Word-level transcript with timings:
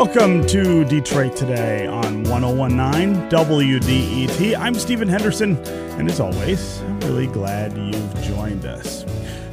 Welcome 0.00 0.46
to 0.46 0.84
Detroit 0.84 1.34
Today 1.34 1.88
on 1.88 2.22
1019 2.22 3.28
WDET. 3.28 4.56
I'm 4.56 4.74
Stephen 4.74 5.08
Henderson, 5.08 5.56
and 5.98 6.08
as 6.08 6.20
always, 6.20 6.80
I'm 6.82 7.00
really 7.00 7.26
glad 7.26 7.76
you've 7.76 8.22
joined 8.22 8.64
us. 8.64 9.04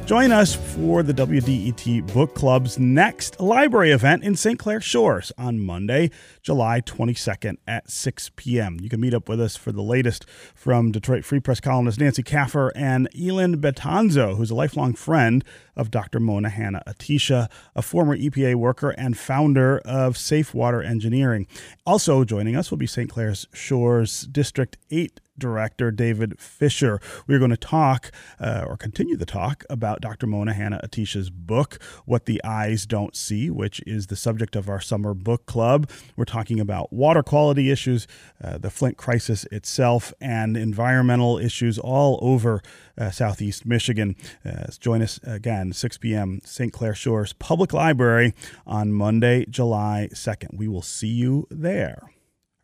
Join 0.06 0.30
us 0.30 0.54
for 0.54 1.02
the 1.02 1.12
WDET 1.12 2.14
Book 2.14 2.32
Club's 2.32 2.78
next 2.78 3.40
library 3.40 3.90
event 3.90 4.22
in 4.22 4.36
St. 4.36 4.56
Clair 4.56 4.80
Shores 4.80 5.32
on 5.36 5.58
Monday, 5.58 6.12
July 6.42 6.80
22nd 6.80 7.56
at 7.66 7.90
6 7.90 8.30
p.m. 8.36 8.78
You 8.80 8.88
can 8.88 9.00
meet 9.00 9.14
up 9.14 9.28
with 9.28 9.40
us 9.40 9.56
for 9.56 9.72
the 9.72 9.82
latest 9.82 10.24
from 10.54 10.92
Detroit 10.92 11.24
Free 11.24 11.40
Press 11.40 11.58
columnist 11.58 11.98
Nancy 11.98 12.22
Kaffer 12.22 12.70
and 12.76 13.08
Elin 13.20 13.60
Betanzo, 13.60 14.36
who's 14.36 14.52
a 14.52 14.54
lifelong 14.54 14.94
friend 14.94 15.44
of 15.74 15.90
Dr. 15.90 16.20
Mona 16.20 16.50
Hanna 16.50 16.84
Attisha, 16.86 17.50
a 17.74 17.82
former 17.82 18.16
EPA 18.16 18.54
worker 18.54 18.90
and 18.90 19.18
founder 19.18 19.80
of 19.84 20.16
Safe 20.16 20.54
Water 20.54 20.80
Engineering. 20.84 21.48
Also 21.84 22.22
joining 22.22 22.54
us 22.54 22.70
will 22.70 22.78
be 22.78 22.86
St. 22.86 23.10
Clair 23.10 23.34
Shores 23.52 24.20
District 24.30 24.76
8 24.88 25.20
director 25.38 25.90
David 25.90 26.38
Fisher. 26.40 27.00
We're 27.26 27.38
going 27.38 27.50
to 27.50 27.56
talk 27.56 28.10
uh, 28.40 28.64
or 28.66 28.76
continue 28.76 29.16
the 29.16 29.26
talk 29.26 29.64
about 29.68 30.00
Dr. 30.00 30.26
Mona 30.26 30.52
Hanna 30.52 30.80
Attisha's 30.82 31.30
book, 31.30 31.78
What 32.04 32.26
the 32.26 32.42
Eyes 32.44 32.86
Don't 32.86 33.16
See, 33.16 33.50
which 33.50 33.80
is 33.86 34.06
the 34.06 34.16
subject 34.16 34.56
of 34.56 34.68
our 34.68 34.80
summer 34.80 35.14
book 35.14 35.46
club. 35.46 35.90
We're 36.16 36.24
talking 36.24 36.60
about 36.60 36.92
water 36.92 37.22
quality 37.22 37.70
issues, 37.70 38.06
uh, 38.42 38.58
the 38.58 38.70
Flint 38.70 38.96
crisis 38.96 39.44
itself, 39.52 40.12
and 40.20 40.56
environmental 40.56 41.38
issues 41.38 41.78
all 41.78 42.18
over 42.22 42.62
uh, 42.98 43.10
southeast 43.10 43.66
Michigan. 43.66 44.16
Uh, 44.44 44.66
join 44.80 45.02
us 45.02 45.20
again, 45.22 45.72
6 45.72 45.98
p.m., 45.98 46.40
St. 46.44 46.72
Clair 46.72 46.94
Shores 46.94 47.32
Public 47.32 47.72
Library 47.72 48.34
on 48.66 48.92
Monday, 48.92 49.44
July 49.48 50.08
2nd. 50.12 50.56
We 50.56 50.68
will 50.68 50.82
see 50.82 51.08
you 51.08 51.46
there. 51.50 52.10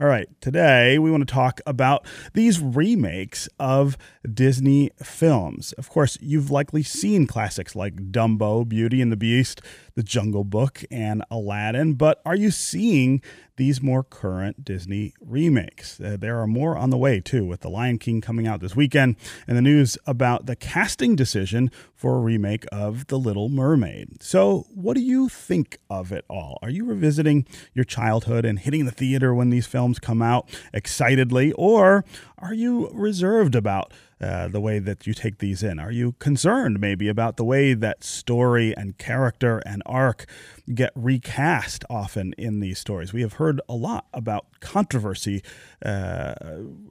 All 0.01 0.09
right, 0.09 0.27
today 0.41 0.99
we 0.99 1.11
want 1.11 1.29
to 1.29 1.33
talk 1.33 1.61
about 1.67 2.07
these 2.33 2.61
remakes 2.61 3.47
of 3.61 3.99
Disney 4.33 4.91
films. 4.97 5.73
Of 5.75 5.91
course, 5.91 6.17
you've 6.21 6.51
likely 6.51 6.83
seen 6.83 7.27
classics 7.27 7.77
like 7.77 8.11
Dumbo, 8.11 8.67
Beauty 8.67 9.03
and 9.03 9.13
the 9.13 9.17
Beast, 9.17 9.61
The 9.95 10.03
Jungle 10.03 10.45
Book, 10.45 10.85
and 10.91 11.25
Aladdin, 11.31 11.95
but 11.95 12.21
are 12.25 12.37
you 12.37 12.51
seeing 12.51 13.23
these 13.57 13.83
more 13.83 14.03
current 14.03 14.65
Disney 14.65 15.13
remakes? 15.21 16.01
Uh, 16.01 16.17
there 16.19 16.41
are 16.41 16.47
more 16.47 16.77
on 16.77 16.91
the 16.91 16.97
way, 16.97 17.21
too, 17.21 17.45
with 17.45 17.61
The 17.61 17.69
Lion 17.69 17.99
King 17.99 18.21
coming 18.21 18.47
out 18.47 18.61
this 18.61 18.75
weekend 18.75 19.17
and 19.47 19.57
the 19.57 19.63
news 19.63 19.99
about 20.07 20.47
the 20.47 20.57
casting 20.57 21.15
decision 21.15 21.71
for 21.95 22.17
a 22.17 22.21
remake 22.21 22.65
of 22.73 23.09
The 23.09 23.19
Little 23.19 23.49
Mermaid. 23.49 24.23
So, 24.23 24.67
what 24.75 24.95
do 24.95 25.03
you 25.03 25.29
think 25.29 25.79
of 25.91 26.13
it 26.13 26.25
all? 26.29 26.59
Are 26.63 26.71
you 26.71 26.85
revisiting 26.85 27.47
your 27.75 27.85
childhood 27.85 28.45
and 28.45 28.59
hitting 28.59 28.87
the 28.87 28.91
theater 28.91 29.35
when 29.35 29.51
these 29.51 29.67
films 29.67 29.99
come 29.99 30.23
out 30.23 30.49
excitedly, 30.73 31.53
or 31.53 32.05
are 32.39 32.55
you 32.55 32.91
reserved 32.93 33.55
about 33.55 33.93
uh, 34.23 34.49
the 34.49 34.61
way 34.61 34.79
that 34.79 35.07
you 35.07 35.15
take 35.15 35.39
these 35.39 35.63
in? 35.63 35.79
Are 35.79 35.91
you 35.91 36.13
concerned 36.19 36.81
maybe 36.81 37.09
about 37.09 37.37
the 37.37 37.45
way 37.45 37.75
that 37.75 38.05
story 38.05 38.75
and 38.77 38.97
character 38.97 39.59
and 39.67 39.83
arc 39.85 40.27
get 40.75 40.93
recast 40.95 41.85
often 41.91 42.35
in 42.39 42.61
these 42.61 42.79
stories? 42.79 43.13
We 43.13 43.23
have 43.23 43.35
heard 43.35 43.61
a 43.69 43.75
lot 43.75 44.07
about 44.13 44.47
controversy 44.61 45.43
uh, 45.85 46.35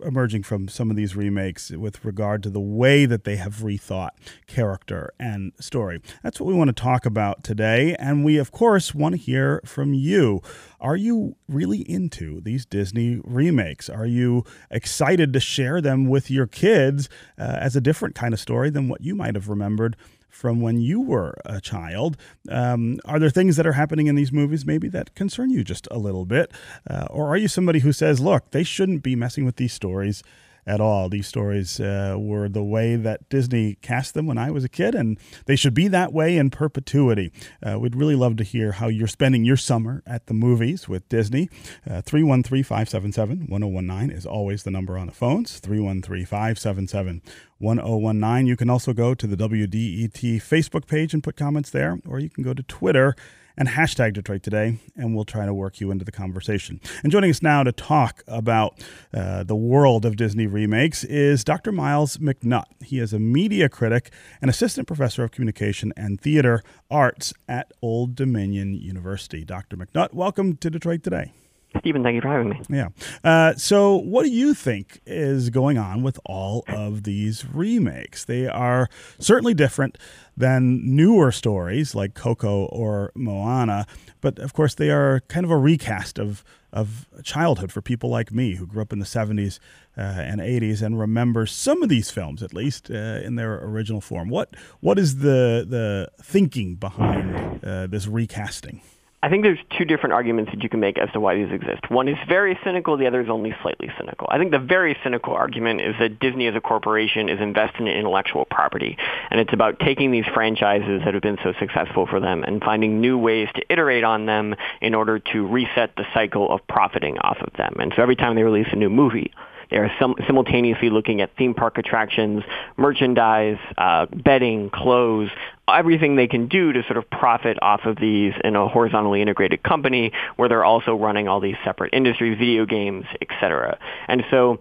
emerging 0.03 0.43
from 0.43 0.67
some 0.67 0.89
of 0.89 0.95
these 0.95 1.15
remakes 1.15 1.71
with 1.71 2.03
regard 2.03 2.43
to 2.43 2.49
the 2.49 2.59
way 2.59 3.05
that 3.05 3.23
they 3.23 3.37
have 3.37 3.57
rethought 3.57 4.11
character 4.47 5.13
and 5.19 5.53
story. 5.59 6.01
That's 6.23 6.39
what 6.39 6.47
we 6.47 6.53
want 6.53 6.67
to 6.69 6.81
talk 6.81 7.05
about 7.05 7.43
today. 7.43 7.95
And 7.97 8.25
we, 8.25 8.37
of 8.37 8.51
course, 8.51 8.93
want 8.93 9.13
to 9.13 9.21
hear 9.21 9.61
from 9.65 9.93
you. 9.93 10.41
Are 10.79 10.95
you 10.95 11.35
really 11.47 11.89
into 11.89 12.41
these 12.41 12.65
Disney 12.65 13.21
remakes? 13.23 13.89
Are 13.89 14.05
you 14.05 14.43
excited 14.69 15.33
to 15.33 15.39
share 15.39 15.81
them 15.81 16.07
with 16.07 16.29
your 16.29 16.47
kids 16.47 17.07
uh, 17.37 17.43
as 17.43 17.75
a 17.75 17.81
different 17.81 18.15
kind 18.15 18.33
of 18.33 18.39
story 18.39 18.69
than 18.69 18.89
what 18.89 19.01
you 19.01 19.15
might 19.15 19.35
have 19.35 19.47
remembered 19.47 19.95
from 20.31 20.61
when 20.61 20.79
you 20.79 20.99
were 21.01 21.35
a 21.45 21.61
child. 21.61 22.17
Um, 22.49 22.99
are 23.05 23.19
there 23.19 23.29
things 23.29 23.57
that 23.57 23.67
are 23.67 23.73
happening 23.73 24.07
in 24.07 24.15
these 24.15 24.31
movies 24.31 24.65
maybe 24.65 24.87
that 24.89 25.13
concern 25.13 25.51
you 25.51 25.63
just 25.63 25.87
a 25.91 25.99
little 25.99 26.25
bit? 26.25 26.51
Uh, 26.89 27.05
or 27.09 27.27
are 27.27 27.37
you 27.37 27.47
somebody 27.47 27.79
who 27.79 27.91
says, 27.91 28.19
look, 28.19 28.51
they 28.51 28.63
shouldn't 28.63 29.03
be 29.03 29.15
messing 29.15 29.45
with 29.45 29.57
these 29.57 29.73
stories? 29.73 30.23
At 30.65 30.79
all. 30.79 31.09
These 31.09 31.27
stories 31.27 31.79
uh, 31.79 32.15
were 32.19 32.47
the 32.47 32.63
way 32.63 32.95
that 32.95 33.29
Disney 33.29 33.75
cast 33.81 34.13
them 34.13 34.27
when 34.27 34.37
I 34.37 34.51
was 34.51 34.63
a 34.63 34.69
kid, 34.69 34.95
and 34.95 35.17
they 35.45 35.55
should 35.55 35.73
be 35.73 35.87
that 35.89 36.13
way 36.13 36.37
in 36.37 36.49
perpetuity. 36.49 37.31
Uh, 37.61 37.79
we'd 37.79 37.95
really 37.95 38.15
love 38.15 38.35
to 38.37 38.43
hear 38.43 38.73
how 38.73 38.87
you're 38.87 39.07
spending 39.07 39.43
your 39.43 39.57
summer 39.57 40.03
at 40.05 40.27
the 40.27 40.33
movies 40.33 40.87
with 40.87 41.07
Disney. 41.09 41.49
Uh, 41.89 42.01
313 42.01 42.63
577 42.63 43.47
1019 43.47 44.15
is 44.15 44.25
always 44.25 44.63
the 44.63 44.71
number 44.71 44.97
on 44.97 45.07
the 45.07 45.13
phones 45.13 45.59
313 45.59 46.25
577 46.25 47.21
1019. 47.57 48.47
You 48.47 48.55
can 48.55 48.69
also 48.69 48.93
go 48.93 49.13
to 49.13 49.27
the 49.27 49.37
WDET 49.37 50.41
Facebook 50.41 50.87
page 50.87 51.13
and 51.13 51.23
put 51.23 51.35
comments 51.35 51.69
there, 51.69 51.99
or 52.07 52.19
you 52.19 52.29
can 52.29 52.43
go 52.43 52.53
to 52.53 52.63
Twitter 52.63 53.15
and 53.61 53.69
hashtag 53.69 54.13
Detroit 54.13 54.41
Today, 54.41 54.79
and 54.95 55.15
we'll 55.15 55.23
try 55.23 55.45
to 55.45 55.53
work 55.53 55.79
you 55.79 55.91
into 55.91 56.03
the 56.03 56.11
conversation. 56.11 56.81
And 57.03 57.11
joining 57.11 57.29
us 57.29 57.43
now 57.43 57.61
to 57.61 57.71
talk 57.71 58.23
about 58.27 58.83
uh, 59.13 59.43
the 59.43 59.55
world 59.55 60.03
of 60.03 60.15
Disney 60.15 60.47
remakes 60.47 61.03
is 61.03 61.43
Dr. 61.43 61.71
Myles 61.71 62.17
McNutt. 62.17 62.65
He 62.83 62.97
is 62.97 63.13
a 63.13 63.19
media 63.19 63.69
critic 63.69 64.11
and 64.41 64.49
assistant 64.49 64.87
professor 64.87 65.23
of 65.23 65.29
communication 65.29 65.93
and 65.95 66.19
theater 66.19 66.63
arts 66.89 67.35
at 67.47 67.71
Old 67.83 68.15
Dominion 68.15 68.73
University. 68.73 69.45
Dr. 69.45 69.77
McNutt, 69.77 70.11
welcome 70.11 70.57
to 70.57 70.71
Detroit 70.71 71.03
Today. 71.03 71.31
Stephen, 71.79 72.03
thank 72.03 72.15
you 72.15 72.21
for 72.21 72.27
having 72.27 72.49
me. 72.49 72.61
Yeah. 72.69 72.89
Uh, 73.23 73.53
so, 73.55 73.95
what 73.95 74.23
do 74.23 74.29
you 74.29 74.53
think 74.53 75.01
is 75.05 75.49
going 75.49 75.77
on 75.77 76.03
with 76.03 76.19
all 76.25 76.63
of 76.67 77.03
these 77.03 77.45
remakes? 77.45 78.25
They 78.25 78.47
are 78.47 78.89
certainly 79.19 79.53
different 79.53 79.97
than 80.35 80.95
newer 80.95 81.31
stories 81.31 81.95
like 81.95 82.13
Coco 82.13 82.65
or 82.65 83.11
Moana, 83.15 83.87
but 84.19 84.37
of 84.39 84.53
course, 84.53 84.75
they 84.75 84.89
are 84.89 85.21
kind 85.27 85.45
of 85.45 85.51
a 85.51 85.57
recast 85.57 86.19
of 86.19 86.43
of 86.73 87.07
childhood 87.23 87.71
for 87.71 87.81
people 87.81 88.09
like 88.09 88.31
me 88.31 88.55
who 88.55 88.65
grew 88.65 88.81
up 88.81 88.93
in 88.93 88.99
the 88.99 89.05
70s 89.05 89.59
uh, 89.97 90.01
and 90.01 90.39
80s 90.39 90.81
and 90.81 90.97
remember 90.97 91.45
some 91.45 91.83
of 91.83 91.89
these 91.89 92.09
films 92.09 92.41
at 92.41 92.53
least 92.53 92.89
uh, 92.89 92.93
in 92.93 93.35
their 93.35 93.61
original 93.63 93.99
form. 94.01 94.29
What 94.29 94.55
what 94.79 94.97
is 94.97 95.17
the 95.17 95.65
the 95.67 96.09
thinking 96.23 96.75
behind 96.75 97.63
uh, 97.63 97.87
this 97.87 98.07
recasting? 98.07 98.81
I 99.23 99.29
think 99.29 99.43
there's 99.43 99.59
two 99.77 99.85
different 99.85 100.13
arguments 100.13 100.51
that 100.51 100.63
you 100.63 100.69
can 100.69 100.79
make 100.79 100.97
as 100.97 101.11
to 101.11 101.19
why 101.19 101.35
these 101.35 101.51
exist. 101.51 101.91
One 101.91 102.07
is 102.07 102.17
very 102.27 102.57
cynical, 102.63 102.97
the 102.97 103.05
other 103.05 103.21
is 103.21 103.29
only 103.29 103.55
slightly 103.61 103.91
cynical. 103.95 104.27
I 104.31 104.39
think 104.39 104.49
the 104.49 104.57
very 104.57 104.97
cynical 105.03 105.33
argument 105.33 105.81
is 105.81 105.93
that 105.99 106.19
Disney 106.19 106.47
as 106.47 106.55
a 106.55 106.61
corporation 106.61 107.29
is 107.29 107.39
invested 107.39 107.81
in 107.81 107.87
intellectual 107.87 108.45
property, 108.45 108.97
and 109.29 109.39
it's 109.39 109.53
about 109.53 109.79
taking 109.79 110.11
these 110.11 110.25
franchises 110.33 111.01
that 111.05 111.13
have 111.13 111.21
been 111.21 111.37
so 111.43 111.53
successful 111.59 112.07
for 112.07 112.19
them 112.19 112.43
and 112.43 112.63
finding 112.63 112.99
new 112.99 113.15
ways 113.15 113.47
to 113.53 113.61
iterate 113.71 114.03
on 114.03 114.25
them 114.25 114.55
in 114.81 114.95
order 114.95 115.19
to 115.19 115.45
reset 115.47 115.95
the 115.97 116.05
cycle 116.15 116.51
of 116.51 116.65
profiting 116.67 117.19
off 117.19 117.37
of 117.41 117.53
them. 117.57 117.75
And 117.79 117.93
so 117.95 118.01
every 118.01 118.15
time 118.15 118.33
they 118.33 118.43
release 118.43 118.67
a 118.71 118.75
new 118.75 118.89
movie, 118.89 119.31
they 119.71 119.77
are 119.77 119.91
sim- 119.99 120.15
simultaneously 120.27 120.89
looking 120.89 121.21
at 121.21 121.35
theme 121.37 121.53
park 121.53 121.77
attractions, 121.77 122.43
merchandise, 122.75 123.57
uh, 123.77 124.05
bedding, 124.13 124.69
clothes, 124.69 125.29
everything 125.73 126.15
they 126.15 126.27
can 126.27 126.47
do 126.47 126.73
to 126.73 126.83
sort 126.83 126.97
of 126.97 127.09
profit 127.09 127.57
off 127.61 127.81
of 127.85 127.97
these 127.97 128.33
in 128.43 128.55
a 128.55 128.67
horizontally 128.67 129.21
integrated 129.21 129.63
company 129.63 130.11
where 130.35 130.49
they're 130.49 130.65
also 130.65 130.95
running 130.95 131.27
all 131.27 131.39
these 131.39 131.55
separate 131.63 131.93
industries, 131.93 132.37
video 132.37 132.65
games, 132.65 133.05
et 133.21 133.27
cetera. 133.39 133.77
And 134.07 134.23
so 134.31 134.59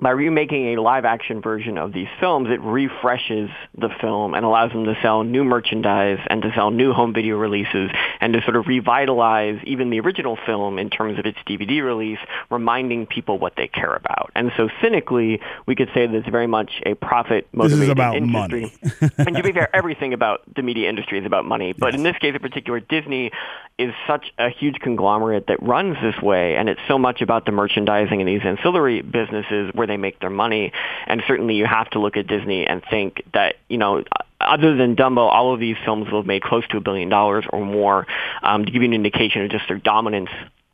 by 0.00 0.10
remaking 0.10 0.74
a 0.76 0.80
live 0.80 1.04
action 1.04 1.42
version 1.42 1.76
of 1.76 1.92
these 1.92 2.08
films, 2.18 2.48
it 2.50 2.60
refreshes 2.60 3.50
the 3.76 3.88
film 4.00 4.34
and 4.34 4.44
allows 4.44 4.72
them 4.72 4.84
to 4.86 4.96
sell 5.02 5.24
new 5.24 5.44
merchandise 5.44 6.18
and 6.28 6.40
to 6.42 6.52
sell 6.54 6.70
new 6.70 6.92
home 6.92 7.12
video 7.12 7.36
releases 7.36 7.90
and 8.20 8.32
to 8.32 8.40
sort 8.42 8.56
of 8.56 8.66
revitalize 8.66 9.58
even 9.64 9.90
the 9.90 10.00
original 10.00 10.38
film 10.46 10.78
in 10.78 10.88
terms 10.88 11.18
of 11.18 11.26
its 11.26 11.38
DVD 11.46 11.82
release, 11.84 12.18
reminding 12.50 13.06
people 13.06 13.38
what 13.38 13.54
they 13.56 13.68
care 13.68 13.94
about. 13.94 14.30
And 14.34 14.50
so 14.56 14.68
cynically, 14.80 15.40
we 15.66 15.74
could 15.74 15.90
say 15.92 16.06
that 16.06 16.14
it's 16.14 16.28
very 16.28 16.46
much 16.46 16.80
a 16.86 16.94
profit 16.94 17.46
motivated 17.52 17.78
This 17.80 17.84
is 17.88 17.90
about 17.92 18.16
industry. 18.16 18.60
money. 18.62 19.12
and 19.18 19.36
to 19.36 19.42
be 19.42 19.52
fair, 19.52 19.74
everything 19.76 20.14
about 20.14 20.40
the 20.56 20.62
media 20.62 20.88
industry 20.88 21.18
is 21.18 21.26
about 21.26 21.44
money. 21.44 21.72
But 21.74 21.92
Yes. 21.92 21.98
in 21.98 22.02
this 22.04 22.16
case 22.18 22.34
in 22.34 22.40
particular, 22.40 22.80
Disney 22.80 23.32
is 23.78 23.92
such 24.06 24.26
a 24.38 24.48
huge 24.50 24.78
conglomerate 24.80 25.46
that 25.48 25.62
runs 25.62 25.96
this 26.02 26.20
way, 26.22 26.56
and 26.56 26.68
it's 26.68 26.80
so 26.86 26.98
much 26.98 27.22
about 27.22 27.46
the 27.46 27.52
merchandising 27.52 28.20
and 28.20 28.28
these 28.28 28.42
ancillary 28.44 29.00
businesses 29.00 29.70
where 29.74 29.86
they 29.90 29.96
make 29.96 30.20
their 30.20 30.30
money. 30.30 30.72
And 31.06 31.22
certainly 31.26 31.54
you 31.54 31.66
have 31.66 31.90
to 31.90 31.98
look 31.98 32.16
at 32.16 32.26
Disney 32.26 32.66
and 32.66 32.82
think 32.88 33.22
that, 33.34 33.56
you 33.68 33.78
know, 33.78 34.04
other 34.40 34.76
than 34.76 34.96
Dumbo, 34.96 35.28
all 35.28 35.52
of 35.52 35.60
these 35.60 35.76
films 35.84 36.10
will 36.10 36.20
have 36.20 36.26
made 36.26 36.42
close 36.42 36.66
to 36.68 36.78
a 36.78 36.80
billion 36.80 37.08
dollars 37.08 37.44
or 37.50 37.64
more 37.64 38.06
um, 38.42 38.64
to 38.64 38.70
give 38.70 38.82
you 38.82 38.88
an 38.88 38.94
indication 38.94 39.42
of 39.42 39.50
just 39.50 39.68
their 39.68 39.78
dominance 39.78 40.30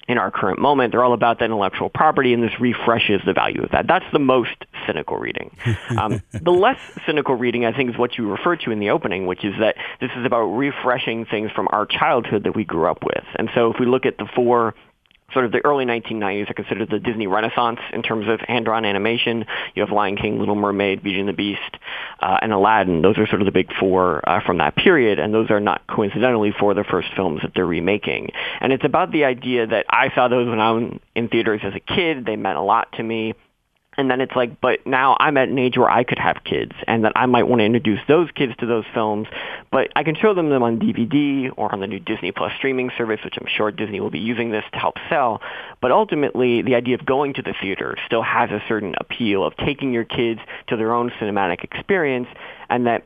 in 0.08 0.18
our 0.18 0.30
current 0.30 0.58
moment. 0.58 0.92
They're 0.92 1.04
all 1.04 1.12
about 1.12 1.40
that 1.40 1.46
intellectual 1.46 1.88
property, 1.88 2.32
and 2.32 2.42
this 2.42 2.60
refreshes 2.60 3.20
the 3.26 3.32
value 3.32 3.62
of 3.62 3.70
that. 3.70 3.86
That's 3.86 4.04
the 4.12 4.18
most 4.18 4.64
cynical 4.86 5.16
reading. 5.16 5.56
Um, 5.96 6.20
the 6.32 6.50
less 6.50 6.78
cynical 7.06 7.36
reading, 7.36 7.64
I 7.64 7.72
think, 7.72 7.90
is 7.90 7.96
what 7.96 8.18
you 8.18 8.30
referred 8.30 8.60
to 8.62 8.70
in 8.70 8.80
the 8.80 8.90
opening, 8.90 9.26
which 9.26 9.44
is 9.44 9.54
that 9.60 9.76
this 10.00 10.10
is 10.16 10.26
about 10.26 10.44
refreshing 10.44 11.24
things 11.24 11.50
from 11.52 11.68
our 11.70 11.86
childhood 11.86 12.44
that 12.44 12.54
we 12.54 12.64
grew 12.64 12.86
up 12.86 13.02
with. 13.02 13.24
And 13.36 13.48
so 13.54 13.70
if 13.70 13.78
we 13.80 13.86
look 13.86 14.04
at 14.04 14.18
the 14.18 14.26
four 14.34 14.74
sort 15.32 15.44
of 15.44 15.52
the 15.52 15.64
early 15.64 15.84
1990s 15.84 16.50
are 16.50 16.54
considered 16.54 16.90
the 16.90 16.98
Disney 16.98 17.26
Renaissance 17.26 17.80
in 17.92 18.02
terms 18.02 18.26
of 18.28 18.40
hand-drawn 18.40 18.84
animation. 18.84 19.44
You 19.74 19.82
have 19.82 19.90
Lion 19.90 20.16
King, 20.16 20.38
Little 20.38 20.54
Mermaid, 20.54 21.02
Beauty 21.02 21.20
and 21.20 21.28
the 21.28 21.32
Beast, 21.32 21.60
uh, 22.20 22.38
and 22.40 22.52
Aladdin. 22.52 23.02
Those 23.02 23.18
are 23.18 23.26
sort 23.26 23.42
of 23.42 23.46
the 23.46 23.52
big 23.52 23.72
four 23.78 24.26
uh, 24.28 24.40
from 24.44 24.58
that 24.58 24.76
period, 24.76 25.18
and 25.18 25.34
those 25.34 25.50
are 25.50 25.60
not 25.60 25.86
coincidentally 25.88 26.54
for 26.58 26.74
the 26.74 26.84
first 26.84 27.08
films 27.16 27.40
that 27.42 27.52
they're 27.54 27.66
remaking. 27.66 28.30
And 28.60 28.72
it's 28.72 28.84
about 28.84 29.12
the 29.12 29.24
idea 29.24 29.66
that 29.66 29.86
I 29.90 30.14
saw 30.14 30.28
those 30.28 30.48
when 30.48 30.60
I 30.60 30.70
was 30.72 30.98
in 31.14 31.28
theaters 31.28 31.60
as 31.64 31.74
a 31.74 31.80
kid. 31.80 32.24
They 32.24 32.36
meant 32.36 32.58
a 32.58 32.62
lot 32.62 32.92
to 32.92 33.02
me 33.02 33.34
and 33.96 34.10
then 34.10 34.20
it's 34.20 34.34
like, 34.36 34.60
but 34.60 34.86
now 34.86 35.16
I'm 35.18 35.36
at 35.36 35.48
an 35.48 35.58
age 35.58 35.76
where 35.76 35.90
I 35.90 36.04
could 36.04 36.18
have 36.18 36.44
kids, 36.44 36.72
and 36.86 37.04
that 37.04 37.12
I 37.16 37.26
might 37.26 37.44
want 37.44 37.60
to 37.60 37.64
introduce 37.64 38.00
those 38.08 38.30
kids 38.32 38.52
to 38.58 38.66
those 38.66 38.84
films, 38.92 39.28
but 39.70 39.88
I 39.96 40.04
can 40.04 40.14
show 40.14 40.34
them 40.34 40.50
them 40.50 40.62
on 40.62 40.78
DVD 40.78 41.50
or 41.56 41.72
on 41.72 41.80
the 41.80 41.86
new 41.86 42.00
Disney 42.00 42.32
Plus 42.32 42.52
streaming 42.58 42.90
service, 42.96 43.20
which 43.24 43.34
I'm 43.40 43.48
sure 43.48 43.70
Disney 43.70 44.00
will 44.00 44.10
be 44.10 44.18
using 44.18 44.50
this 44.50 44.64
to 44.72 44.78
help 44.78 44.96
sell. 45.08 45.40
But 45.80 45.92
ultimately, 45.92 46.62
the 46.62 46.74
idea 46.74 46.94
of 46.96 47.06
going 47.06 47.34
to 47.34 47.42
the 47.42 47.54
theater 47.60 47.96
still 48.06 48.22
has 48.22 48.50
a 48.50 48.62
certain 48.68 48.94
appeal 48.98 49.44
of 49.44 49.56
taking 49.56 49.92
your 49.92 50.04
kids 50.04 50.40
to 50.68 50.76
their 50.76 50.92
own 50.92 51.10
cinematic 51.20 51.64
experience, 51.64 52.28
and 52.68 52.86
that 52.86 53.04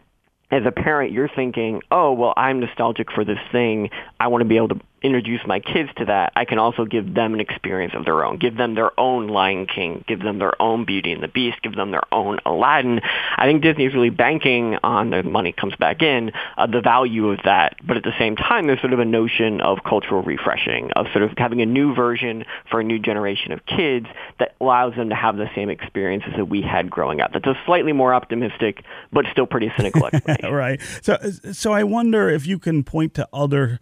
as 0.51 0.63
a 0.67 0.73
parent, 0.73 1.13
you're 1.13 1.29
thinking, 1.29 1.81
oh, 1.91 2.13
well, 2.13 2.35
I'm 2.37 2.59
nostalgic 2.61 3.13
for 3.13 3.25
this 3.25 3.39
thing. 3.53 3.91
I 4.19 4.27
want 4.27 4.43
to 4.43 4.49
be 4.49 4.57
able 4.57 4.69
to 4.69 4.81
introduce 5.03 5.41
my 5.47 5.61
kids 5.61 5.89
to 5.97 6.05
that, 6.07 6.33
I 6.37 6.45
can 6.45 6.59
also 6.59 6.85
give 6.85 7.15
them 7.15 7.35
an 7.35 7.41
experience 7.41 7.95
of 7.97 8.05
their 8.05 8.25
own, 8.25 8.39
give 8.39 8.57
them 8.57 8.75
their 8.75 8.99
own 8.99 9.29
Lion 9.29 9.67
King, 9.67 10.05
give 10.07 10.21
them 10.21 10.39
their 10.39 10.61
own 10.61 10.85
Beauty 10.85 11.13
and 11.13 11.23
the 11.23 11.29
Beast, 11.29 11.63
give 11.63 11.75
them 11.75 11.91
their 11.91 12.03
own 12.13 12.39
Aladdin. 12.45 13.01
I 13.37 13.47
think 13.47 13.63
Disney 13.63 13.87
is 13.87 13.95
really 13.95 14.11
banking 14.11 14.77
on 14.83 15.11
the 15.11 15.23
money 15.23 15.53
comes 15.53 15.75
back 15.77 16.03
in, 16.03 16.33
uh, 16.59 16.67
the 16.67 16.81
value 16.81 17.31
of 17.31 17.41
that. 17.45 17.77
But 17.87 17.97
at 17.97 18.03
the 18.03 18.13
same 18.19 18.37
time, 18.37 18.67
there's 18.67 18.81
sort 18.81 18.93
of 18.93 18.99
a 18.99 19.05
notion 19.05 19.61
of 19.61 19.79
cultural 19.85 20.23
refreshing, 20.23 20.91
of 20.97 21.07
sort 21.13 21.25
of 21.25 21.31
having 21.37 21.63
a 21.63 21.67
new 21.67 21.95
version 21.95 22.45
for 22.71 22.81
a 22.81 22.85
new 22.85 22.99
generation 22.99 23.53
of 23.53 23.65
kids 23.67 24.07
that 24.39 24.55
allows 24.61 24.95
them 24.97 25.09
to 25.09 25.15
have 25.15 25.37
the 25.37 25.49
same 25.55 25.71
experiences 25.71 26.33
that 26.37 26.47
we 26.47 26.63
had 26.63 26.91
growing 26.91 27.21
up. 27.21 27.33
That's 27.33 27.47
a 27.47 27.59
slightly 27.65 27.93
more 27.93 28.13
optimistic, 28.13 28.85
but 29.13 29.25
still 29.33 29.47
pretty 29.47 29.73
cynical 29.77 30.07
explanation. 30.07 30.53
right. 30.53 30.81
So, 31.03 31.17
so 31.53 31.73
I 31.73 31.85
wonder 31.85 32.29
if 32.29 32.47
you 32.47 32.59
can 32.59 32.85
point 32.85 33.15
to 33.15 33.29
other 33.33 33.81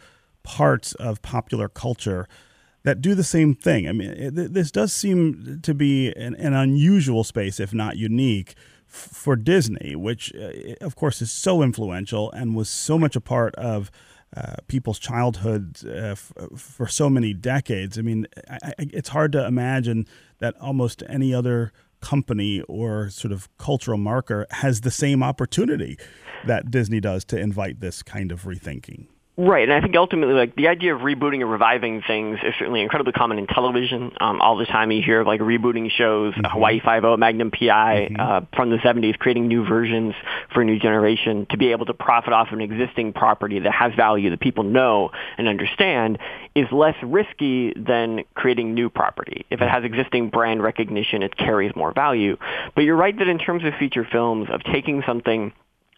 parts 0.57 0.95
of 0.95 1.21
popular 1.21 1.69
culture 1.69 2.27
that 2.85 3.03
do 3.03 3.15
the 3.15 3.25
same 3.37 3.55
thing. 3.55 3.87
I 3.87 3.93
mean, 3.93 4.11
it, 4.11 4.55
this 4.55 4.71
does 4.71 4.93
seem 4.95 5.61
to 5.63 5.75
be 5.75 6.09
an, 6.15 6.35
an 6.37 6.55
unusual 6.55 7.23
space, 7.23 7.61
if 7.61 7.75
not 7.75 7.99
unique, 7.99 8.55
f- 8.89 9.11
for 9.13 9.37
Disney, 9.37 9.95
which, 9.95 10.33
uh, 10.35 10.87
of 10.87 10.97
course, 10.97 11.21
is 11.21 11.31
so 11.31 11.63
influential 11.63 12.33
and 12.33 12.57
was 12.57 12.71
so 12.71 12.99
much 12.99 13.15
a 13.17 13.21
part 13.21 13.55
of. 13.57 13.91
Uh, 14.37 14.57
people's 14.67 14.99
childhood 14.99 15.79
uh, 15.87 16.13
f- 16.13 16.35
for 16.55 16.87
so 16.87 17.09
many 17.09 17.33
decades. 17.33 17.99
I 17.99 18.03
mean, 18.03 18.27
I, 18.51 18.59
I, 18.67 18.73
it's 18.79 19.09
hard 19.09 19.33
to 19.33 19.47
imagine 19.47 20.07
that 20.39 20.55
almost 20.61 21.03
any 21.09 21.33
other 21.33 21.73
company 22.03 22.61
or 22.69 23.09
sort 23.09 23.33
of 23.33 23.49
cultural 23.57 23.97
marker 23.97 24.47
has 24.51 24.83
the 24.83 24.91
same 24.91 25.23
opportunity 25.23 25.97
that 26.47 26.71
Disney 26.71 27.01
does 27.01 27.25
to 27.25 27.39
invite 27.39 27.81
this 27.81 28.03
kind 28.03 28.31
of 28.31 28.43
rethinking. 28.45 29.07
Right, 29.41 29.69
and 29.69 29.73
I 29.73 29.81
think 29.81 29.95
ultimately, 29.95 30.35
like 30.35 30.57
the 30.57 30.67
idea 30.67 30.97
of 30.97 31.03
rebooting 31.03 31.43
and 31.43 31.51
reviving 31.51 32.03
things 32.05 32.41
is 32.43 32.55
certainly 32.59 32.81
incredibly 32.81 33.13
common 33.13 33.39
in 33.39 33.47
television. 33.47 34.11
Um, 34.21 34.41
all 34.41 34.57
the 34.57 34.67
time, 34.67 34.91
you 34.91 35.01
hear 35.01 35.21
of 35.21 35.29
like 35.29 35.41
rebooting 35.41 35.93
shows, 35.93 36.35
mm-hmm. 36.35 36.45
Hawaii 36.45 36.81
Five 36.85 37.05
O, 37.05 37.17
Magnum 37.17 37.53
PI 37.53 38.09
mm-hmm. 38.11 38.17
uh, 38.19 38.41
from 38.57 38.71
the 38.71 38.79
'70s, 38.79 39.17
creating 39.17 39.47
new 39.47 39.65
versions 39.65 40.15
for 40.53 40.63
a 40.63 40.65
new 40.65 40.81
generation 40.81 41.47
to 41.51 41.57
be 41.57 41.71
able 41.71 41.87
to 41.87 41.95
profit 41.95 42.33
off 42.33 42.49
an 42.51 42.61
existing 42.61 43.13
property 43.13 43.61
that 43.61 43.73
has 43.73 43.95
value 43.95 44.31
that 44.31 44.41
people 44.41 44.65
know 44.65 45.13
and 45.37 45.47
understand 45.47 46.19
is 46.57 46.67
less 46.73 46.97
risky 47.05 47.73
than 47.77 48.25
creating 48.35 48.75
new 48.75 48.91
property. 48.91 49.47
If 49.51 49.61
it 49.61 49.69
has 49.69 49.85
existing 49.85 50.31
brand 50.31 50.65
recognition, 50.65 51.23
it 51.23 51.37
carries 51.37 51.77
more 51.77 51.93
value. 51.93 52.39
But 52.75 52.83
you're 52.83 52.97
right 52.97 53.17
that 53.17 53.29
in 53.29 53.39
terms 53.39 53.63
of 53.65 53.73
feature 53.79 54.05
films, 54.11 54.49
of 54.51 54.65
taking 54.65 55.05
something 55.07 55.53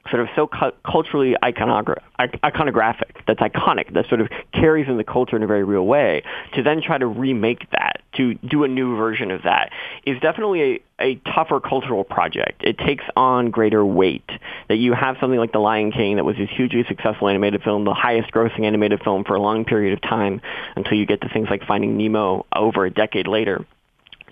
sort 0.08 0.22
of 0.22 0.28
so 0.34 0.46
cu- 0.46 0.72
culturally 0.84 1.36
iconogra- 1.42 2.00
iconographic, 2.18 3.16
that's 3.26 3.40
iconic, 3.40 3.92
that 3.94 4.08
sort 4.08 4.20
of 4.20 4.28
carries 4.52 4.88
in 4.88 4.96
the 4.96 5.04
culture 5.04 5.36
in 5.36 5.42
a 5.42 5.46
very 5.46 5.64
real 5.64 5.86
way, 5.86 6.22
to 6.54 6.62
then 6.62 6.80
try 6.80 6.98
to 6.98 7.06
remake 7.06 7.70
that, 7.70 8.00
to 8.14 8.34
do 8.34 8.64
a 8.64 8.68
new 8.68 8.96
version 8.96 9.30
of 9.30 9.42
that, 9.42 9.70
is 10.06 10.18
definitely 10.20 10.62
a, 10.62 10.82
a 11.00 11.14
tougher 11.34 11.60
cultural 11.60 12.04
project. 12.04 12.62
It 12.64 12.78
takes 12.78 13.04
on 13.16 13.50
greater 13.50 13.84
weight. 13.84 14.28
That 14.68 14.76
you 14.76 14.92
have 14.92 15.16
something 15.20 15.38
like 15.38 15.52
The 15.52 15.58
Lion 15.58 15.92
King 15.92 16.16
that 16.16 16.24
was 16.24 16.36
this 16.36 16.50
hugely 16.50 16.84
successful 16.88 17.28
animated 17.28 17.62
film, 17.62 17.84
the 17.84 17.94
highest 17.94 18.30
grossing 18.32 18.64
animated 18.64 19.02
film 19.02 19.24
for 19.24 19.34
a 19.34 19.40
long 19.40 19.64
period 19.64 19.92
of 19.92 20.00
time, 20.00 20.40
until 20.76 20.94
you 20.94 21.06
get 21.06 21.20
to 21.22 21.28
things 21.28 21.48
like 21.50 21.64
Finding 21.66 21.96
Nemo 21.96 22.46
over 22.54 22.86
a 22.86 22.90
decade 22.90 23.26
later 23.26 23.66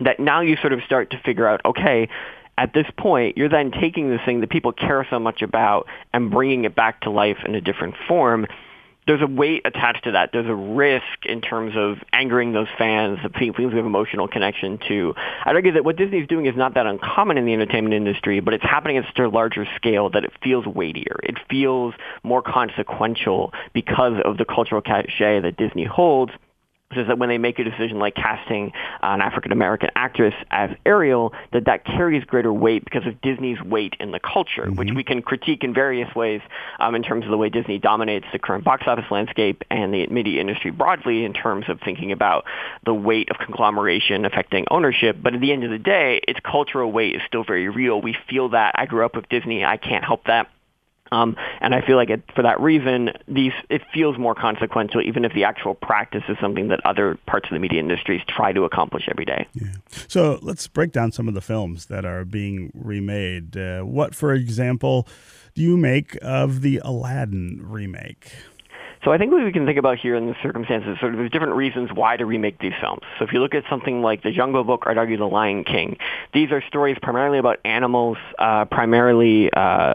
that 0.01 0.21
now 0.21 0.41
you 0.41 0.57
sort 0.57 0.73
of 0.73 0.81
start 0.85 1.11
to 1.11 1.19
figure 1.25 1.47
out, 1.47 1.61
okay, 1.65 2.09
at 2.59 2.75
this 2.75 2.87
point, 2.99 3.37
you're 3.37 3.49
then 3.49 3.71
taking 3.71 4.11
this 4.11 4.21
thing 4.27 4.41
that 4.41 4.51
people 4.51 4.73
care 4.73 5.07
so 5.09 5.21
much 5.21 5.43
about 5.43 5.87
and 6.13 6.29
bringing 6.29 6.65
it 6.65 6.75
back 6.75 7.03
to 7.03 7.11
life 7.11 7.39
in 7.47 7.55
a 7.55 7.61
different 7.61 7.95
form. 8.09 8.49
There's 9.07 9.23
a 9.23 9.29
weight 9.29 9.63
attached 9.65 10.05
to 10.05 10.13
that. 10.13 10.31
There's 10.33 10.49
a 10.49 10.55
risk 10.55 11.25
in 11.25 11.41
terms 11.41 11.75
of 11.77 11.99
angering 12.13 12.53
those 12.53 12.67
fans, 12.77 13.21
the 13.23 13.29
things 13.29 13.55
we 13.57 13.65
have 13.65 13.87
emotional 13.87 14.27
connection 14.27 14.79
to. 14.89 15.15
I'd 15.47 15.55
argue 15.55 15.73
that 15.73 15.85
what 15.85 15.97
Disney's 15.97 16.27
doing 16.27 16.47
is 16.47 16.57
not 16.57 16.75
that 16.75 16.87
uncommon 16.87 17.39
in 17.39 17.47
the 17.47 17.55
entertainment 17.55 17.95
industry, 17.95 18.41
but 18.41 18.55
it's 18.55 18.65
happening 18.65 18.99
at 18.99 19.05
such 19.07 19.21
a 19.21 19.29
larger 19.29 19.65
scale 19.77 20.11
that 20.11 20.25
it 20.25 20.33
feels 20.43 20.67
weightier. 20.67 21.21
It 21.23 21.37
feels 21.49 21.95
more 22.25 22.43
consequential 22.43 23.53
because 23.73 24.15
of 24.25 24.37
the 24.37 24.45
cultural 24.45 24.83
cachet 24.83 25.41
that 25.41 25.57
Disney 25.57 25.85
holds 25.85 26.33
is 26.97 27.07
that 27.07 27.19
when 27.19 27.29
they 27.29 27.39
make 27.39 27.59
a 27.59 27.65
decision 27.65 27.99
like 27.99 28.15
casting 28.15 28.73
an 29.03 29.21
African 29.21 29.53
American 29.53 29.91
actress 29.95 30.35
as 30.51 30.71
Ariel, 30.87 31.35
that 31.53 31.67
that 31.67 31.85
carries 31.85 32.25
greater 32.25 32.53
weight 32.53 32.85
because 32.85 33.07
of 33.07 33.21
Disney's 33.21 33.61
weight 33.63 33.95
in 34.01 34.11
the 34.11 34.21
culture, 34.21 34.63
mm-hmm. 34.63 34.77
which 34.77 34.91
we 34.95 35.05
can 35.05 35.21
critique 35.21 35.65
in 35.65 35.75
various 35.75 36.13
ways 36.15 36.41
um, 36.81 36.95
in 36.95 37.03
terms 37.03 37.25
of 37.25 37.31
the 37.31 37.37
way 37.37 37.51
Disney 37.51 37.79
dominates 37.79 38.27
the 38.33 38.39
current 38.39 38.65
box 38.65 38.85
office 38.87 39.05
landscape 39.11 39.65
and 39.71 39.93
the 39.93 40.07
media 40.07 40.41
industry 40.41 40.71
broadly 40.71 41.25
in 41.25 41.35
terms 41.35 41.67
of 41.69 41.79
thinking 41.85 42.11
about 42.11 42.45
the 42.87 42.95
weight 42.95 43.31
of 43.31 43.37
conglomeration 43.45 44.25
affecting 44.25 44.65
ownership. 44.71 45.17
But 45.23 45.35
at 45.35 45.41
the 45.41 45.53
end 45.53 45.65
of 45.65 45.71
the 45.71 45.79
day, 45.79 46.21
its 46.27 46.41
cultural 46.41 46.91
weight 46.91 47.17
is 47.17 47.23
still 47.27 47.45
very 47.45 47.69
real. 47.69 48.01
We 48.01 48.17
feel 48.31 48.51
that. 48.51 48.75
I 48.77 48.87
grew 48.87 49.05
up 49.05 49.15
with 49.15 49.29
Disney. 49.29 49.65
I 49.65 49.77
can't 49.77 50.05
help 50.05 50.25
that. 50.25 50.49
Um, 51.13 51.37
and 51.61 51.75
I 51.75 51.81
feel 51.81 51.97
like 51.97 52.11
it, 52.11 52.23
for 52.35 52.43
that 52.43 52.61
reason, 52.61 53.11
these 53.27 53.53
it 53.71 53.83
feels 53.93 54.19
more 54.19 54.35
consequential, 54.35 55.01
even 55.01 55.25
if 55.25 55.33
the 55.35 55.45
actual 55.45 55.75
practice 55.75 56.23
is 56.29 56.37
something 56.41 56.69
that 56.69 56.85
other 56.85 57.19
parts 57.27 57.49
of 57.49 57.55
the 57.55 57.61
media 57.61 57.81
industries 57.81 58.23
try 58.29 58.53
to 58.53 58.65
accomplish 58.65 59.09
every 59.09 59.25
day. 59.25 59.47
Yeah. 59.55 59.69
So 60.09 60.39
let's 60.43 60.67
break 60.67 60.93
down 60.93 61.13
some 61.13 61.29
of 61.29 61.35
the 61.35 61.41
films 61.41 61.87
that 61.87 62.05
are 62.05 62.25
being 62.25 62.71
remade. 62.75 63.57
Uh, 63.57 63.83
what, 63.83 64.15
for 64.15 64.33
example, 64.33 65.07
do 65.55 65.63
you 65.63 65.77
make 65.77 66.19
of 66.23 66.61
the 66.63 66.81
Aladdin 66.85 67.61
remake? 67.63 68.33
So 69.05 69.13
I 69.13 69.19
think 69.19 69.31
what 69.31 69.45
we 69.45 69.53
can 69.53 69.65
think 69.65 69.79
about 69.79 69.99
here 69.99 70.17
in 70.17 70.27
the 70.27 70.35
circumstances, 70.43 70.99
sort 70.99 71.13
of 71.13 71.19
there's 71.19 71.31
different 71.31 71.55
reasons 71.55 71.91
why 71.93 72.17
to 72.17 72.27
remake 72.27 72.59
these 72.59 72.73
films. 72.81 73.03
So 73.19 73.25
if 73.25 73.33
you 73.33 73.41
look 73.41 73.55
at 73.55 73.63
something 73.71 74.03
like 74.03 74.23
The 74.23 74.33
Jungle 74.33 74.65
Book, 74.65 74.85
I'd 74.87 74.99
argue 74.99 75.17
The 75.17 75.29
Lion 75.29 75.63
King. 75.65 75.97
These 76.35 76.51
are 76.51 76.61
stories 76.67 76.97
primarily 77.01 77.39
about 77.39 77.61
animals, 77.65 78.19
uh, 78.39 78.65
primarily 78.65 79.53
uh, 79.53 79.95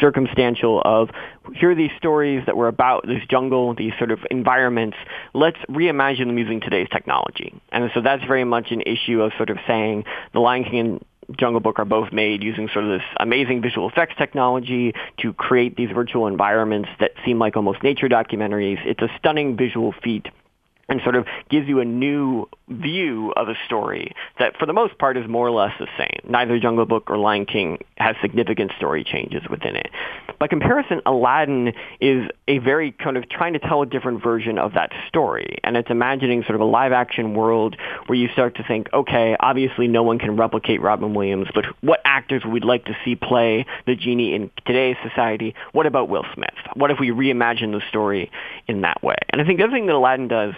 circumstantial 0.00 0.82
of 0.84 1.10
here 1.54 1.70
are 1.70 1.74
these 1.74 1.90
stories 1.98 2.44
that 2.46 2.56
were 2.56 2.68
about 2.68 3.06
this 3.06 3.22
jungle, 3.28 3.74
these 3.74 3.92
sort 3.98 4.10
of 4.10 4.20
environments. 4.30 4.96
Let's 5.34 5.58
reimagine 5.68 6.26
them 6.26 6.38
using 6.38 6.60
today's 6.60 6.88
technology. 6.90 7.54
And 7.70 7.90
so 7.94 8.00
that's 8.00 8.24
very 8.24 8.44
much 8.44 8.70
an 8.70 8.82
issue 8.82 9.22
of 9.22 9.32
sort 9.36 9.50
of 9.50 9.58
saying 9.66 10.04
The 10.32 10.40
Lion 10.40 10.64
King 10.64 10.78
and 10.78 11.04
Jungle 11.38 11.60
Book 11.60 11.78
are 11.78 11.84
both 11.84 12.12
made 12.12 12.42
using 12.42 12.68
sort 12.72 12.84
of 12.84 12.90
this 12.90 13.06
amazing 13.18 13.62
visual 13.62 13.88
effects 13.88 14.14
technology 14.18 14.92
to 15.20 15.32
create 15.32 15.76
these 15.76 15.90
virtual 15.94 16.26
environments 16.26 16.88
that 17.00 17.12
seem 17.24 17.38
like 17.38 17.56
almost 17.56 17.82
nature 17.82 18.08
documentaries. 18.08 18.78
It's 18.84 19.02
a 19.02 19.08
stunning 19.18 19.56
visual 19.56 19.94
feat 20.02 20.26
and 20.88 21.00
sort 21.02 21.16
of 21.16 21.26
gives 21.48 21.68
you 21.68 21.80
a 21.80 21.84
new 21.84 22.46
view 22.68 23.32
of 23.36 23.48
a 23.48 23.54
story 23.66 24.12
that 24.38 24.56
for 24.58 24.66
the 24.66 24.72
most 24.72 24.98
part 24.98 25.16
is 25.16 25.28
more 25.28 25.46
or 25.46 25.50
less 25.50 25.72
the 25.78 25.86
same. 25.98 26.30
Neither 26.30 26.58
Jungle 26.58 26.86
Book 26.86 27.10
or 27.10 27.18
Lion 27.18 27.46
King 27.46 27.78
has 27.96 28.16
significant 28.20 28.72
story 28.76 29.04
changes 29.04 29.42
within 29.50 29.76
it. 29.76 29.90
By 30.38 30.48
comparison, 30.48 31.00
Aladdin 31.06 31.72
is 32.00 32.28
a 32.48 32.58
very 32.58 32.92
kind 32.92 33.16
of 33.16 33.28
trying 33.28 33.52
to 33.52 33.58
tell 33.58 33.82
a 33.82 33.86
different 33.86 34.22
version 34.22 34.58
of 34.58 34.74
that 34.74 34.90
story. 35.08 35.58
And 35.62 35.76
it's 35.76 35.90
imagining 35.90 36.42
sort 36.42 36.56
of 36.56 36.60
a 36.60 36.66
live 36.66 36.92
action 36.92 37.34
world 37.34 37.76
where 38.06 38.18
you 38.18 38.28
start 38.32 38.56
to 38.56 38.64
think, 38.64 38.88
okay, 38.92 39.36
obviously 39.38 39.88
no 39.88 40.02
one 40.02 40.18
can 40.18 40.36
replicate 40.36 40.80
Robin 40.80 41.14
Williams, 41.14 41.48
but 41.54 41.64
what 41.80 42.00
actors 42.04 42.42
would 42.44 42.52
we 42.52 42.60
like 42.60 42.84
to 42.86 42.96
see 43.04 43.14
play 43.14 43.66
the 43.86 43.94
genie 43.94 44.34
in 44.34 44.50
today's 44.66 44.96
society? 45.08 45.54
What 45.72 45.86
about 45.86 46.08
Will 46.08 46.24
Smith? 46.34 46.54
What 46.74 46.90
if 46.90 46.98
we 46.98 47.10
reimagine 47.10 47.72
the 47.72 47.82
story 47.88 48.30
in 48.66 48.80
that 48.82 49.02
way? 49.02 49.16
And 49.30 49.40
I 49.40 49.44
think 49.44 49.58
the 49.58 49.64
other 49.64 49.72
thing 49.72 49.86
that 49.86 49.94
Aladdin 49.94 50.28
does 50.28 50.54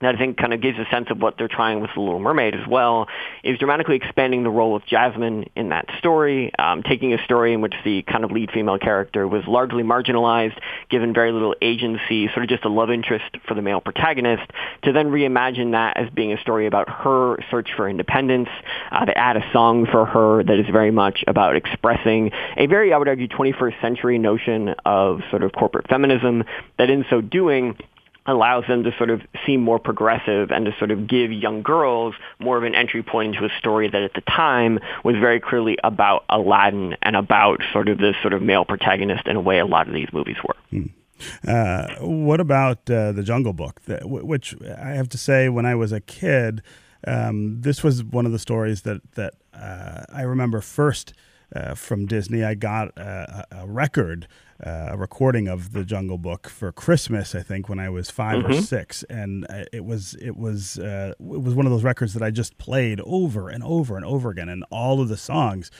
that 0.00 0.14
I 0.14 0.18
think 0.18 0.36
kind 0.36 0.52
of 0.52 0.60
gives 0.60 0.78
a 0.78 0.84
sense 0.90 1.08
of 1.10 1.20
what 1.20 1.36
they're 1.38 1.48
trying 1.48 1.80
with 1.80 1.90
The 1.94 2.00
Little 2.00 2.18
Mermaid 2.18 2.54
as 2.54 2.66
well, 2.68 3.08
is 3.42 3.58
dramatically 3.58 3.96
expanding 3.96 4.42
the 4.42 4.50
role 4.50 4.76
of 4.76 4.84
Jasmine 4.86 5.46
in 5.56 5.70
that 5.70 5.86
story, 5.98 6.52
um, 6.58 6.82
taking 6.82 7.14
a 7.14 7.24
story 7.24 7.54
in 7.54 7.60
which 7.60 7.74
the 7.84 8.02
kind 8.02 8.24
of 8.24 8.30
lead 8.30 8.50
female 8.50 8.78
character 8.78 9.26
was 9.26 9.42
largely 9.46 9.82
marginalized, 9.82 10.58
given 10.90 11.14
very 11.14 11.32
little 11.32 11.54
agency, 11.62 12.28
sort 12.28 12.42
of 12.42 12.48
just 12.48 12.64
a 12.64 12.68
love 12.68 12.90
interest 12.90 13.36
for 13.46 13.54
the 13.54 13.62
male 13.62 13.80
protagonist, 13.80 14.50
to 14.82 14.92
then 14.92 15.10
reimagine 15.10 15.72
that 15.72 15.96
as 15.96 16.10
being 16.10 16.32
a 16.32 16.40
story 16.40 16.66
about 16.66 16.88
her 16.88 17.36
search 17.50 17.70
for 17.76 17.88
independence, 17.88 18.48
uh, 18.90 19.06
add 19.16 19.36
a 19.36 19.52
song 19.52 19.86
for 19.86 20.04
her 20.04 20.42
that 20.42 20.58
is 20.58 20.66
very 20.70 20.90
much 20.90 21.24
about 21.26 21.56
expressing 21.56 22.30
a 22.56 22.66
very, 22.66 22.92
I 22.92 22.98
would 22.98 23.08
argue, 23.08 23.28
21st 23.28 23.80
century 23.80 24.18
notion 24.18 24.74
of 24.84 25.20
sort 25.30 25.42
of 25.42 25.52
corporate 25.52 25.88
feminism, 25.88 26.44
that 26.78 26.90
in 26.90 27.04
so 27.08 27.20
doing, 27.20 27.76
allows 28.26 28.64
them 28.66 28.84
to 28.84 28.96
sort 28.96 29.10
of 29.10 29.20
seem 29.44 29.60
more 29.60 29.78
progressive 29.78 30.50
and 30.50 30.64
to 30.64 30.74
sort 30.78 30.90
of 30.90 31.06
give 31.06 31.30
young 31.30 31.62
girls 31.62 32.14
more 32.38 32.56
of 32.56 32.64
an 32.64 32.74
entry 32.74 33.02
point 33.02 33.34
into 33.34 33.44
a 33.44 33.50
story 33.58 33.88
that 33.88 34.02
at 34.02 34.14
the 34.14 34.22
time 34.22 34.78
was 35.04 35.16
very 35.16 35.40
clearly 35.40 35.76
about 35.84 36.24
Aladdin 36.30 36.96
and 37.02 37.16
about 37.16 37.62
sort 37.72 37.88
of 37.88 37.98
this 37.98 38.16
sort 38.22 38.32
of 38.32 38.42
male 38.42 38.64
protagonist 38.64 39.26
in 39.26 39.36
a 39.36 39.40
way 39.40 39.58
a 39.58 39.66
lot 39.66 39.86
of 39.88 39.94
these 39.94 40.08
movies 40.12 40.36
were. 40.42 40.56
Hmm. 40.70 40.86
Uh, 41.46 41.94
what 42.00 42.40
about 42.40 42.90
uh, 42.90 43.12
the 43.12 43.22
Jungle 43.22 43.52
Book? 43.52 43.80
Which 43.86 44.54
I 44.78 44.90
have 44.90 45.08
to 45.10 45.18
say, 45.18 45.48
when 45.48 45.64
I 45.64 45.74
was 45.74 45.92
a 45.92 46.00
kid, 46.00 46.62
um, 47.06 47.60
this 47.60 47.84
was 47.84 48.02
one 48.02 48.26
of 48.26 48.32
the 48.32 48.38
stories 48.38 48.82
that 48.82 49.00
that 49.14 49.34
uh, 49.52 50.04
I 50.12 50.22
remember 50.22 50.60
first 50.60 51.14
uh, 51.54 51.74
from 51.74 52.06
Disney. 52.06 52.42
I 52.42 52.54
got 52.54 52.96
a, 52.98 53.46
a 53.52 53.66
record 53.66 54.26
uh, 54.64 54.88
a 54.90 54.96
recording 54.96 55.48
of 55.48 55.72
the 55.72 55.84
Jungle 55.84 56.18
Book 56.18 56.48
for 56.48 56.70
Christmas, 56.72 57.34
I 57.34 57.42
think, 57.42 57.68
when 57.68 57.80
I 57.80 57.88
was 57.88 58.10
5 58.10 58.38
mm-hmm. 58.38 58.52
or 58.52 58.62
six, 58.62 59.02
and 59.04 59.46
uh, 59.50 59.64
it 59.72 59.84
was 59.84 60.14
it 60.14 60.36
was 60.36 60.78
uh, 60.78 61.14
it 61.18 61.42
was 61.42 61.54
one 61.54 61.66
of 61.66 61.72
those 61.72 61.84
records 61.84 62.14
that 62.14 62.22
I 62.22 62.30
just 62.30 62.56
played 62.58 63.00
over 63.00 63.48
and 63.48 63.64
over 63.64 63.96
and 63.96 64.04
over 64.04 64.30
again, 64.30 64.48
and 64.48 64.64
all 64.70 65.00
of 65.00 65.08
the 65.08 65.16
songs. 65.16 65.70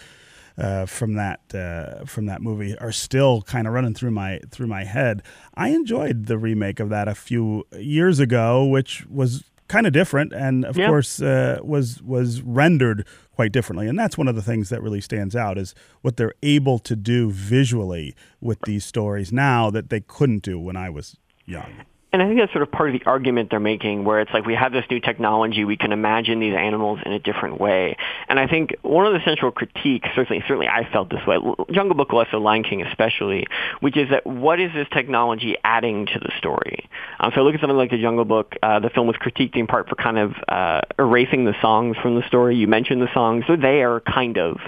Uh, 0.57 0.87
from 0.87 1.15
that 1.15 1.41
uh, 1.53 2.05
from 2.05 2.27
that 2.27 2.41
movie 2.41 2.79
are 2.79 2.93
still 2.93 3.43
kind 3.43 3.67
of 3.67 3.73
running 3.73 3.93
through 3.93 4.13
my 4.13 4.39
through 4.53 4.69
my 4.69 4.85
head. 4.85 5.21
I 5.57 5.71
enjoyed 5.71 6.27
the 6.27 6.39
remake 6.39 6.79
of 6.79 6.91
that 6.91 7.09
a 7.09 7.15
few 7.17 7.65
years 7.77 8.21
ago, 8.21 8.65
which 8.65 9.05
was 9.07 9.43
kind 9.67 9.85
of 9.85 9.93
different, 9.93 10.33
and 10.33 10.65
of 10.65 10.77
course 10.77 11.21
uh, 11.21 11.59
was 11.63 12.01
was 12.03 12.41
rendered 12.43 13.05
quite 13.35 13.53
differently. 13.53 13.89
And 13.89 13.99
that's 13.99 14.17
one 14.17 14.29
of 14.29 14.35
the 14.35 14.43
things 14.43 14.69
that 14.69 14.83
really 14.83 15.01
stands 15.01 15.35
out 15.35 15.59
is 15.59 15.75
what 16.03 16.17
they're 16.17 16.35
able 16.43 16.79
to 16.81 16.97
do 16.97 17.31
visually 17.31 18.15
with 18.41 18.61
these 18.63 18.85
stories 18.85 19.33
now 19.33 19.71
that 19.71 19.91
they 19.91 20.01
couldn't 20.01 20.43
do 20.43 20.59
when 20.59 20.77
I 20.77 20.91
was 20.91 21.17
young. 21.45 21.85
And 22.15 22.23
I 22.23 22.29
think 22.29 22.39
that's 22.39 22.53
sort 22.53 22.63
of 22.63 22.71
part 22.71 22.95
of 22.95 23.01
the 23.01 23.05
argument 23.07 23.51
they're 23.51 23.59
making, 23.59 24.05
where 24.05 24.21
it's 24.21 24.31
like 24.33 24.47
we 24.47 24.55
have 24.55 24.71
this 24.71 24.85
new 24.89 25.01
technology, 25.01 25.65
we 25.65 25.77
can 25.77 25.91
imagine 25.91 26.39
these 26.39 26.55
animals 26.55 27.01
in 27.05 27.11
a 27.11 27.19
different 27.19 27.61
way. 27.61 27.97
And 28.29 28.39
I 28.39 28.47
think 28.47 28.73
one 28.83 29.05
of 29.05 29.15
the 29.15 29.19
central 29.25 29.51
critiques, 29.51 30.09
certainly, 30.15 30.41
certainly 30.47 30.69
I 30.69 30.89
felt 30.93 31.11
this 31.11 31.27
way, 31.27 31.39
Jungle 31.73 31.97
Book 31.97 32.13
less 32.13 32.29
so 32.31 32.39
Lion 32.39 32.63
King 32.63 32.83
especially, 32.83 33.49
which 33.81 33.97
is 33.97 34.11
that 34.11 34.25
what 34.25 34.61
is 34.61 34.73
this 34.73 34.87
technology 34.93 35.57
adding 35.65 36.07
to 36.07 36.21
the 36.21 36.31
story? 36.39 36.89
Um, 37.19 37.33
so 37.35 37.43
look 37.43 37.57
at 37.57 37.61
something 37.61 37.77
like 37.77 37.91
the 37.91 38.01
Jungle 38.01 38.25
Book. 38.25 38.55
Uh, 38.63 38.79
the 38.79 38.91
film 38.91 39.09
was 39.09 39.17
critiqued 39.17 39.57
in 39.57 39.67
part 39.67 39.89
for 39.89 39.97
kind 39.97 40.17
of 40.17 40.35
uh, 40.47 40.83
erasing 40.97 41.45
the 41.47 41.55
songs 41.61 41.97
from 42.01 42.15
the 42.15 42.25
story. 42.29 42.55
You 42.55 42.69
mentioned 42.69 43.03
the 43.03 43.13
songs; 43.13 43.45
they're 43.49 43.99
kind 43.99 44.39
of, 44.39 44.59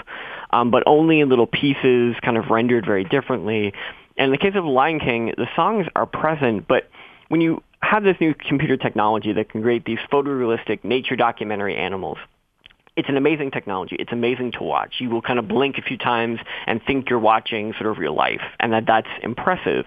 um, 0.50 0.72
but 0.72 0.82
only 0.84 1.20
in 1.20 1.28
little 1.28 1.46
pieces, 1.46 2.16
kind 2.22 2.38
of 2.38 2.50
rendered 2.50 2.84
very 2.84 3.04
differently. 3.04 3.72
And 4.16 4.26
in 4.26 4.30
the 4.32 4.38
case 4.38 4.54
of 4.56 4.64
Lion 4.64 4.98
King, 4.98 5.32
the 5.36 5.46
songs 5.54 5.86
are 5.94 6.06
present, 6.06 6.66
but 6.66 6.88
when 7.28 7.40
you 7.40 7.62
have 7.82 8.02
this 8.02 8.16
new 8.20 8.34
computer 8.34 8.76
technology 8.76 9.32
that 9.32 9.50
can 9.50 9.62
create 9.62 9.84
these 9.84 9.98
photorealistic 10.10 10.84
nature 10.84 11.16
documentary 11.16 11.76
animals, 11.76 12.18
it's 12.96 13.08
an 13.08 13.16
amazing 13.16 13.50
technology. 13.50 13.96
It's 13.98 14.12
amazing 14.12 14.52
to 14.52 14.62
watch. 14.62 14.94
You 14.98 15.10
will 15.10 15.22
kind 15.22 15.38
of 15.38 15.46
blink 15.46 15.76
a 15.76 15.82
few 15.82 15.98
times 15.98 16.40
and 16.66 16.80
think 16.82 17.10
you're 17.10 17.18
watching 17.18 17.74
sort 17.74 17.90
of 17.90 17.98
real 17.98 18.14
life, 18.14 18.40
and 18.58 18.72
that 18.72 18.84
that's 18.86 19.08
impressive. 19.22 19.84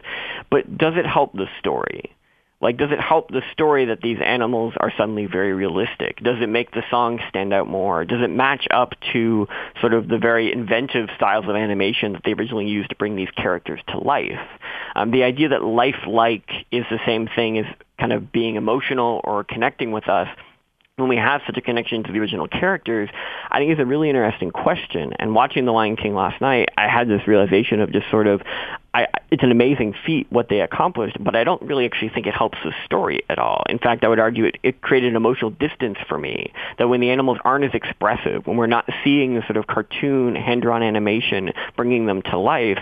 But 0.52 0.78
does 0.78 0.94
it 0.96 1.06
help 1.06 1.34
the 1.34 1.48
story? 1.60 2.14
Like, 2.62 2.78
does 2.78 2.92
it 2.92 3.00
help 3.00 3.30
the 3.30 3.42
story 3.54 3.86
that 3.86 4.02
these 4.02 4.18
animals 4.24 4.74
are 4.78 4.92
suddenly 4.98 5.28
very 5.28 5.54
realistic? 5.54 6.18
Does 6.22 6.42
it 6.42 6.50
make 6.50 6.72
the 6.72 6.84
song 6.92 7.20
stand 7.30 7.54
out 7.54 7.68
more? 7.68 8.04
Does 8.04 8.22
it 8.22 8.30
match 8.30 8.68
up 8.70 8.94
to 9.14 9.48
sort 9.80 9.94
of 9.94 10.10
the 10.10 10.18
very 10.18 10.52
inventive 10.52 11.08
styles 11.16 11.46
of 11.48 11.56
animation 11.56 12.14
that 12.14 12.24
they 12.26 12.34
originally 12.34 12.68
used 12.68 12.90
to 12.90 12.98
bring 12.98 13.16
these 13.16 13.32
characters 13.32 13.80
to 13.90 14.00
life? 14.00 14.40
Um, 14.96 15.12
the 15.12 15.24
idea 15.24 15.50
that 15.50 15.64
life-like 15.64 16.50
is 16.70 16.84
the 16.90 17.00
same 17.06 17.30
thing 17.34 17.60
as 17.60 17.66
kind 17.98 18.12
of 18.12 18.32
being 18.32 18.56
emotional 18.56 19.22
or 19.24 19.46
connecting 19.46 19.92
with 19.92 20.10
us 20.10 20.28
when 21.00 21.10
we 21.10 21.16
have 21.16 21.42
such 21.46 21.58
a 21.58 21.62
connection 21.62 22.04
to 22.04 22.12
the 22.12 22.20
original 22.20 22.48
characters, 22.48 23.10
I 23.50 23.60
think 23.60 23.72
is 23.72 23.80
a 23.80 23.86
really 23.86 24.10
interesting 24.10 24.52
question. 24.52 25.14
And 25.18 25.34
watching 25.34 25.66
The 25.66 25.72
Lion 25.72 25.96
King 25.96 26.14
last 26.14 26.42
night, 26.42 26.70
I 26.78 26.88
had 26.88 27.08
this 27.08 27.26
realization 27.26 27.80
of 27.80 27.92
just 27.92 28.10
sort 28.12 28.28
of, 28.28 28.42
I, 28.94 29.08
it's 29.30 29.44
an 29.44 29.52
amazing 29.52 29.94
feat 30.06 30.28
what 30.30 30.50
they 30.50 30.62
accomplished, 30.62 31.18
but 31.24 31.36
I 31.36 31.44
don't 31.44 31.62
really 31.62 31.86
actually 31.86 32.10
think 32.10 32.26
it 32.26 32.34
helps 32.34 32.58
the 32.64 32.74
story 32.86 33.24
at 33.30 33.38
all. 33.38 33.64
In 33.70 33.78
fact, 33.78 34.04
I 34.04 34.08
would 34.08 34.20
argue 34.20 34.46
it, 34.46 34.58
it 34.64 34.82
created 34.82 35.10
an 35.10 35.16
emotional 35.16 35.52
distance 35.52 35.98
for 36.08 36.18
me. 36.18 36.52
That 36.80 36.90
when 36.90 37.00
the 37.00 37.12
animals 37.12 37.38
aren't 37.46 37.66
as 37.66 37.74
expressive, 37.74 38.48
when 38.48 38.58
we're 38.58 38.68
not 38.68 38.90
seeing 39.04 39.36
the 39.36 39.42
sort 39.42 39.58
of 39.58 39.68
cartoon 39.68 40.36
hand-drawn 40.36 40.82
animation 40.82 41.52
bringing 41.76 42.08
them 42.08 42.24
to 42.24 42.38
life, 42.38 42.80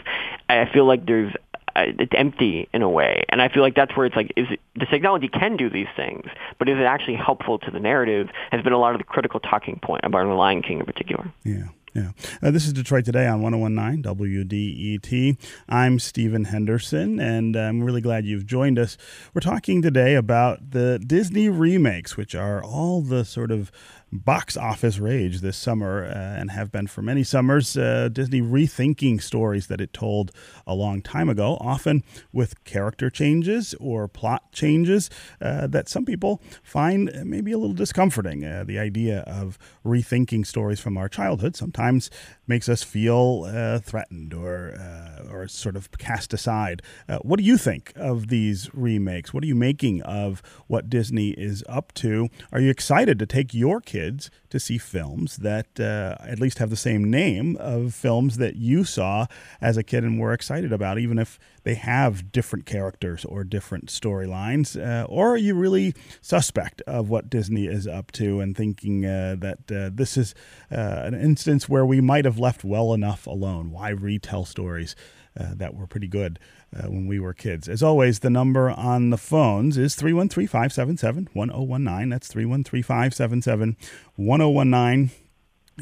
I 0.48 0.70
feel 0.72 0.86
like 0.86 1.06
there's 1.06 1.34
uh, 1.76 1.84
it's 2.00 2.14
empty 2.16 2.68
in 2.74 2.82
a 2.82 2.90
way. 2.90 3.24
And 3.30 3.42
I 3.42 3.50
feel 3.50 3.62
like 3.62 3.76
that's 3.76 3.96
where 3.96 4.06
it's 4.06 4.16
like, 4.16 4.32
is 4.36 4.48
it, 4.50 4.60
the 4.76 4.88
technology 4.88 5.28
can 5.28 5.58
do 5.58 5.70
these 5.70 5.88
things, 5.96 6.26
but 6.58 6.68
is 6.70 6.78
it 6.78 6.84
actually 6.84 7.18
helpful 7.18 7.60
to 7.60 7.70
the 7.70 7.80
narrative? 7.80 8.30
Has 8.52 8.64
been 8.64 8.74
a 8.74 8.80
lot 8.80 8.94
of 8.94 8.98
the 8.98 9.04
critical 9.04 9.40
talking 9.40 9.80
point 9.84 10.02
about 10.04 10.26
The 10.26 10.34
Lion 10.34 10.64
King 10.64 10.80
in 10.80 10.86
particular. 10.86 11.32
Yeah. 11.44 11.66
Yeah. 11.98 12.12
Uh, 12.44 12.52
this 12.52 12.68
is 12.68 12.74
Detroit 12.74 13.06
Today 13.06 13.26
on 13.26 13.42
1019 13.42 14.04
WDET. 14.04 15.36
I'm 15.68 15.98
Stephen 15.98 16.44
Henderson, 16.44 17.20
and 17.20 17.56
I'm 17.56 17.82
really 17.82 18.02
glad 18.02 18.24
you've 18.24 18.46
joined 18.46 18.78
us. 18.78 19.00
We're 19.34 19.42
talking 19.42 19.82
today 19.82 20.14
about 20.14 20.70
the 20.70 21.00
Disney 21.00 21.50
remakes, 21.50 22.16
which 22.16 22.36
are 22.36 22.64
all 22.64 23.02
the 23.02 23.26
sort 23.26 23.50
of 23.50 23.72
box 24.12 24.56
office 24.56 25.00
rage 25.00 25.42
this 25.42 25.58
summer 25.58 26.06
uh, 26.06 26.40
and 26.40 26.52
have 26.52 26.72
been 26.72 26.88
for 26.88 27.02
many 27.02 27.24
summers. 27.24 27.76
Uh, 27.76 28.10
Disney 28.12 28.42
rethinking 28.42 29.22
stories 29.22 29.68
that 29.68 29.82
it 29.82 29.94
told 29.94 30.32
a 30.66 30.74
long 30.74 31.02
time 31.02 31.30
ago, 31.30 31.58
often 31.60 32.04
with 32.32 32.64
character 32.64 33.10
changes 33.10 33.76
or 33.80 34.08
plot 34.08 34.52
changes 34.52 35.10
uh, 35.42 35.68
that 35.68 35.90
some 35.90 36.06
people 36.06 36.42
find 36.64 37.12
maybe 37.26 37.52
a 37.52 37.58
little 37.58 37.76
discomforting. 37.76 38.46
Uh, 38.46 38.64
the 38.66 38.80
idea 38.80 39.20
of 39.22 39.58
rethinking 39.86 40.46
stories 40.46 40.80
from 40.80 40.98
our 40.98 41.10
childhood 41.10 41.56
sometimes 41.56 42.10
makes 42.48 42.70
us 42.70 42.84
feel 42.84 43.46
uh, 43.48 43.80
threatened 43.80 44.34
or 44.34 44.74
uh, 44.80 45.28
or 45.32 45.48
sort 45.48 45.76
of 45.76 45.92
cast 45.98 46.34
aside. 46.34 46.82
what 47.22 47.38
do 47.38 47.44
you 47.44 47.58
think 47.58 47.92
of 47.96 48.28
these 48.28 48.70
remakes? 48.74 49.34
What 49.34 49.44
are 49.44 49.48
you 49.48 49.56
making 49.56 50.02
of 50.04 50.42
what 50.68 50.90
Disney 50.90 51.30
is 51.32 51.64
up 51.68 51.94
to? 51.96 52.30
Are 52.52 52.62
you 52.62 52.70
excited 52.70 53.20
to 53.20 53.26
take 53.26 53.54
your 53.54 53.82
kids? 53.82 53.97
Kids 53.98 54.30
to 54.50 54.60
see 54.60 54.78
films 54.78 55.38
that 55.38 55.80
uh, 55.80 56.16
at 56.20 56.40
least 56.40 56.60
have 56.60 56.70
the 56.70 56.76
same 56.76 57.10
name 57.10 57.58
of 57.60 57.96
films 57.96 58.38
that 58.38 58.56
you 58.56 58.84
saw 58.84 59.26
as 59.60 59.76
a 59.76 59.84
kid 59.84 60.04
and 60.04 60.20
were 60.20 60.34
excited 60.34 60.72
about, 60.72 61.00
even 61.00 61.18
if 61.18 61.40
they 61.64 61.74
have 61.74 62.32
different 62.32 62.66
characters 62.66 63.26
or 63.26 63.44
different 63.44 63.88
storylines? 63.88 64.78
Uh, 64.80 65.06
or 65.06 65.34
are 65.34 65.38
you 65.38 65.56
really 65.56 65.96
suspect 66.22 66.82
of 66.82 67.10
what 67.10 67.30
Disney 67.30 67.66
is 67.66 67.88
up 67.88 68.12
to 68.14 68.40
and 68.40 68.56
thinking 68.56 69.06
uh, 69.06 69.36
that 69.40 69.72
uh, 69.72 69.90
this 69.94 70.16
is 70.16 70.36
uh, 70.72 71.02
an 71.06 71.16
instance 71.16 71.68
where 71.68 71.86
we 71.86 72.00
might 72.00 72.26
have 72.26 72.38
left 72.38 72.64
well 72.64 72.94
enough 72.94 73.26
alone? 73.26 73.72
Why 73.72 73.90
retell 73.90 74.46
stories? 74.46 74.96
Uh, 75.40 75.54
that 75.54 75.76
were 75.76 75.86
pretty 75.86 76.08
good 76.08 76.40
uh, 76.76 76.88
when 76.88 77.08
we 77.08 77.20
were 77.20 77.34
kids. 77.34 77.68
As 77.68 77.82
always, 77.82 78.20
the 78.20 78.30
number 78.30 78.70
on 78.70 79.10
the 79.10 79.18
phones 79.18 79.78
is 79.78 79.96
313 79.96 80.48
577 80.48 81.30
1019. 81.34 82.10
That's 82.10 82.28
313 82.28 82.84
577 82.84 83.78
1019. 84.16 85.12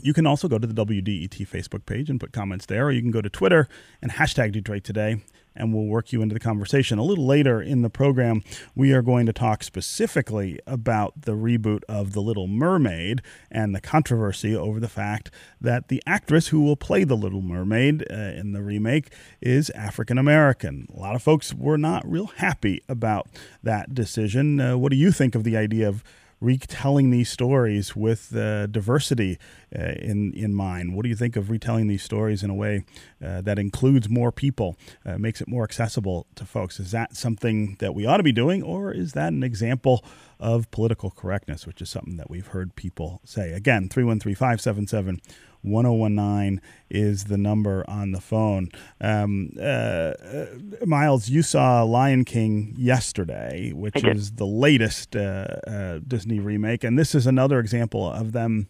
You 0.01 0.13
can 0.13 0.27
also 0.27 0.48
go 0.48 0.60
to 0.60 0.68
the 0.68 0.86
WDET 0.86 1.48
Facebook 1.48 1.86
page 1.86 2.10
and 2.10 2.20
put 2.20 2.34
comments 2.34 2.65
there, 2.65 2.88
or 2.88 2.92
you 2.92 3.01
can 3.01 3.12
go 3.12 3.22
to 3.22 3.30
Twitter 3.30 3.70
and 4.01 4.12
hashtag 4.12 4.51
Detroit 4.51 4.84
Today 4.84 5.22
and 5.56 5.74
we'll 5.74 5.86
work 5.86 6.12
you 6.12 6.22
into 6.22 6.34
the 6.34 6.40
conversation. 6.40 6.98
A 6.98 7.04
little 7.04 7.26
later 7.26 7.62
in 7.62 7.82
the 7.82 7.90
program, 7.90 8.44
we 8.76 8.92
are 8.94 9.02
going 9.02 9.26
to 9.26 9.34
talk 9.34 9.64
specifically 9.64 10.60
about 10.68 11.22
the 11.22 11.34
reboot 11.34 11.84
of 11.88 12.14
The 12.14 12.22
Little 12.22 12.48
Mermaid 12.48 13.22
and 13.50 13.74
the 13.74 13.82
controversy 13.82 14.56
over 14.56 14.80
the 14.80 14.90
fact 14.90 15.32
that 15.62 15.88
the 15.88 16.02
actress 16.06 16.48
who 16.48 16.62
will 16.62 16.76
play 16.76 17.04
The 17.04 17.16
Little 17.16 17.42
Mermaid 17.42 18.06
uh, 18.12 18.14
in 18.14 18.54
the 18.54 18.62
remake 18.62 19.12
is 19.42 19.70
African 19.72 20.18
American. 20.18 20.88
A 20.94 21.00
lot 21.00 21.16
of 21.16 21.24
folks 21.24 21.54
were 21.54 21.78
not 21.78 22.10
real 22.10 22.28
happy 22.28 22.82
about 22.90 23.28
that 23.64 23.94
decision. 23.94 24.60
Uh, 24.60 24.78
what 24.78 24.92
do 24.92 24.98
you 24.98 25.12
think 25.12 25.36
of 25.36 25.44
the 25.44 25.58
idea 25.58 25.88
of 25.88 26.04
retelling 26.46 27.10
these 27.10 27.30
stories 27.30 27.96
with 27.96 28.36
uh, 28.36 28.68
diversity 28.68 29.40
uh, 29.78 29.94
in 30.12 30.32
in 30.34 30.54
mind. 30.54 30.96
What 30.96 31.04
do 31.04 31.10
you 31.10 31.16
think 31.16 31.36
of 31.36 31.50
retelling 31.50 31.88
these 31.88 32.04
stories 32.04 32.44
in 32.44 32.50
a 32.50 32.54
way 32.54 32.86
uh, 33.24 33.42
that 33.42 33.58
includes 33.58 34.08
more 34.10 34.32
people, 34.32 34.78
uh, 35.06 35.18
makes 35.18 35.42
it 35.42 35.48
more 35.48 35.64
accessible 35.64 36.28
to 36.36 36.46
folks? 36.46 36.80
Is 36.80 36.92
that 36.92 37.16
something 37.16 37.78
that 37.80 37.96
we 37.96 38.06
ought 38.06 38.18
to 38.18 38.24
be 38.24 38.32
doing, 38.32 38.62
or 38.62 38.92
is 38.92 39.14
that 39.14 39.34
an 39.34 39.44
example 39.44 40.06
of 40.39 40.70
political 40.72 41.12
correctness, 41.12 41.65
which 41.65 41.82
is 41.82 41.89
something 41.89 42.18
that 42.18 42.30
we've 42.30 42.48
heard 42.48 42.75
people 42.75 43.22
say. 43.24 43.51
Again, 43.51 43.89
313 43.89 44.36
577 44.36 45.22
1019 45.65 46.62
is 46.89 47.25
the 47.25 47.38
number 47.38 47.84
on 47.88 48.12
the 48.12 48.22
phone. 48.22 48.70
Um, 49.01 49.51
uh, 49.58 49.62
uh, 49.62 50.46
Myles, 50.86 51.30
you 51.30 51.42
saw 51.42 51.84
Lion 51.84 52.24
King 52.24 52.74
yesterday, 52.77 53.72
which 53.74 54.04
is 54.04 54.34
the 54.34 54.46
latest 54.46 55.15
uh, 55.15 55.48
uh, 55.68 56.00
Disney 56.08 56.39
remake, 56.39 56.84
and 56.84 56.98
this 56.98 57.15
is 57.15 57.25
another 57.25 57.60
example 57.60 58.10
of 58.10 58.32
them 58.32 58.68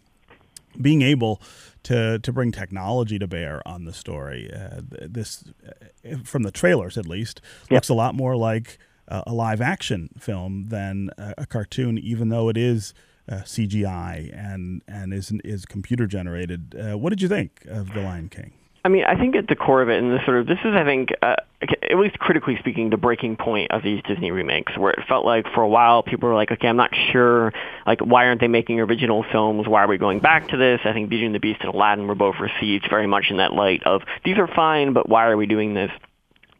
being 0.80 1.02
able 1.02 1.40
to 1.82 2.18
to 2.18 2.32
bring 2.32 2.52
technology 2.52 3.18
to 3.18 3.26
bear 3.26 3.66
on 3.66 3.84
the 3.84 3.92
story. 3.92 4.50
Uh, 4.52 4.80
this, 4.90 5.44
uh, 5.66 6.16
from 6.24 6.42
the 6.42 6.50
trailers 6.50 6.98
at 6.98 7.06
least, 7.06 7.40
yep. 7.64 7.72
looks 7.72 7.88
a 7.88 7.94
lot 7.94 8.14
more 8.14 8.36
like 8.36 8.78
a 9.08 9.32
live 9.32 9.60
action 9.60 10.10
film 10.18 10.66
than 10.68 11.10
a, 11.18 11.34
a 11.38 11.46
cartoon, 11.46 11.98
even 11.98 12.28
though 12.28 12.48
it 12.48 12.56
is. 12.56 12.94
Uh, 13.28 13.38
CGI 13.38 14.32
and 14.32 14.82
and 14.86 15.12
is 15.12 15.32
is 15.42 15.66
computer 15.66 16.06
generated. 16.06 16.76
Uh, 16.78 16.96
what 16.96 17.10
did 17.10 17.20
you 17.20 17.26
think 17.26 17.66
of 17.68 17.92
The 17.92 18.00
Lion 18.00 18.28
King? 18.28 18.52
I 18.86 18.88
mean, 18.88 19.02
I 19.02 19.16
think 19.16 19.34
at 19.34 19.48
the 19.48 19.56
core 19.56 19.82
of 19.82 19.88
it, 19.88 20.00
and 20.00 20.12
this 20.12 20.24
sort 20.24 20.38
of 20.38 20.46
this 20.46 20.60
is, 20.64 20.72
I 20.72 20.84
think, 20.84 21.08
uh, 21.20 21.34
at 21.60 21.98
least 21.98 22.20
critically 22.20 22.56
speaking, 22.60 22.88
the 22.88 22.96
breaking 22.96 23.34
point 23.34 23.72
of 23.72 23.82
these 23.82 24.00
Disney 24.06 24.30
remakes, 24.30 24.78
where 24.78 24.92
it 24.92 25.00
felt 25.08 25.24
like 25.24 25.44
for 25.56 25.62
a 25.62 25.68
while 25.68 26.04
people 26.04 26.28
were 26.28 26.36
like, 26.36 26.52
okay, 26.52 26.68
I'm 26.68 26.76
not 26.76 26.92
sure, 27.10 27.52
like, 27.84 27.98
why 27.98 28.26
aren't 28.26 28.40
they 28.40 28.46
making 28.46 28.78
original 28.78 29.24
films? 29.32 29.66
Why 29.66 29.82
are 29.82 29.88
we 29.88 29.98
going 29.98 30.20
back 30.20 30.46
to 30.50 30.56
this? 30.56 30.78
I 30.84 30.92
think 30.92 31.08
Beauty 31.08 31.26
and 31.26 31.34
the 31.34 31.40
Beast 31.40 31.62
and 31.62 31.74
Aladdin 31.74 32.06
were 32.06 32.14
both 32.14 32.36
received 32.38 32.86
very 32.88 33.08
much 33.08 33.24
in 33.28 33.38
that 33.38 33.52
light 33.52 33.82
of 33.84 34.02
these 34.24 34.38
are 34.38 34.46
fine, 34.46 34.92
but 34.92 35.08
why 35.08 35.26
are 35.26 35.36
we 35.36 35.46
doing 35.46 35.74
this? 35.74 35.90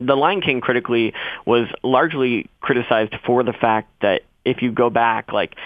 The 0.00 0.16
Lion 0.16 0.40
King 0.40 0.60
critically 0.60 1.14
was 1.44 1.68
largely 1.82 2.48
criticized 2.60 3.14
for 3.24 3.42
the 3.42 3.52
fact 3.52 3.88
that 4.02 4.22
if 4.44 4.62
you 4.62 4.72
go 4.72 4.90
back, 4.90 5.32
like 5.32 5.56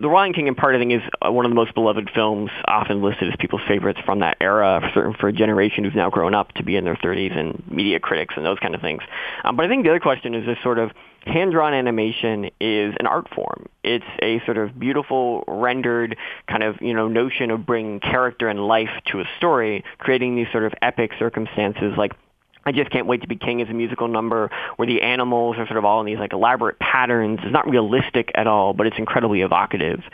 the 0.00 0.08
Lion 0.08 0.32
King, 0.32 0.46
in 0.46 0.54
part, 0.54 0.74
I 0.74 0.78
think, 0.78 0.92
is 0.92 1.02
uh, 1.20 1.30
one 1.30 1.44
of 1.44 1.50
the 1.50 1.54
most 1.54 1.74
beloved 1.74 2.10
films, 2.14 2.50
often 2.66 3.02
listed 3.02 3.28
as 3.28 3.34
people's 3.38 3.62
favorites 3.68 4.00
from 4.04 4.20
that 4.20 4.38
era, 4.40 4.90
for, 4.94 5.12
for 5.14 5.28
a 5.28 5.32
generation 5.32 5.84
who's 5.84 5.94
now 5.94 6.08
grown 6.08 6.34
up 6.34 6.52
to 6.52 6.62
be 6.62 6.76
in 6.76 6.84
their 6.84 6.96
30s 6.96 7.36
and 7.36 7.62
media 7.70 8.00
critics 8.00 8.34
and 8.36 8.46
those 8.46 8.58
kind 8.58 8.74
of 8.74 8.80
things. 8.80 9.02
Um, 9.44 9.56
but 9.56 9.66
I 9.66 9.68
think 9.68 9.84
the 9.84 9.90
other 9.90 10.00
question 10.00 10.34
is 10.34 10.46
this 10.46 10.58
sort 10.62 10.78
of 10.78 10.90
hand-drawn 11.26 11.74
animation 11.74 12.46
is 12.60 12.94
an 12.98 13.06
art 13.06 13.28
form. 13.34 13.66
It's 13.84 14.04
a 14.22 14.40
sort 14.46 14.56
of 14.56 14.78
beautiful, 14.78 15.44
rendered 15.46 16.16
kind 16.48 16.62
of 16.62 16.80
you 16.80 16.94
know 16.94 17.08
notion 17.08 17.50
of 17.50 17.66
bringing 17.66 18.00
character 18.00 18.48
and 18.48 18.66
life 18.66 18.90
to 19.12 19.20
a 19.20 19.24
story, 19.36 19.84
creating 19.98 20.36
these 20.36 20.48
sort 20.50 20.64
of 20.64 20.72
epic 20.80 21.12
circumstances 21.18 21.92
like 21.98 22.12
I 22.70 22.72
just 22.72 22.92
can't 22.92 23.08
wait 23.08 23.20
to 23.22 23.26
be 23.26 23.34
king 23.34 23.58
is 23.58 23.68
a 23.68 23.72
musical 23.72 24.06
number 24.06 24.48
where 24.76 24.86
the 24.86 25.02
animals 25.02 25.56
are 25.58 25.66
sort 25.66 25.76
of 25.76 25.84
all 25.84 25.98
in 25.98 26.06
these 26.06 26.18
like 26.18 26.32
elaborate 26.32 26.78
patterns. 26.78 27.40
It's 27.42 27.52
not 27.52 27.68
realistic 27.68 28.30
at 28.36 28.46
all, 28.46 28.74
but 28.74 28.86
it's 28.86 28.96
incredibly 28.96 29.40
evocative. 29.40 30.04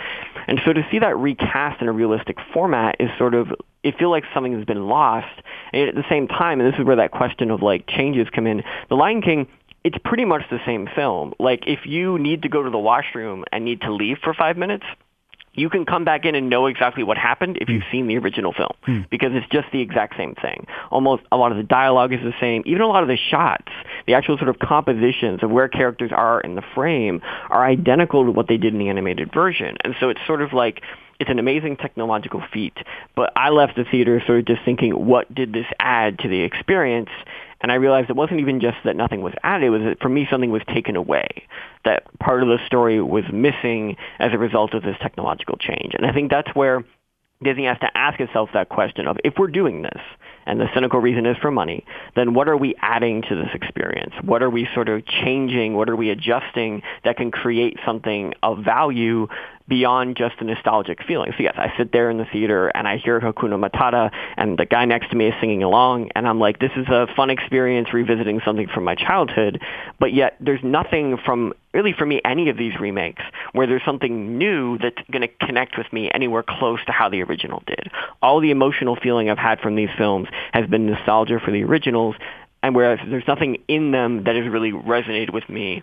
And 0.47 0.59
so 0.65 0.73
to 0.73 0.81
see 0.91 0.99
that 1.01 1.19
recast 1.19 1.83
in 1.83 1.89
a 1.89 1.93
realistic 1.93 2.39
format 2.55 2.97
is 2.99 3.11
sort 3.19 3.35
of 3.35 3.53
it 3.83 3.99
feels 3.99 4.11
like 4.11 4.25
something 4.33 4.55
has 4.55 4.65
been 4.65 4.87
lost. 4.89 5.43
And 5.75 5.87
at 5.87 5.95
the 5.95 6.05
same 6.09 6.29
time, 6.29 6.59
and 6.59 6.73
this 6.73 6.81
is 6.81 6.87
where 6.87 6.97
that 6.97 7.11
question 7.11 7.51
of 7.51 7.61
like 7.61 7.87
changes 7.89 8.27
come 8.35 8.47
in. 8.47 8.63
The 8.89 8.95
Lion 8.95 9.21
King 9.21 9.47
it's 9.85 9.99
pretty 10.03 10.25
much 10.25 10.43
the 10.51 10.59
same 10.65 10.89
film. 10.97 11.35
Like 11.39 11.65
if 11.67 11.81
you 11.85 12.19
need 12.19 12.41
to 12.43 12.49
go 12.49 12.63
to 12.63 12.71
the 12.71 12.79
washroom 12.79 13.45
and 13.53 13.67
need 13.67 13.83
to 13.83 13.93
leave 13.93 14.17
for 14.25 14.33
5 14.33 14.57
minutes, 14.57 14.85
you 15.57 15.71
can 15.71 15.85
come 15.85 16.05
back 16.05 16.25
in 16.25 16.35
and 16.35 16.49
know 16.49 16.67
exactly 16.67 17.03
what 17.03 17.19
happened 17.19 17.59
if 17.61 17.69
you've 17.69 17.83
hmm. 17.83 17.91
seen 17.91 18.07
the 18.07 18.19
original 18.19 18.53
film 18.53 18.73
hmm. 18.85 19.01
because 19.11 19.31
it's 19.33 19.49
just 19.51 19.67
the 19.73 19.81
exact 19.81 20.17
same 20.17 20.35
thing. 20.35 20.67
Almost 20.91 21.25
a 21.33 21.37
lot 21.37 21.51
of 21.51 21.59
the 21.59 21.65
dialogue 21.65 22.13
is 22.13 22.21
the 22.21 22.35
same. 22.41 22.63
Even 22.67 22.83
a 22.83 22.87
lot 22.87 23.03
of 23.03 23.09
the 23.09 23.17
shots, 23.17 23.73
the 24.07 24.15
actual 24.15 24.37
sort 24.37 24.49
of 24.49 24.59
compositions 24.59 25.43
of 25.43 25.51
where 25.51 25.69
characters 25.69 26.13
are 26.13 26.41
in 26.41 26.55
the 26.55 26.63
frame 26.75 27.21
are 27.51 27.65
identical 27.65 28.25
to 28.25 28.31
what 28.31 28.49
they 28.49 28.57
did 28.57 28.73
in 28.73 28.79
the 28.79 28.89
animated 28.89 29.33
version. 29.33 29.77
And 29.83 29.95
so 29.99 30.09
it's 30.09 30.21
sort 30.27 30.43
of 30.43 30.53
like 30.53 30.83
it's 31.19 31.31
an 31.31 31.39
amazing 31.39 31.77
technological 31.77 32.43
feat. 32.53 32.77
But 33.15 33.33
I 33.37 33.51
left 33.51 33.77
the 33.77 33.85
theater 33.85 34.23
sort 34.27 34.41
of 34.41 34.45
just 34.45 34.63
thinking, 34.65 34.93
what 34.93 35.33
did 35.35 35.53
this 35.53 35.67
add 35.81 36.19
to 36.21 36.29
the 36.29 36.41
experience? 36.41 37.11
And 37.61 37.73
I 37.73 37.77
realized 37.77 38.11
it 38.11 38.17
wasn't 38.17 38.41
even 38.41 38.61
just 38.61 38.77
that 38.85 38.97
nothing 38.97 39.23
was 39.23 39.35
added, 39.43 39.67
it 39.67 39.71
was 39.71 39.83
that 39.83 40.01
for 40.01 40.09
me 40.09 40.27
something 40.31 40.51
was 40.51 40.63
taken 40.73 40.97
away. 40.97 41.47
That 41.85 42.05
part 42.19 42.43
of 42.43 42.49
the 42.49 42.59
story 42.67 43.01
was 43.01 43.25
missing 43.33 43.97
as 44.19 44.33
a 44.33 44.39
result 44.39 44.75
of 44.75 44.83
this 44.83 44.97
technological 45.01 45.57
change. 45.57 45.95
And 45.95 46.07
I 46.07 46.13
think 46.13 46.31
that's 46.31 46.55
where 46.55 46.85
Disney 47.43 47.67
has 47.67 47.79
to 47.81 47.97
ask 47.97 48.19
itself 48.21 48.51
that 48.55 48.69
question 48.69 49.07
of 49.07 49.19
if 49.25 49.35
we're 49.39 49.49
doing 49.49 49.83
this, 49.83 50.01
and 50.47 50.61
the 50.61 50.69
cynical 50.73 51.01
reason 51.01 51.27
is 51.27 51.37
for 51.39 51.51
money, 51.51 51.85
then 52.15 52.33
what 52.33 52.49
are 52.49 52.57
we 52.57 52.75
adding 52.81 53.23
to 53.23 53.35
this 53.35 53.51
experience? 53.53 54.15
What 54.23 54.43
are 54.43 54.51
we 54.51 54.69
sort 54.75 54.89
of 54.89 55.05
changing? 55.05 55.75
What 55.75 55.91
are 55.91 55.97
we 55.97 56.11
adjusting 56.11 56.83
that 57.05 57.17
can 57.17 57.31
create 57.31 57.79
something 57.85 58.33
of 58.43 58.65
value 58.65 59.27
beyond 59.69 60.17
just 60.17 60.37
a 60.41 60.45
nostalgic 60.45 61.03
feeling. 61.03 61.33
So 61.37 61.43
yes, 61.43 61.55
I 61.57 61.73
sit 61.77 61.93
there 61.93 62.11
in 62.11 62.19
the 62.19 62.25
theater 62.25 62.69
and 62.69 62.87
I 62.87 62.99
hear 62.99 63.21
Hakuna 63.21 63.59
Matata 63.59 64.11
and 64.37 64.59
the 64.59 64.67
guy 64.67 64.85
next 64.85 65.11
to 65.11 65.17
me 65.17 65.29
is 65.29 65.35
singing 65.41 65.63
along 65.63 66.11
and 66.15 66.29
I'm 66.29 66.39
like, 66.39 66.59
this 66.59 66.71
is 66.77 66.87
a 66.89 67.07
fun 67.17 67.31
experience 67.31 67.93
revisiting 67.93 68.41
something 68.45 68.69
from 68.69 68.85
my 68.85 68.95
childhood. 68.95 69.61
But 69.99 70.13
yet 70.13 70.37
there's 70.41 70.63
nothing 70.63 71.19
from 71.25 71.53
really 71.75 71.93
for 71.93 72.07
me 72.07 72.21
any 72.25 72.49
of 72.49 72.57
these 72.57 72.79
remakes 72.81 73.23
where 73.53 73.67
there's 73.67 73.85
something 73.85 74.39
new 74.39 74.79
that's 74.79 74.97
going 75.11 75.23
to 75.23 75.47
connect 75.47 75.77
with 75.77 75.93
me 75.93 76.11
anywhere 76.15 76.43
close 76.43 76.79
to 76.87 76.93
how 76.93 77.09
the 77.09 77.23
original 77.23 77.63
did. 77.67 77.91
All 78.23 78.41
the 78.41 78.51
emotional 78.51 78.97
feeling 78.97 79.29
I've 79.29 79.39
had 79.39 79.61
from 79.61 79.77
these 79.77 79.91
films 79.99 80.29
has 80.53 80.67
been 80.69 80.87
nostalgia 80.87 81.41
for 81.45 81.51
the 81.51 81.65
originals 81.65 82.17
and 82.63 82.75
whereas 82.75 82.99
there's 83.09 83.27
nothing 83.29 83.63
in 83.69 83.91
them 83.91 84.25
that 84.25 84.37
has 84.37 84.49
really 84.49 84.73
resonated 84.73 85.33
with 85.33 85.49
me 85.49 85.83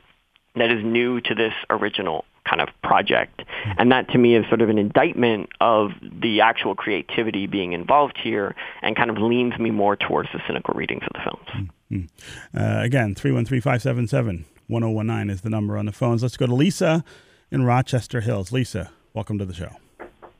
that 0.56 0.72
is 0.72 0.84
new 0.84 1.22
to 1.22 1.36
this 1.36 1.54
original 1.70 2.26
kind 2.48 2.62
of 2.62 2.70
project. 2.84 3.42
And 3.78 3.92
that 3.92 4.10
to 4.10 4.18
me 4.18 4.36
is 4.36 4.46
sort 4.48 4.62
of 4.62 4.70
an 4.70 4.78
indictment 4.78 5.50
of 5.62 5.92
the 6.02 6.42
actual 6.42 6.76
creativity 6.76 7.48
being 7.48 7.72
involved 7.74 8.18
here 8.22 8.54
and 8.82 8.96
kind 8.96 9.10
of 9.10 9.18
leans 9.18 9.58
me 9.58 9.72
more 9.72 9.96
towards 9.96 10.30
the 10.34 10.42
cynical 10.46 10.76
readings 10.76 11.04
of 11.04 11.10
the 11.14 11.20
films. 11.24 11.48
Mm-hmm. 11.92 12.06
Uh, 12.58 12.84
again, 12.84 13.16
313-577-1019 13.16 15.32
is 15.32 15.42
the 15.42 15.50
number 15.50 15.78
on 15.78 15.86
the 15.86 15.92
phones. 15.92 16.22
Let's 16.22 16.38
go 16.38 16.48
to 16.48 16.54
Lisa 16.54 17.04
in 17.52 17.64
Rochester 17.64 18.22
Hills. 18.22 18.52
Lisa, 18.52 18.92
welcome 19.14 19.38
to 19.38 19.46
the 19.46 19.54
show. 19.54 19.70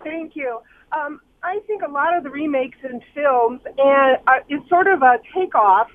Thank 0.04 0.36
you. 0.36 0.60
Um, 0.92 1.22
I 1.44 1.60
think 1.68 1.84
a 1.84 1.92
lot 1.92 2.16
of 2.16 2.24
the 2.24 2.30
remakes 2.30 2.78
in 2.84 3.02
films 3.14 3.62
and 3.78 4.18
uh, 4.28 4.40
is 4.50 4.62
sort 4.70 4.88
of 4.88 5.02
a 5.02 5.20
takeoff 5.34 5.88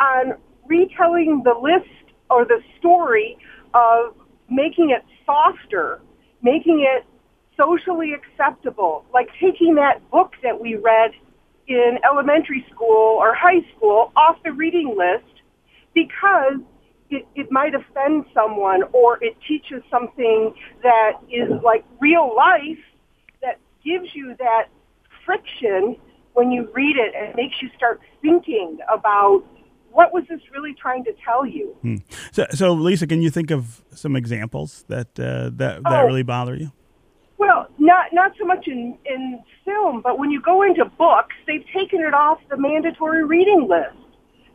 on 0.00 0.34
retelling 0.66 1.42
the 1.44 1.54
list 1.54 1.88
or 2.30 2.44
the 2.44 2.60
story 2.78 3.38
of 3.76 4.14
making 4.48 4.90
it 4.90 5.04
softer, 5.26 6.00
making 6.42 6.86
it 6.88 7.04
socially 7.56 8.12
acceptable, 8.12 9.04
like 9.12 9.28
taking 9.40 9.74
that 9.74 10.08
book 10.10 10.32
that 10.42 10.60
we 10.60 10.76
read 10.76 11.10
in 11.68 11.98
elementary 12.10 12.64
school 12.72 13.18
or 13.18 13.34
high 13.34 13.60
school 13.76 14.12
off 14.16 14.36
the 14.44 14.52
reading 14.52 14.94
list 14.96 15.42
because 15.94 16.60
it, 17.10 17.26
it 17.34 17.50
might 17.50 17.72
offend 17.74 18.24
someone 18.34 18.82
or 18.92 19.22
it 19.22 19.36
teaches 19.46 19.82
something 19.90 20.54
that 20.82 21.12
is 21.30 21.50
like 21.64 21.84
real 22.00 22.34
life 22.36 22.82
that 23.42 23.58
gives 23.84 24.08
you 24.14 24.34
that 24.38 24.64
friction 25.24 25.96
when 26.34 26.50
you 26.50 26.68
read 26.74 26.96
it 26.96 27.14
and 27.16 27.34
makes 27.34 27.56
you 27.62 27.68
start 27.76 28.00
thinking 28.22 28.78
about 28.92 29.42
what 29.96 30.12
was 30.12 30.24
this 30.28 30.40
really 30.52 30.74
trying 30.74 31.02
to 31.04 31.12
tell 31.24 31.46
you? 31.46 31.74
Hmm. 31.80 31.96
So, 32.30 32.44
so, 32.50 32.72
Lisa, 32.74 33.06
can 33.06 33.22
you 33.22 33.30
think 33.30 33.50
of 33.50 33.82
some 33.94 34.14
examples 34.14 34.84
that 34.88 35.08
uh, 35.18 35.48
that 35.54 35.82
that 35.82 36.02
oh, 36.02 36.06
really 36.06 36.22
bother 36.22 36.54
you? 36.54 36.70
Well, 37.38 37.66
not 37.78 38.12
not 38.12 38.32
so 38.38 38.44
much 38.44 38.68
in 38.68 38.98
in 39.06 39.42
film, 39.64 40.02
but 40.02 40.18
when 40.18 40.30
you 40.30 40.42
go 40.42 40.62
into 40.62 40.84
books, 40.84 41.34
they've 41.46 41.64
taken 41.74 42.00
it 42.00 42.12
off 42.12 42.38
the 42.50 42.58
mandatory 42.58 43.24
reading 43.24 43.68
list. 43.70 43.96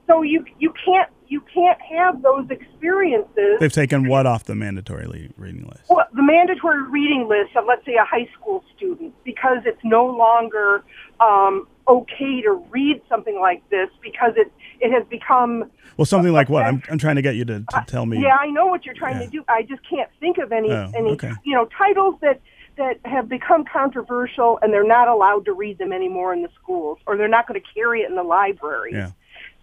So 0.05 0.21
you 0.21 0.45
you 0.59 0.71
can't 0.85 1.09
you 1.31 1.41
can't 1.53 1.79
have 1.81 2.21
those 2.21 2.45
experiences. 2.49 3.57
They've 3.61 3.71
taken 3.71 4.09
what 4.09 4.25
off 4.25 4.43
the 4.43 4.53
mandatory 4.53 5.31
reading 5.37 5.65
list? 5.65 5.89
Well, 5.89 6.05
the 6.13 6.21
mandatory 6.21 6.83
reading 6.89 7.29
list 7.29 7.55
of 7.55 7.63
let's 7.65 7.85
say 7.85 7.95
a 7.95 8.03
high 8.03 8.29
school 8.37 8.65
student, 8.75 9.13
because 9.23 9.59
it's 9.65 9.79
no 9.81 10.05
longer 10.05 10.83
um, 11.21 11.67
okay 11.87 12.41
to 12.41 12.61
read 12.69 13.01
something 13.07 13.39
like 13.39 13.67
this 13.69 13.89
because 14.01 14.33
it 14.35 14.51
it 14.81 14.91
has 14.91 15.07
become 15.07 15.71
well 15.97 16.05
something 16.05 16.33
like 16.33 16.49
what 16.49 16.63
I'm, 16.63 16.83
I'm 16.89 16.97
trying 16.97 17.15
to 17.15 17.21
get 17.21 17.35
you 17.35 17.45
to, 17.45 17.59
to 17.59 17.83
tell 17.87 18.05
me 18.05 18.21
yeah 18.21 18.37
i 18.39 18.47
know 18.47 18.67
what 18.67 18.85
you're 18.85 18.95
trying 18.95 19.19
yeah. 19.19 19.25
to 19.25 19.31
do 19.31 19.43
i 19.49 19.63
just 19.63 19.81
can't 19.89 20.09
think 20.19 20.37
of 20.37 20.51
any 20.51 20.71
oh, 20.71 20.91
any 20.95 21.09
okay. 21.11 21.31
you 21.43 21.55
know 21.55 21.67
titles 21.75 22.15
that 22.21 22.39
that 22.77 22.99
have 23.03 23.27
become 23.27 23.65
controversial 23.65 24.59
and 24.61 24.71
they're 24.71 24.87
not 24.87 25.07
allowed 25.07 25.43
to 25.45 25.53
read 25.53 25.79
them 25.79 25.91
anymore 25.91 26.33
in 26.33 26.43
the 26.43 26.49
schools 26.61 26.99
or 27.07 27.17
they're 27.17 27.27
not 27.27 27.47
going 27.47 27.59
to 27.59 27.67
carry 27.73 28.01
it 28.01 28.09
in 28.09 28.15
the 28.15 28.23
library 28.23 28.91
yeah. 28.93 29.11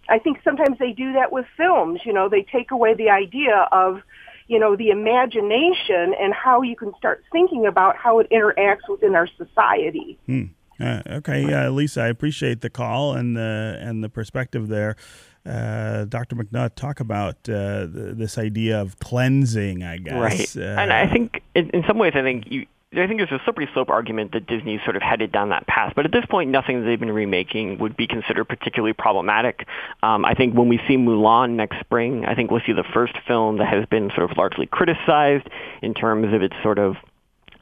I 0.09 0.19
think 0.19 0.39
sometimes 0.43 0.77
they 0.79 0.91
do 0.91 1.13
that 1.13 1.31
with 1.31 1.45
films 1.57 2.01
you 2.05 2.13
know 2.13 2.29
they 2.29 2.43
take 2.43 2.71
away 2.71 2.93
the 2.93 3.09
idea 3.09 3.67
of 3.71 4.01
you 4.47 4.59
know 4.59 4.75
the 4.75 4.89
imagination 4.89 6.13
and 6.19 6.33
how 6.33 6.61
you 6.61 6.75
can 6.75 6.93
start 6.97 7.23
thinking 7.31 7.65
about 7.65 7.95
how 7.95 8.19
it 8.19 8.27
interacts 8.31 8.87
within 8.89 9.15
our 9.15 9.27
society 9.37 10.17
hmm. 10.25 10.45
Uh, 10.81 11.01
okay, 11.09 11.53
uh, 11.53 11.69
Lisa, 11.69 12.03
I 12.03 12.07
appreciate 12.07 12.61
the 12.61 12.69
call 12.69 13.13
and 13.13 13.35
the 13.35 13.77
and 13.81 14.01
the 14.01 14.07
perspective 14.07 14.69
there. 14.69 14.95
uh, 15.45 16.05
Dr. 16.05 16.35
McNutt 16.35 16.75
talk 16.75 16.99
about 16.99 17.35
uh, 17.49 17.87
this 17.89 18.37
idea 18.37 18.79
of 18.79 18.99
cleansing, 18.99 19.83
I 19.83 19.97
guess. 19.97 20.13
Right. 20.13 20.57
Uh, 20.57 20.79
and 20.79 20.93
I 20.93 21.07
think, 21.11 21.41
in, 21.55 21.69
in 21.71 21.83
some 21.87 21.97
ways, 21.97 22.13
I 22.15 22.21
think 22.21 22.45
you, 22.49 22.65
I 22.91 23.05
think 23.05 23.19
there's 23.19 23.31
a 23.31 23.43
slippery 23.43 23.69
slope 23.71 23.89
argument 23.89 24.31
that 24.31 24.47
Disney's 24.47 24.79
sort 24.83 24.95
of 24.95 25.03
headed 25.03 25.31
down 25.31 25.49
that 25.49 25.67
path. 25.67 25.93
But 25.95 26.05
at 26.05 26.11
this 26.11 26.25
point, 26.25 26.49
nothing 26.49 26.83
they've 26.83 26.99
been 26.99 27.11
remaking 27.11 27.77
would 27.77 27.95
be 27.95 28.07
considered 28.07 28.45
particularly 28.45 28.93
problematic. 28.93 29.67
Um, 30.01 30.25
I 30.25 30.33
think 30.33 30.55
when 30.55 30.69
we 30.69 30.79
see 30.87 30.97
Mulan 30.97 31.51
next 31.51 31.79
spring, 31.81 32.25
I 32.25 32.33
think 32.33 32.49
we'll 32.49 32.61
see 32.65 32.73
the 32.73 32.83
first 32.91 33.13
film 33.27 33.59
that 33.59 33.71
has 33.71 33.85
been 33.85 34.09
sort 34.15 34.31
of 34.31 34.35
largely 34.37 34.65
criticized 34.65 35.47
in 35.83 35.93
terms 35.93 36.33
of 36.33 36.41
its 36.41 36.55
sort 36.63 36.79
of 36.79 36.95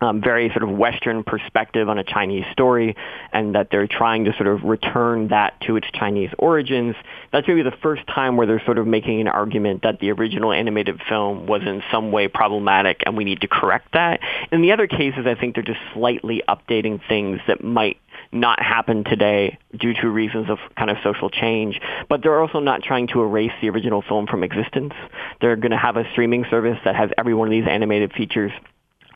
um, 0.01 0.21
very 0.21 0.49
sort 0.49 0.63
of 0.63 0.69
Western 0.69 1.23
perspective 1.23 1.89
on 1.89 1.97
a 1.97 2.03
Chinese 2.03 2.45
story, 2.51 2.95
and 3.33 3.55
that 3.55 3.69
they're 3.71 3.87
trying 3.87 4.25
to 4.25 4.33
sort 4.33 4.47
of 4.47 4.63
return 4.63 5.29
that 5.29 5.59
to 5.61 5.75
its 5.75 5.87
Chinese 5.93 6.29
origins. 6.37 6.95
That's 7.31 7.47
maybe 7.47 7.63
the 7.63 7.75
first 7.81 8.05
time 8.07 8.37
where 8.37 8.45
they're 8.45 8.63
sort 8.65 8.77
of 8.77 8.87
making 8.87 9.21
an 9.21 9.27
argument 9.27 9.83
that 9.83 9.99
the 9.99 10.11
original 10.11 10.51
animated 10.51 11.01
film 11.07 11.47
was 11.47 11.61
in 11.63 11.81
some 11.91 12.11
way 12.11 12.27
problematic, 12.27 13.01
and 13.05 13.17
we 13.17 13.23
need 13.23 13.41
to 13.41 13.47
correct 13.47 13.93
that. 13.93 14.19
In 14.51 14.61
the 14.61 14.71
other 14.71 14.87
cases, 14.87 15.25
I 15.25 15.35
think 15.35 15.55
they're 15.55 15.63
just 15.63 15.79
slightly 15.93 16.43
updating 16.47 16.99
things 17.07 17.39
that 17.47 17.63
might 17.63 17.97
not 18.31 18.61
happen 18.61 19.03
today 19.03 19.57
due 19.77 19.93
to 19.93 20.09
reasons 20.09 20.49
of 20.49 20.57
kind 20.77 20.89
of 20.89 20.97
social 21.03 21.29
change, 21.29 21.79
but 22.09 22.21
they're 22.21 22.39
also 22.39 22.59
not 22.59 22.83
trying 22.83 23.07
to 23.07 23.21
erase 23.21 23.51
the 23.61 23.69
original 23.69 24.01
film 24.01 24.27
from 24.27 24.43
existence. 24.43 24.93
They're 25.41 25.55
going 25.55 25.71
to 25.71 25.77
have 25.77 25.97
a 25.97 26.09
streaming 26.11 26.45
service 26.49 26.77
that 26.85 26.95
has 26.95 27.09
every 27.17 27.33
one 27.33 27.47
of 27.47 27.51
these 27.51 27.67
animated 27.67 28.13
features 28.13 28.51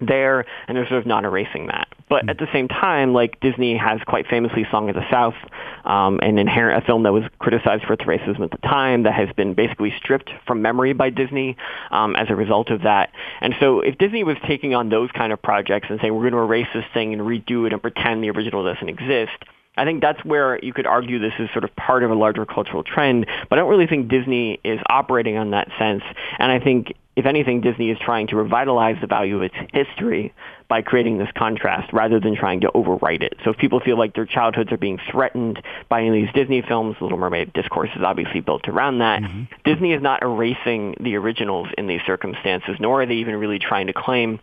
there, 0.01 0.45
and 0.67 0.77
they're 0.77 0.87
sort 0.87 0.99
of 0.99 1.05
not 1.05 1.23
erasing 1.23 1.67
that. 1.67 1.87
But 2.09 2.29
at 2.29 2.37
the 2.37 2.47
same 2.51 2.67
time, 2.67 3.13
like 3.13 3.39
Disney 3.39 3.77
has 3.77 4.01
quite 4.05 4.27
famously 4.27 4.67
Song 4.69 4.89
of 4.89 4.95
the 4.95 5.09
South, 5.09 5.35
um, 5.85 6.19
an 6.21 6.37
inherent 6.37 6.83
a 6.83 6.85
film 6.85 7.03
that 7.03 7.13
was 7.13 7.23
criticized 7.39 7.85
for 7.85 7.93
its 7.93 8.03
racism 8.03 8.41
at 8.41 8.51
the 8.51 8.57
time, 8.57 9.03
that 9.03 9.13
has 9.13 9.29
been 9.35 9.53
basically 9.53 9.93
stripped 9.97 10.29
from 10.45 10.61
memory 10.61 10.93
by 10.93 11.09
Disney 11.09 11.55
um, 11.91 12.15
as 12.15 12.29
a 12.29 12.35
result 12.35 12.69
of 12.69 12.81
that. 12.81 13.11
And 13.39 13.55
so, 13.59 13.79
if 13.79 13.97
Disney 13.97 14.23
was 14.23 14.37
taking 14.45 14.75
on 14.75 14.89
those 14.89 15.09
kind 15.11 15.31
of 15.31 15.41
projects 15.41 15.87
and 15.89 15.99
saying 16.01 16.13
we're 16.13 16.29
going 16.29 16.33
to 16.33 16.39
erase 16.39 16.67
this 16.73 16.85
thing 16.93 17.13
and 17.13 17.21
redo 17.21 17.65
it 17.65 17.73
and 17.73 17.81
pretend 17.81 18.23
the 18.23 18.31
original 18.31 18.63
doesn't 18.63 18.89
exist, 18.89 19.31
I 19.77 19.85
think 19.85 20.01
that's 20.01 20.23
where 20.25 20.59
you 20.63 20.73
could 20.73 20.85
argue 20.85 21.17
this 21.19 21.33
is 21.39 21.49
sort 21.53 21.63
of 21.63 21.73
part 21.75 22.03
of 22.03 22.11
a 22.11 22.15
larger 22.15 22.45
cultural 22.45 22.83
trend, 22.83 23.25
but 23.49 23.57
I 23.57 23.61
don't 23.61 23.69
really 23.69 23.87
think 23.87 24.09
Disney 24.09 24.59
is 24.63 24.79
operating 24.89 25.37
on 25.37 25.51
that 25.51 25.69
sense. 25.79 26.03
And 26.39 26.51
I 26.51 26.59
think 26.59 26.93
if 27.15 27.25
anything, 27.25 27.61
Disney 27.61 27.89
is 27.89 27.97
trying 27.99 28.27
to 28.27 28.37
revitalize 28.37 28.95
the 29.01 29.07
value 29.07 29.35
of 29.35 29.43
its 29.43 29.55
history 29.73 30.33
by 30.69 30.81
creating 30.81 31.17
this 31.17 31.27
contrast 31.37 31.91
rather 31.91 32.19
than 32.19 32.35
trying 32.35 32.61
to 32.61 32.71
overwrite 32.73 33.21
it. 33.21 33.33
So 33.43 33.51
if 33.51 33.57
people 33.57 33.81
feel 33.81 33.97
like 33.97 34.15
their 34.15 34.25
childhoods 34.25 34.71
are 34.71 34.77
being 34.77 34.97
threatened 35.11 35.61
by 35.89 35.99
any 35.99 36.07
of 36.07 36.13
these 36.13 36.33
Disney 36.33 36.61
films, 36.61 36.95
Little 37.01 37.17
Mermaid 37.17 37.51
discourse 37.51 37.89
is 37.95 38.01
obviously 38.01 38.39
built 38.39 38.69
around 38.69 38.99
that. 38.99 39.21
Mm-hmm. 39.21 39.43
Disney 39.65 39.91
is 39.91 40.01
not 40.01 40.21
erasing 40.21 40.95
the 41.01 41.15
originals 41.15 41.67
in 41.77 41.87
these 41.87 42.01
circumstances, 42.05 42.77
nor 42.79 43.01
are 43.01 43.05
they 43.05 43.15
even 43.15 43.35
really 43.35 43.59
trying 43.59 43.87
to 43.87 43.93
claim 43.93 44.39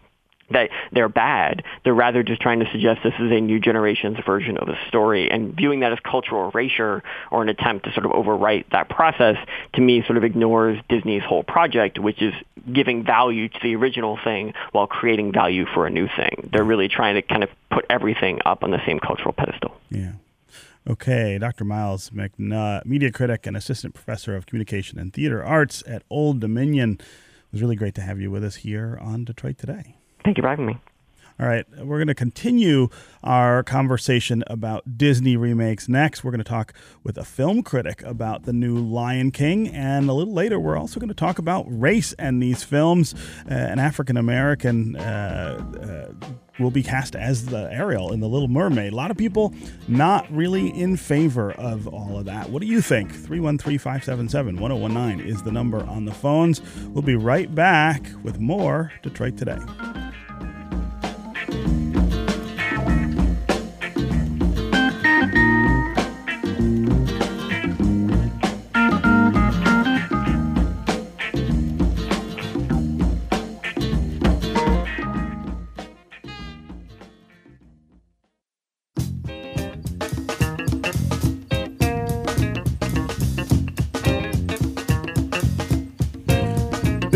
that 0.51 0.71
they're 0.93 1.09
bad. 1.09 1.63
They're 1.85 1.95
rather 1.95 2.23
just 2.23 2.41
trying 2.41 2.61
to 2.61 2.71
suggest 2.71 3.01
this 3.03 3.15
is 3.19 3.31
a 3.31 3.41
new 3.41 3.61
generation's 3.61 4.19
version 4.25 4.57
of 4.57 4.69
a 4.69 4.79
story. 4.89 5.31
And 5.31 5.55
viewing 5.55 5.81
that 5.81 5.93
as 5.93 5.99
cultural 6.01 6.51
erasure 6.51 7.03
or 7.31 7.43
an 7.43 7.49
attempt 7.49 7.85
to 7.87 7.93
sort 7.93 8.07
of 8.07 8.13
overwrite 8.13 8.71
that 8.71 8.89
process, 8.89 9.37
to 9.75 9.81
me, 9.81 10.03
sort 10.03 10.17
of 10.17 10.25
ignores 10.25 10.81
Disney's 10.89 11.23
whole 11.23 11.43
project, 11.43 11.99
which 11.99 12.23
is 12.23 12.35
giving 12.73 13.05
value 13.05 13.49
to 13.49 13.59
the 13.63 13.77
original 13.77 14.19
thing 14.23 14.55
while 14.73 14.87
creating 14.87 15.33
value 15.33 15.67
for 15.75 15.87
a 15.87 15.91
new 15.91 16.09
thing. 16.17 16.51
They're 16.53 16.65
really 16.65 16.89
trying 16.89 17.15
to 17.15 17.23
kind 17.23 17.43
of 17.43 17.51
put 17.71 17.87
everything 17.91 18.41
up 18.45 18.65
on 18.65 18.71
the 18.71 18.85
same 18.87 18.99
cultural 18.99 19.33
pedestal. 19.33 19.77
Yeah. 19.91 20.13
Okay, 20.89 21.37
Dr. 21.37 21.65
Myles 21.65 22.09
McNutt, 22.11 22.87
media 22.87 23.13
critic 23.13 23.47
and 23.47 23.55
assistant 23.55 23.93
professor 23.93 24.35
of 24.35 24.47
communication 24.47 24.99
and 24.99 25.13
theater 25.13 25.45
arts 25.45 25.83
at 25.87 26.03
Old 26.09 26.41
Dominion. 26.41 26.93
It 26.93 27.53
was 27.53 27.61
really 27.61 27.77
great 27.77 27.95
to 27.97 28.01
have 28.01 28.19
you 28.21 28.31
with 28.31 28.43
us 28.43 28.57
here 28.57 28.99
on 29.03 29.25
Detroit 29.25 29.59
Today. 29.59 29.98
Thank 30.25 30.37
you 30.37 30.43
for 30.43 30.49
having 30.49 30.67
me. 30.67 30.79
All 31.41 31.47
right, 31.47 31.65
we're 31.85 31.99
going 31.99 32.09
to 32.09 32.17
continue 32.17 32.89
our 33.23 33.63
conversation 33.63 34.43
about 34.49 34.99
Disney 34.99 35.37
remakes 35.37 35.89
next. 35.89 36.25
We're 36.25 36.33
going 36.33 36.43
to 36.43 36.45
talk 36.45 36.75
with 37.05 37.17
a 37.17 37.25
film 37.25 37.63
critic 37.63 38.03
about 38.03 38.43
the 38.43 38.53
new 38.53 38.77
Lion 38.77 39.31
King, 39.31 39.69
and 39.69 40.11
a 40.11 40.15
little 40.15 40.35
later, 40.35 40.59
we're 40.59 40.77
also 40.77 40.99
going 40.99 41.11
to 41.11 41.15
talk 41.15 41.39
about 41.39 41.65
race 41.69 42.13
and 42.15 42.43
these 42.43 42.65
films. 42.65 43.15
Uh, 43.49 43.55
an 43.55 43.79
African 43.79 44.17
American 44.17 44.97
uh, 44.97 46.11
uh, 46.21 46.27
will 46.59 46.73
be 46.73 46.83
cast 46.83 47.15
as 47.15 47.47
the 47.47 47.73
Ariel 47.73 48.13
in 48.13 48.19
The 48.19 48.29
Little 48.29 48.49
Mermaid. 48.49 48.93
A 48.93 48.97
lot 48.97 49.13
of 49.13 49.17
people 49.17 49.55
not 49.87 50.29
really 50.33 50.71
in 50.71 50.97
favor 50.97 51.53
of 51.53 51.87
all 51.87 52.19
of 52.19 52.25
that. 52.25 52.51
What 52.51 52.63
do 52.63 52.67
you 52.67 52.81
think? 52.81 53.13
313 53.13 53.79
577 53.79 54.57
1019 54.57 55.25
is 55.25 55.45
the 55.45 55.53
number 55.53 55.85
on 55.85 56.05
the 56.05 56.15
phones. 56.15 56.61
We'll 56.89 57.03
be 57.03 57.15
right 57.15 57.55
back 57.55 58.11
with 58.25 58.41
more 58.41 58.91
Detroit 59.05 59.37
Today. 59.37 59.59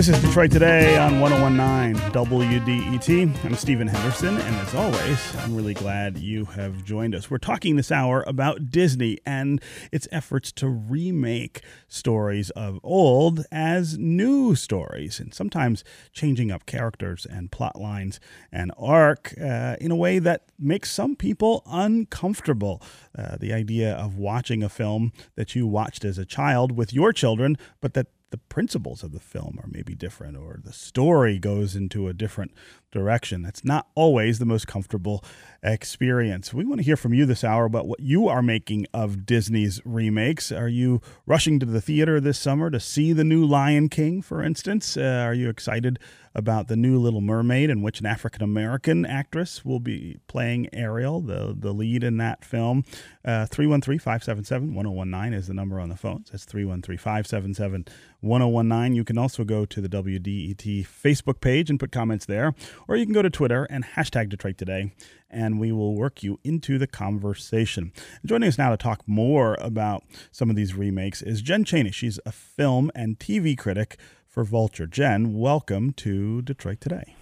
This 0.02 0.16
is 0.16 0.20
Detroit 0.20 0.50
Today 0.50 0.98
on 0.98 1.20
1019 1.20 2.10
WDET. 2.10 3.44
I'm 3.44 3.54
Stephen 3.54 3.86
Henderson, 3.86 4.36
and 4.36 4.56
as 4.56 4.74
always, 4.74 5.36
I'm 5.36 5.54
really 5.54 5.74
glad 5.74 6.18
you 6.18 6.44
have 6.46 6.84
joined 6.84 7.14
us. 7.14 7.30
We're 7.30 7.38
talking 7.38 7.76
this 7.76 7.92
hour 7.92 8.24
about 8.26 8.68
Disney 8.68 9.18
and 9.24 9.62
its 9.92 10.08
efforts 10.10 10.50
to 10.54 10.66
remake 10.66 11.62
stories 11.86 12.50
of 12.50 12.80
old 12.82 13.44
as 13.52 13.96
new 13.96 14.56
stories, 14.56 15.20
and 15.20 15.32
sometimes 15.32 15.84
changing 16.12 16.50
up 16.50 16.66
characters 16.66 17.24
and 17.24 17.52
plot 17.52 17.80
lines 17.80 18.18
and 18.50 18.72
arc 18.76 19.32
uh, 19.40 19.76
in 19.80 19.92
a 19.92 19.96
way 19.96 20.18
that 20.18 20.46
makes 20.58 20.90
some 20.90 21.14
people 21.14 21.62
uncomfortable. 21.64 22.82
Uh, 23.16 23.36
the 23.36 23.52
idea 23.52 23.94
of 23.94 24.16
watching 24.16 24.64
a 24.64 24.68
film 24.68 25.12
that 25.36 25.54
you 25.54 25.64
watched 25.64 26.04
as 26.04 26.18
a 26.18 26.26
child 26.26 26.72
with 26.72 26.92
your 26.92 27.12
children, 27.12 27.56
but 27.80 27.94
that 27.94 28.08
the 28.32 28.38
principles 28.38 29.02
of 29.02 29.12
the 29.12 29.20
film 29.20 29.60
are 29.62 29.68
maybe 29.70 29.94
different 29.94 30.36
or 30.36 30.58
the 30.64 30.72
story 30.72 31.38
goes 31.38 31.76
into 31.76 32.08
a 32.08 32.14
different 32.14 32.50
direction. 32.92 33.42
That's 33.42 33.64
not 33.64 33.88
always 33.94 34.38
the 34.38 34.46
most 34.46 34.68
comfortable 34.68 35.24
experience. 35.62 36.52
We 36.52 36.64
want 36.64 36.80
to 36.80 36.84
hear 36.84 36.96
from 36.96 37.14
you 37.14 37.24
this 37.24 37.44
hour 37.44 37.64
about 37.64 37.86
what 37.86 38.00
you 38.00 38.28
are 38.28 38.42
making 38.42 38.86
of 38.92 39.24
Disney's 39.24 39.80
remakes. 39.84 40.52
Are 40.52 40.68
you 40.68 41.00
rushing 41.26 41.58
to 41.60 41.66
the 41.66 41.80
theater 41.80 42.20
this 42.20 42.38
summer 42.38 42.70
to 42.70 42.80
see 42.80 43.12
the 43.12 43.24
new 43.24 43.44
Lion 43.44 43.88
King, 43.88 44.22
for 44.22 44.42
instance? 44.42 44.96
Uh, 44.96 45.24
are 45.26 45.34
you 45.34 45.48
excited 45.48 45.98
about 46.34 46.68
the 46.68 46.76
new 46.76 46.98
Little 46.98 47.20
Mermaid, 47.20 47.70
in 47.70 47.82
which 47.82 48.00
an 48.00 48.06
African 48.06 48.42
American 48.42 49.04
actress 49.04 49.64
will 49.64 49.80
be 49.80 50.18
playing 50.28 50.68
Ariel, 50.72 51.20
the, 51.20 51.54
the 51.56 51.72
lead 51.72 52.02
in 52.02 52.16
that 52.16 52.44
film? 52.44 52.84
Uh, 53.24 53.46
313 53.46 53.98
577 53.98 54.74
1019 54.74 55.38
is 55.38 55.46
the 55.46 55.54
number 55.54 55.78
on 55.78 55.88
the 55.88 55.96
phones. 55.96 56.30
That's 56.30 56.44
313 56.44 56.96
577 56.96 57.86
1019. 58.20 58.94
You 58.94 59.04
can 59.04 59.18
also 59.18 59.44
go 59.44 59.64
to 59.64 59.80
the 59.80 59.88
WDET 59.88 60.86
Facebook 60.86 61.40
page 61.40 61.70
and 61.70 61.78
put 61.78 61.92
comments 61.92 62.26
there, 62.26 62.54
or 62.88 62.96
you 62.96 63.04
can 63.04 63.14
go 63.14 63.22
to 63.22 63.30
Twitter 63.30 63.64
and 63.64 63.84
hashtag 63.84 64.28
Detroit 64.28 64.58
Today, 64.58 64.92
and 65.30 65.58
we 65.60 65.72
will 65.72 65.94
work 65.94 66.22
you 66.22 66.38
into 66.44 66.78
the 66.78 66.86
conversation. 66.86 67.92
Joining 68.24 68.48
us 68.48 68.58
now 68.58 68.70
to 68.70 68.76
talk 68.76 69.02
more 69.06 69.56
about 69.60 70.04
some 70.30 70.50
of 70.50 70.56
these 70.56 70.74
remakes 70.74 71.22
is 71.22 71.42
Jen 71.42 71.64
Chaney. 71.64 71.90
She's 71.90 72.18
a 72.26 72.32
film 72.32 72.90
and 72.94 73.18
TV 73.18 73.56
critic 73.56 73.98
for 74.26 74.44
Vulture. 74.44 74.86
Jen, 74.86 75.34
welcome 75.34 75.92
to 75.92 76.42
Detroit 76.42 76.80
Today. 76.80 77.14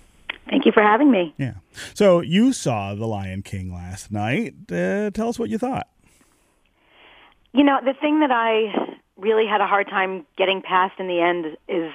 Thank 0.48 0.66
you 0.66 0.72
for 0.72 0.82
having 0.82 1.10
me. 1.10 1.34
Yeah. 1.38 1.54
So 1.94 2.20
you 2.20 2.52
saw 2.52 2.94
The 2.94 3.06
Lion 3.06 3.42
King 3.42 3.72
last 3.72 4.10
night. 4.10 4.54
Uh, 4.70 5.10
tell 5.10 5.28
us 5.28 5.38
what 5.38 5.48
you 5.48 5.58
thought. 5.58 5.88
You 7.52 7.64
know, 7.64 7.78
the 7.84 7.94
thing 7.94 8.20
that 8.20 8.30
I 8.30 8.96
really 9.16 9.46
had 9.46 9.60
a 9.60 9.66
hard 9.66 9.88
time 9.88 10.26
getting 10.36 10.62
past 10.62 10.98
in 10.98 11.06
the 11.06 11.20
end 11.20 11.56
is 11.68 11.92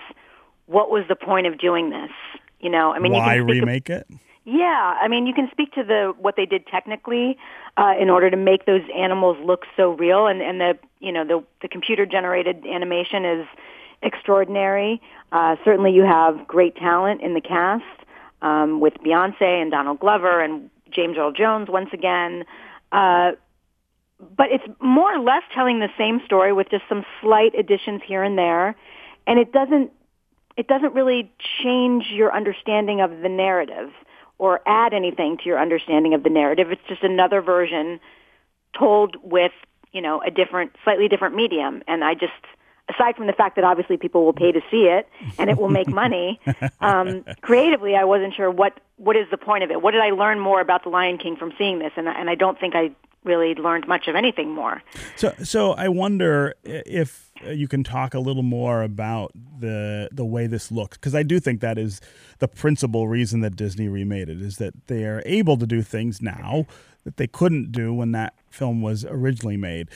what 0.68 0.90
was 0.90 1.04
the 1.08 1.16
point 1.16 1.48
of 1.48 1.58
doing 1.58 1.90
this? 1.90 2.12
You 2.60 2.70
know, 2.70 2.94
I 2.94 3.00
mean, 3.00 3.12
why 3.12 3.36
you 3.36 3.46
can 3.46 3.60
remake 3.60 3.90
of, 3.90 3.98
it? 4.02 4.08
Yeah, 4.46 4.98
I 5.02 5.08
mean, 5.08 5.26
you 5.26 5.34
can 5.34 5.50
speak 5.52 5.74
to 5.74 5.84
the 5.84 6.14
what 6.20 6.36
they 6.36 6.46
did 6.46 6.68
technically 6.68 7.38
uh, 7.78 7.94
in 8.00 8.12
order 8.12 8.30
to 8.30 8.38
make 8.38 8.66
those 8.66 8.84
animals 8.96 9.38
look 9.44 9.64
so 9.76 9.92
real, 9.94 10.28
and 10.28 10.42
and 10.42 10.62
the 10.62 10.78
you 11.00 11.12
know 11.12 11.26
the 11.26 11.44
the 11.64 11.68
computer 11.68 12.06
generated 12.06 12.64
animation 12.66 13.26
is 13.26 13.48
extraordinary. 14.04 15.02
Uh, 15.32 15.56
certainly, 15.66 15.92
you 15.92 16.04
have 16.04 16.48
great 16.48 16.76
talent 16.76 17.22
in 17.22 17.34
the 17.34 17.42
cast 17.42 17.84
um, 18.44 18.80
with 18.80 18.94
Beyonce 19.04 19.62
and 19.62 19.72
Donald 19.72 20.00
Glover 20.00 20.42
and 20.42 20.70
James 20.92 21.18
Earl 21.18 21.32
Jones 21.32 21.68
once 21.68 21.90
again. 21.92 22.46
Uh, 22.92 23.32
but 24.38 24.48
it's 24.52 24.64
more 24.80 25.14
or 25.14 25.20
less 25.20 25.44
telling 25.54 25.80
the 25.80 25.90
same 25.98 26.22
story 26.24 26.54
with 26.54 26.70
just 26.70 26.84
some 26.88 27.04
slight 27.20 27.54
additions 27.58 28.02
here 28.06 28.24
and 28.24 28.38
there, 28.38 28.76
and 29.26 29.40
it 29.40 29.52
doesn't 29.52 29.92
it 30.58 30.68
doesn't 30.68 30.94
really 30.94 31.32
change 31.64 32.06
your 32.12 32.34
understanding 32.34 33.02
of 33.02 33.22
the 33.22 33.30
narrative 33.30 33.92
or 34.38 34.62
add 34.66 34.94
anything 34.94 35.38
to 35.38 35.44
your 35.46 35.60
understanding 35.60 36.14
of 36.14 36.24
the 36.24 36.30
narrative. 36.30 36.72
It's 36.72 36.82
just 36.88 37.04
another 37.04 37.42
version 37.42 38.00
told 38.78 39.18
with 39.24 39.54
you 39.92 40.02
know 40.02 40.22
a 40.22 40.32
different, 40.32 40.72
slightly 40.84 41.08
different 41.08 41.36
medium, 41.36 41.84
and 41.88 42.04
I 42.04 42.14
just 42.14 42.34
aside 42.94 43.16
from 43.16 43.28
the 43.28 43.34
fact 43.34 43.56
that 43.56 43.64
obviously 43.64 43.98
people 43.98 44.26
will 44.26 44.34
pay 44.34 44.52
to 44.52 44.62
see 44.70 44.84
it 44.84 45.08
and 45.38 45.50
it 45.50 45.58
will 45.58 45.70
make 45.70 45.88
money, 45.88 46.40
um, 46.82 47.24
creatively, 47.42 47.96
I 47.96 48.04
wasn't 48.04 48.34
sure 48.34 48.50
what 48.52 48.80
what 48.98 49.16
is 49.16 49.28
the 49.30 49.38
point 49.38 49.64
of 49.64 49.72
it. 49.72 49.82
What 49.82 49.92
did 49.92 50.02
I 50.02 50.12
learn 50.12 50.40
more 50.40 50.62
about 50.62 50.84
the 50.84 50.90
Lion 50.90 51.18
King 51.18 51.36
from 51.36 51.54
seeing 51.58 51.80
this? 51.80 51.92
And 51.98 52.08
and 52.08 52.30
I 52.30 52.36
don't 52.36 52.60
think 52.60 52.76
I 52.76 52.92
really 53.24 53.56
learned 53.56 53.88
much 53.88 54.08
of 54.08 54.16
anything 54.16 54.54
more. 54.54 54.82
So 55.16 55.34
so 55.44 55.72
I 55.74 55.90
wonder 55.90 56.54
if 56.64 57.32
you 57.44 57.68
can 57.68 57.84
talk 57.84 58.14
a 58.14 58.20
little 58.20 58.44
more 58.44 58.84
about 58.84 59.32
the 59.60 60.10
the 60.12 60.26
way 60.26 60.48
this 60.48 60.72
looks 60.72 60.98
because 60.98 61.16
I 61.16 61.24
do 61.24 61.40
think 61.40 61.62
that 61.62 61.78
is 61.78 62.00
the 62.40 62.48
principal 62.48 63.08
reason 63.08 63.42
that 63.42 63.56
Disney 63.56 63.88
remade 63.88 64.30
it 64.30 64.42
is 64.42 64.58
that 64.58 64.88
they 64.88 65.06
are 65.06 65.22
able 65.26 65.58
to 65.58 65.66
do 65.66 65.82
things 65.82 66.22
now 66.22 66.66
that 67.04 67.18
they 67.18 67.28
couldn't 67.28 67.72
do 67.72 67.94
when 67.94 68.12
that 68.12 68.34
film 68.50 68.82
was 68.82 69.06
originally 69.06 69.58
made 69.58 69.90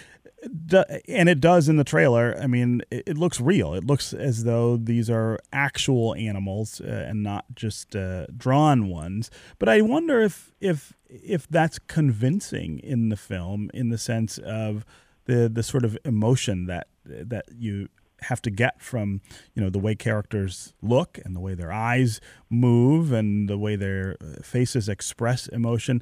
and 1.07 1.29
it 1.29 1.39
does 1.39 1.67
in 1.69 1.77
the 1.77 1.83
trailer. 1.83 2.37
I 2.41 2.47
mean, 2.47 2.81
it, 2.91 3.03
it, 3.07 3.17
looks 3.17 3.41
real. 3.41 3.73
It 3.73 3.85
looks 3.85 4.13
as 4.13 4.43
though 4.43 4.77
these 4.77 5.09
are 5.09 5.39
actual 5.51 6.15
animals 6.15 6.81
uh, 6.81 7.05
and 7.07 7.23
not 7.23 7.45
just 7.55 7.95
uh, 7.95 8.27
drawn 8.35 8.89
ones. 8.89 9.29
But 9.57 9.69
I 9.69 9.81
wonder 9.81 10.21
if 10.21 10.51
if 10.61 10.93
if 11.09 11.47
that's 11.47 11.79
convincing 11.79 12.79
in 12.79 13.09
the 13.09 13.17
film, 13.17 13.69
in 13.73 13.89
the 13.89 13.97
sense 13.97 14.37
of 14.37 14.85
the 15.25 15.49
the 15.49 15.63
sort 15.63 15.85
of 15.85 15.97
emotion 16.05 16.65
that 16.67 16.87
that 17.05 17.45
you 17.55 17.89
have 18.23 18.41
to 18.41 18.49
get 18.49 18.81
from 18.81 19.21
you 19.53 19.61
know 19.61 19.69
the 19.69 19.79
way 19.79 19.95
characters 19.95 20.73
look 20.81 21.19
and 21.23 21.35
the 21.35 21.39
way 21.39 21.53
their 21.53 21.71
eyes 21.71 22.19
move 22.49 23.11
and 23.11 23.49
the 23.49 23.57
way 23.57 23.75
their 23.75 24.17
uh, 24.21 24.41
faces 24.41 24.89
express 24.89 25.47
emotion 25.47 26.01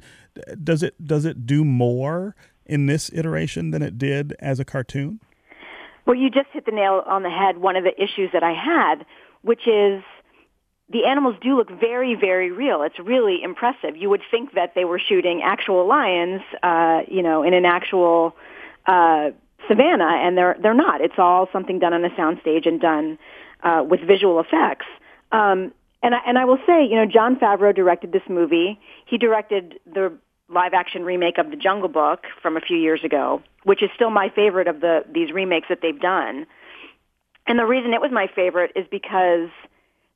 does 0.62 0.82
it 0.82 1.04
does 1.04 1.24
it 1.24 1.46
do 1.46 1.64
more 1.64 2.34
in 2.68 2.86
this 2.86 3.10
iteration 3.14 3.70
than 3.70 3.82
it 3.82 3.98
did 3.98 4.34
as 4.40 4.60
a 4.60 4.64
cartoon? 4.64 5.20
Well, 6.06 6.16
you 6.16 6.30
just 6.30 6.48
hit 6.52 6.64
the 6.64 6.72
nail 6.72 7.02
on 7.06 7.22
the 7.22 7.30
head. 7.30 7.58
One 7.58 7.76
of 7.76 7.84
the 7.84 7.94
issues 8.02 8.30
that 8.32 8.42
I 8.42 8.52
had, 8.52 9.04
which 9.42 9.66
is 9.66 10.02
the 10.90 11.04
animals 11.04 11.36
do 11.42 11.56
look 11.56 11.68
very, 11.68 12.14
very 12.14 12.50
real. 12.50 12.82
It's 12.82 12.98
really 12.98 13.40
impressive. 13.42 13.96
You 13.96 14.08
would 14.08 14.22
think 14.30 14.54
that 14.54 14.72
they 14.74 14.84
were 14.84 14.98
shooting 14.98 15.42
actual 15.44 15.86
lions, 15.86 16.40
uh, 16.62 17.00
you 17.08 17.22
know, 17.22 17.42
in 17.42 17.52
an 17.52 17.66
actual 17.66 18.34
uh, 18.86 19.30
savannah, 19.68 20.22
and 20.24 20.36
they're 20.36 20.56
they're 20.62 20.74
not. 20.74 21.02
It's 21.02 21.18
all 21.18 21.48
something 21.52 21.78
done 21.78 21.92
on 21.92 22.04
a 22.04 22.10
soundstage 22.10 22.66
and 22.66 22.80
done 22.80 23.18
uh, 23.62 23.84
with 23.86 24.00
visual 24.00 24.40
effects. 24.40 24.86
Um, 25.30 25.72
and 26.02 26.14
I, 26.14 26.18
and 26.26 26.38
I 26.38 26.44
will 26.44 26.58
say, 26.66 26.84
you 26.84 26.94
know, 26.94 27.06
Jon 27.06 27.36
Favreau 27.36 27.74
directed 27.74 28.12
this 28.12 28.22
movie. 28.28 28.80
He 29.04 29.18
directed 29.18 29.74
the 29.84 30.16
live 30.48 30.72
action 30.72 31.04
remake 31.04 31.38
of 31.38 31.50
The 31.50 31.56
Jungle 31.56 31.88
Book 31.88 32.24
from 32.42 32.56
a 32.56 32.60
few 32.60 32.76
years 32.76 33.04
ago, 33.04 33.42
which 33.64 33.82
is 33.82 33.90
still 33.94 34.10
my 34.10 34.30
favorite 34.34 34.66
of 34.66 34.80
the 34.80 35.04
these 35.12 35.32
remakes 35.32 35.66
that 35.68 35.80
they've 35.82 36.00
done. 36.00 36.46
And 37.46 37.58
the 37.58 37.66
reason 37.66 37.92
it 37.92 38.00
was 38.00 38.10
my 38.12 38.28
favorite 38.34 38.72
is 38.76 38.86
because 38.90 39.48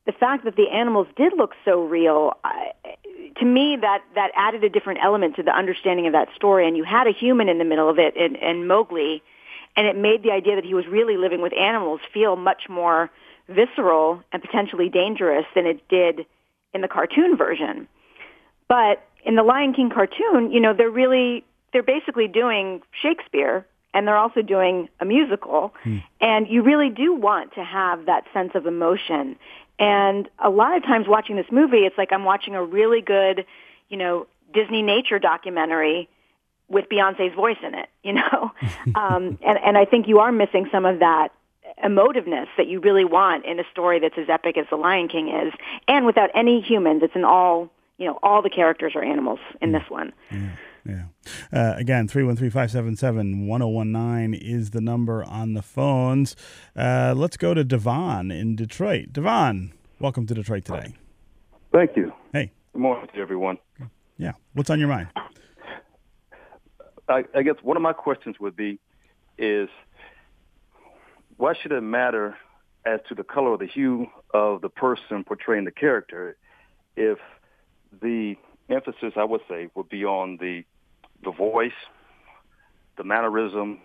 the 0.07 0.13
fact 0.13 0.45
that 0.45 0.57
the 0.57 0.69
animals 0.69 1.07
did 1.17 1.33
look 1.37 1.53
so 1.65 1.83
real, 1.85 2.37
I, 2.45 2.73
to 3.39 3.45
me, 3.45 3.77
that 3.81 4.03
that 4.15 4.31
added 4.35 4.65
a 4.65 4.69
different 4.69 5.01
element 5.03 5.37
to 5.37 5.43
the 5.43 5.57
understanding 5.57 6.07
of 6.07 6.13
that 6.13 6.29
story. 6.35 6.67
And 6.67 6.77
you 6.77 6.85
had 6.85 7.07
a 7.07 7.13
human 7.13 7.49
in 7.49 7.59
the 7.59 7.65
middle 7.65 7.89
of 7.89 7.99
it, 7.99 8.17
and, 8.17 8.37
and 8.37 8.67
Mowgli, 8.67 9.23
and 9.77 9.87
it 9.87 9.97
made 9.97 10.23
the 10.23 10.31
idea 10.31 10.57
that 10.57 10.65
he 10.65 10.75
was 10.75 10.87
really 10.87 11.17
living 11.17 11.41
with 11.41 11.53
animals 11.57 12.01
feel 12.13 12.37
much 12.37 12.69
more 12.69 13.11
visceral 13.49 14.23
and 14.33 14.43
potentially 14.43 14.89
dangerous 14.89 15.45
than 15.55 15.67
it 15.67 15.87
did 15.89 16.27
in 16.75 16.81
the 16.81 16.89
cartoon 16.89 17.37
version. 17.37 17.87
But 18.69 19.05
in 19.25 19.37
the 19.37 19.43
Lion 19.43 19.73
King 19.73 19.91
cartoon, 19.91 20.51
you 20.51 20.61
know, 20.61 20.75
they're 20.75 20.91
really 20.91 21.45
they're 21.73 21.83
basically 21.83 22.29
doing 22.29 22.83
Shakespeare 23.01 23.67
and 23.95 24.07
they're 24.07 24.17
also 24.17 24.43
doing 24.43 24.89
a 25.01 25.05
musical 25.05 25.75
hmm. 25.83 25.99
and 26.21 26.49
you 26.49 26.63
really 26.63 26.91
do 26.91 27.15
want 27.15 27.55
to 27.55 27.65
have 27.65 28.07
that 28.07 28.25
sense 28.33 28.53
of 28.55 28.67
emotion. 28.67 29.37
And 29.79 30.29
a 30.39 30.51
lot 30.51 30.77
of 30.77 30.83
times 30.83 31.07
watching 31.09 31.37
this 31.37 31.51
movie, 31.51 31.79
it's 31.79 31.97
like 31.97 32.13
I'm 32.13 32.25
watching 32.25 32.55
a 32.55 32.63
really 32.63 33.01
good, 33.01 33.47
you 33.89 33.97
know, 33.97 34.27
Disney 34.53 34.83
nature 34.83 35.19
documentary 35.19 36.09
with 36.69 36.89
Beyonce's 36.89 37.35
voice 37.35 37.57
in 37.63 37.75
it, 37.75 37.89
you 38.03 38.15
know? 38.15 38.53
um, 38.95 39.39
and, 39.45 39.59
and 39.65 39.79
I 39.79 39.85
think 39.85 40.09
you 40.09 40.21
are 40.21 40.33
missing 40.33 40.69
some 40.71 40.85
of 40.85 41.01
that 41.01 41.33
emotiveness 41.83 42.47
that 42.57 42.69
you 42.69 42.81
really 42.81 43.05
want 43.05 43.45
in 43.45 43.59
a 43.59 43.65
story 43.73 43.99
that's 43.99 44.17
as 44.17 44.29
epic 44.29 44.57
as 44.57 44.67
The 44.71 44.77
Lion 44.77 45.09
King 45.09 45.29
is, 45.29 45.53
and 45.89 46.07
without 46.07 46.31
any 46.35 46.61
humans. 46.61 47.03
It's 47.03 47.17
an 47.17 47.25
all 47.25 47.71
you 47.99 48.07
know, 48.07 48.19
all 48.23 48.41
the 48.43 48.51
characters 48.51 48.93
are 48.95 49.05
animals 49.05 49.41
in 49.61 49.71
mm. 49.71 49.81
this 49.81 49.91
one. 49.91 50.13
Yeah. 50.31 50.51
Yeah. 50.85 51.05
Uh, 51.53 51.75
again, 51.77 52.09
313-577-1019 52.09 54.37
is 54.41 54.71
the 54.71 54.81
number 54.81 55.23
on 55.23 55.55
the 55.55 55.63
phones. 55.63 56.35
Uh, 56.75 57.15
let's 57.17 57.37
go 57.37 57.55
to 57.55 57.63
Devon 57.63 58.33
in 58.33 58.57
Detroit. 58.57 59.13
Devon, 59.13 59.75
welcome 60.01 60.27
to 60.27 60.35
Detroit 60.35 60.65
today. 60.65 60.97
Thank 61.73 61.97
you. 61.97 62.13
Hey. 62.33 62.51
Good 62.73 62.83
morning 62.83 63.09
to 63.15 63.21
everyone. 63.21 63.59
Yeah. 64.17 64.33
What's 64.55 64.71
on 64.71 64.81
your 64.81 64.89
mind? 64.89 65.07
I, 67.09 67.23
I 67.33 67.43
guess 67.43 67.55
one 67.63 67.77
of 67.77 67.83
my 67.83 67.93
questions 67.93 68.41
would 68.41 68.57
be 68.57 68.81
is 69.39 69.69
why 71.37 71.55
should 71.63 71.71
it 71.71 71.81
matter 71.81 72.37
as 72.85 72.99
to 73.09 73.15
the 73.15 73.23
color 73.23 73.51
or 73.51 73.59
the 73.59 73.67
hue 73.67 74.09
of 74.35 74.63
the 74.63 74.69
person 74.69 75.23
portraying 75.23 75.65
the 75.65 75.71
character 75.71 76.37
if– 76.97 77.19
the 78.01 78.37
emphasis, 78.69 79.15
I 79.17 79.25
would 79.25 79.43
say, 79.49 79.69
would 79.75 79.89
be 79.89 80.05
on 80.05 80.39
the 80.39 80.65
the 81.25 81.31
voice, 81.31 81.71
the 82.97 83.05
mannerism, 83.05 83.79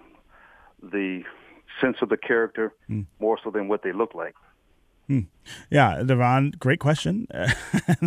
the 0.82 1.24
sense 1.80 1.98
of 2.02 2.10
the 2.10 2.18
character, 2.18 2.74
mm. 2.90 3.06
more 3.20 3.38
so 3.44 3.52
than 3.52 3.68
what 3.68 3.84
they 3.84 3.92
look 3.92 4.16
like. 4.16 4.34
Hmm. 5.08 5.22
Yeah, 5.70 6.04
Devon, 6.04 6.54
great 6.60 6.80
question. 6.80 7.28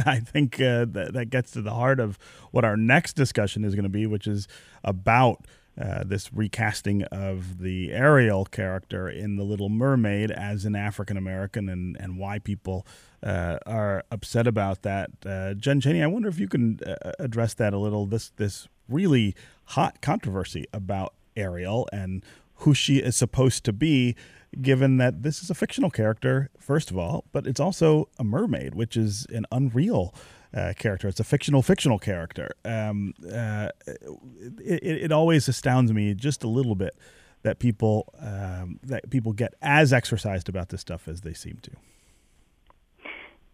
I 0.05 0.21
think 0.21 0.61
uh, 0.61 0.85
that, 0.91 1.13
that 1.15 1.31
gets 1.31 1.53
to 1.53 1.63
the 1.63 1.73
heart 1.73 1.99
of 1.99 2.19
what 2.51 2.65
our 2.65 2.77
next 2.77 3.15
discussion 3.15 3.65
is 3.65 3.75
going 3.75 3.85
to 3.85 3.89
be, 3.89 4.07
which 4.07 4.27
is 4.27 4.47
about 4.85 5.47
uh, 5.81 6.05
this 6.05 6.33
recasting 6.33 7.05
of 7.05 7.59
the 7.59 7.93
Ariel 7.93 8.45
character 8.45 9.09
in 9.09 9.37
The 9.37 9.45
Little 9.45 9.69
Mermaid 9.69 10.31
as 10.31 10.65
an 10.65 10.75
African 10.75 11.17
American 11.17 11.69
and, 11.69 11.97
and 11.99 12.19
why 12.19 12.39
people 12.39 12.87
uh, 13.23 13.59
are 13.67 14.05
upset 14.11 14.47
about 14.47 14.83
that. 14.83 15.11
Uh, 15.25 15.55
Jen 15.55 15.81
Chaney, 15.81 16.03
I 16.03 16.07
wonder 16.07 16.29
if 16.29 16.39
you 16.39 16.49
can 16.49 16.81
uh, 16.85 17.13
address 17.19 17.55
that 17.55 17.73
a 17.73 17.79
little. 17.79 18.07
This 18.07 18.31
this 18.37 18.69
really 18.89 19.35
hot 19.67 20.01
controversy 20.01 20.67
about 20.73 21.15
Ariel 21.37 21.89
and 21.93 22.25
who 22.57 22.75
she 22.75 22.99
is 22.99 23.17
supposed 23.17 23.65
to 23.65 23.73
be, 23.73 24.17
given 24.61 24.99
that 24.99 25.23
this 25.23 25.43
is 25.43 25.51
a 25.51 25.55
fictional 25.55 25.91
character, 25.91 26.51
first 26.59 26.91
of 26.91 26.99
all, 26.99 27.25
but 27.33 27.47
it's 27.47 27.61
also 27.61 28.09
a 28.19 28.25
mermaid, 28.25 28.75
which 28.75 28.97
is 28.97 29.27
an 29.33 29.47
unreal 29.51 30.15
uh, 30.55 30.73
character. 30.77 31.09
It's 31.09 31.21
a 31.21 31.25
fictional, 31.25 31.63
fictional 31.63 31.99
character. 31.99 32.51
Um, 32.65 33.15
uh, 33.33 33.69
it, 33.87 35.05
it, 35.05 35.13
always 35.13 35.49
astounds 35.49 35.93
me 35.93 36.15
just 36.15 36.43
a 36.43 36.49
little 36.49 36.75
bit 36.75 36.97
that 37.43 37.59
people 37.59 38.13
um, 38.19 38.81
that 38.83 39.09
people 39.11 39.33
get 39.33 39.55
as 39.63 39.93
exercised 39.93 40.49
about 40.49 40.69
this 40.69 40.81
stuff 40.81 41.09
as 41.09 41.23
they 41.23 41.33
seem 41.33 41.59
to. 41.63 41.71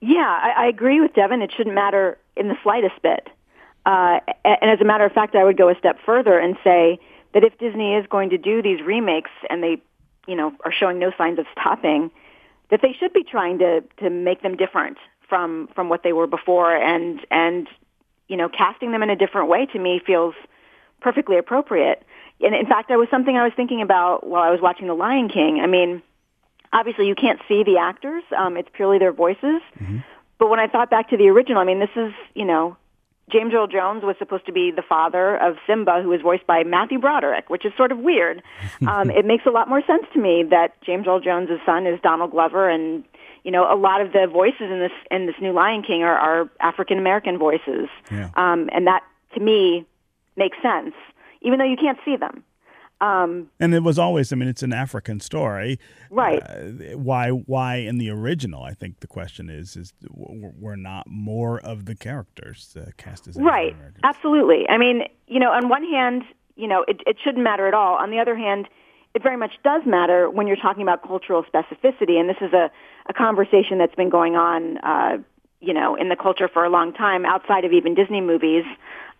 Yeah, 0.00 0.24
I, 0.24 0.64
I 0.64 0.66
agree 0.66 1.00
with 1.00 1.14
Devin. 1.14 1.42
It 1.42 1.52
shouldn't 1.56 1.74
matter 1.74 2.18
in 2.36 2.48
the 2.48 2.56
slightest 2.62 3.00
bit. 3.02 3.28
Uh, 3.84 4.20
and 4.44 4.70
as 4.70 4.80
a 4.80 4.84
matter 4.84 5.04
of 5.04 5.12
fact, 5.12 5.36
I 5.36 5.44
would 5.44 5.56
go 5.56 5.68
a 5.68 5.76
step 5.78 5.98
further 6.04 6.38
and 6.38 6.56
say 6.64 6.98
that 7.34 7.44
if 7.44 7.56
Disney 7.58 7.94
is 7.94 8.06
going 8.08 8.30
to 8.30 8.38
do 8.38 8.60
these 8.60 8.80
remakes 8.82 9.30
and 9.48 9.62
they, 9.62 9.80
you 10.26 10.34
know, 10.34 10.52
are 10.64 10.72
showing 10.72 10.98
no 10.98 11.12
signs 11.16 11.38
of 11.38 11.46
stopping, 11.52 12.10
that 12.70 12.80
they 12.82 12.92
should 12.98 13.12
be 13.12 13.22
trying 13.22 13.58
to 13.58 13.82
to 13.98 14.10
make 14.10 14.42
them 14.42 14.56
different 14.56 14.98
from 15.28 15.68
from 15.74 15.88
what 15.88 16.02
they 16.02 16.12
were 16.12 16.26
before. 16.26 16.74
And 16.74 17.20
and 17.30 17.68
you 18.28 18.36
know 18.36 18.48
casting 18.48 18.92
them 18.92 19.02
in 19.02 19.10
a 19.10 19.16
different 19.16 19.48
way 19.48 19.66
to 19.66 19.78
me 19.78 20.00
feels 20.04 20.34
perfectly 21.00 21.38
appropriate. 21.38 22.02
And 22.40 22.54
in 22.54 22.66
fact 22.66 22.88
that 22.88 22.98
was 22.98 23.08
something 23.10 23.36
i 23.36 23.44
was 23.44 23.52
thinking 23.56 23.82
about 23.82 24.26
while 24.26 24.42
i 24.42 24.50
was 24.50 24.60
watching 24.60 24.86
the 24.86 24.94
lion 24.94 25.28
king. 25.28 25.60
I 25.60 25.66
mean 25.66 26.02
obviously 26.72 27.06
you 27.06 27.14
can't 27.14 27.40
see 27.48 27.62
the 27.64 27.78
actors. 27.78 28.24
Um 28.36 28.56
it's 28.56 28.68
purely 28.72 28.98
their 28.98 29.12
voices. 29.12 29.60
Mm-hmm. 29.80 29.98
but 30.38 30.48
when 30.48 30.60
i 30.60 30.66
thought 30.66 30.90
back 30.90 31.10
to 31.10 31.16
the 31.16 31.28
original 31.28 31.60
i 31.60 31.64
mean 31.64 31.78
this 31.78 31.96
is 31.96 32.12
you 32.34 32.44
know 32.44 32.76
James 33.32 33.52
Earl 33.52 33.66
Jones 33.66 34.04
was 34.04 34.14
supposed 34.18 34.46
to 34.46 34.52
be 34.52 34.70
the 34.70 34.82
father 34.82 35.36
of 35.36 35.56
Simba, 35.66 36.00
who 36.00 36.10
was 36.10 36.20
voiced 36.20 36.46
by 36.46 36.62
Matthew 36.62 37.00
Broderick, 37.00 37.50
which 37.50 37.64
is 37.64 37.72
sort 37.76 37.90
of 37.92 37.98
weird. 37.98 38.42
Um, 38.86 39.10
it 39.10 39.24
makes 39.24 39.46
a 39.46 39.50
lot 39.50 39.68
more 39.68 39.82
sense 39.84 40.04
to 40.12 40.20
me 40.20 40.44
that 40.50 40.80
James 40.82 41.06
Earl 41.08 41.18
Jones' 41.18 41.48
son 41.64 41.86
is 41.86 41.98
Donald 42.02 42.30
Glover, 42.30 42.68
and 42.68 43.02
you 43.46 43.52
know, 43.52 43.72
a 43.72 43.78
lot 43.78 44.00
of 44.00 44.12
the 44.12 44.26
voices 44.26 44.68
in 44.74 44.80
this 44.80 44.96
in 45.08 45.26
this 45.26 45.36
new 45.40 45.52
Lion 45.52 45.82
King 45.86 46.02
are, 46.02 46.18
are 46.18 46.50
African 46.60 46.98
American 46.98 47.38
voices, 47.38 47.88
yeah. 48.10 48.30
um, 48.34 48.68
and 48.72 48.88
that 48.88 49.04
to 49.34 49.40
me 49.40 49.86
makes 50.36 50.58
sense. 50.60 50.94
even 51.42 51.58
though 51.60 51.64
you 51.64 51.76
can't 51.76 51.98
see 52.04 52.16
them. 52.16 52.42
Um, 53.00 53.50
and 53.60 53.74
it 53.74 53.82
was 53.82 53.98
always, 53.98 54.32
I 54.32 54.36
mean, 54.36 54.48
it's 54.48 54.62
an 54.62 54.72
African 54.72 55.20
story, 55.20 55.78
right? 56.10 56.42
Uh, 56.42 56.96
why, 56.96 57.28
why 57.28 57.76
in 57.76 57.98
the 57.98 58.08
original? 58.10 58.62
I 58.62 58.72
think 58.72 59.00
the 59.00 59.06
question 59.06 59.50
is, 59.50 59.76
is 59.76 59.92
we're 60.10 60.76
not 60.76 61.06
more 61.06 61.60
of 61.60 61.84
the 61.84 61.94
characters 61.94 62.74
uh, 62.76 62.90
cast 62.96 63.28
as 63.28 63.36
right? 63.36 63.76
Absolutely. 64.02 64.66
I 64.70 64.78
mean, 64.78 65.02
you 65.26 65.38
know, 65.38 65.52
on 65.52 65.68
one 65.68 65.84
hand, 65.84 66.22
you 66.56 66.66
know, 66.66 66.86
it, 66.88 67.02
it 67.06 67.18
shouldn't 67.22 67.44
matter 67.44 67.68
at 67.68 67.74
all. 67.74 67.96
On 67.96 68.10
the 68.10 68.18
other 68.18 68.34
hand, 68.34 68.66
it 69.16 69.22
very 69.22 69.38
much 69.38 69.52
does 69.64 69.80
matter 69.86 70.28
when 70.28 70.46
you're 70.46 70.56
talking 70.56 70.82
about 70.82 71.02
cultural 71.02 71.42
specificity, 71.42 72.20
and 72.20 72.28
this 72.28 72.36
is 72.42 72.52
a, 72.52 72.70
a 73.08 73.14
conversation 73.14 73.78
that's 73.78 73.94
been 73.94 74.10
going 74.10 74.36
on, 74.36 74.76
uh, 74.76 75.16
you 75.58 75.72
know, 75.72 75.94
in 75.94 76.10
the 76.10 76.16
culture 76.16 76.48
for 76.48 76.66
a 76.66 76.68
long 76.68 76.92
time 76.92 77.24
outside 77.24 77.64
of 77.64 77.72
even 77.72 77.94
Disney 77.94 78.20
movies. 78.20 78.64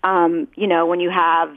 Um, 0.04 0.48
you 0.54 0.66
know, 0.66 0.84
when 0.84 1.00
you 1.00 1.08
have 1.08 1.56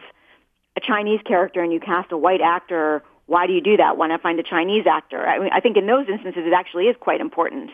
a 0.78 0.80
Chinese 0.80 1.20
character 1.26 1.62
and 1.62 1.74
you 1.74 1.82
cast 1.82 2.14
a 2.14 2.18
white 2.18 2.40
actor, 2.40 3.04
why 3.26 3.46
do 3.46 3.52
you 3.52 3.60
do 3.60 3.76
that? 3.76 3.98
Why 3.98 4.08
not 4.08 4.22
find 4.22 4.40
a 4.40 4.44
Chinese 4.44 4.88
actor? 4.88 5.28
I, 5.28 5.38
mean, 5.40 5.50
I 5.52 5.60
think 5.60 5.76
in 5.76 5.86
those 5.86 6.08
instances 6.08 6.44
it 6.48 6.54
actually 6.54 6.86
is 6.86 6.96
quite 6.98 7.20
important 7.20 7.72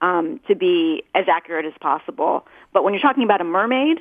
um, 0.00 0.40
to 0.48 0.56
be 0.56 1.04
as 1.14 1.26
accurate 1.28 1.64
as 1.64 1.74
possible. 1.80 2.44
But 2.72 2.82
when 2.82 2.92
you're 2.92 3.02
talking 3.02 3.22
about 3.22 3.40
a 3.40 3.44
mermaid, 3.44 3.98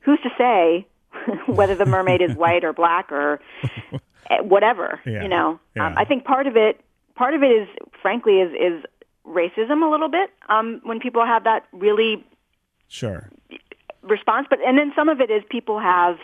who's 0.00 0.20
to 0.22 0.30
say 0.38 0.86
whether 1.46 1.74
the 1.74 1.86
mermaid 1.86 2.20
is 2.20 2.36
white 2.36 2.64
or 2.64 2.72
black 2.72 3.10
or 3.10 3.40
eh, 4.30 4.40
whatever? 4.40 5.00
Yeah. 5.06 5.22
You 5.22 5.28
know, 5.28 5.60
yeah. 5.76 5.86
um, 5.86 5.94
I 5.96 6.04
think 6.04 6.24
part 6.24 6.46
of 6.46 6.56
it, 6.56 6.80
part 7.14 7.34
of 7.34 7.42
it 7.42 7.50
is, 7.50 7.68
frankly, 8.00 8.40
is 8.40 8.52
is 8.52 8.84
racism 9.26 9.86
a 9.86 9.90
little 9.90 10.08
bit 10.08 10.30
um, 10.48 10.80
when 10.84 11.00
people 11.00 11.24
have 11.24 11.44
that 11.44 11.66
really 11.72 12.24
sure 12.88 13.30
response. 14.02 14.46
But 14.48 14.60
and 14.66 14.78
then 14.78 14.92
some 14.96 15.08
of 15.08 15.20
it 15.20 15.30
is 15.30 15.42
people 15.50 15.78
have 15.78 16.16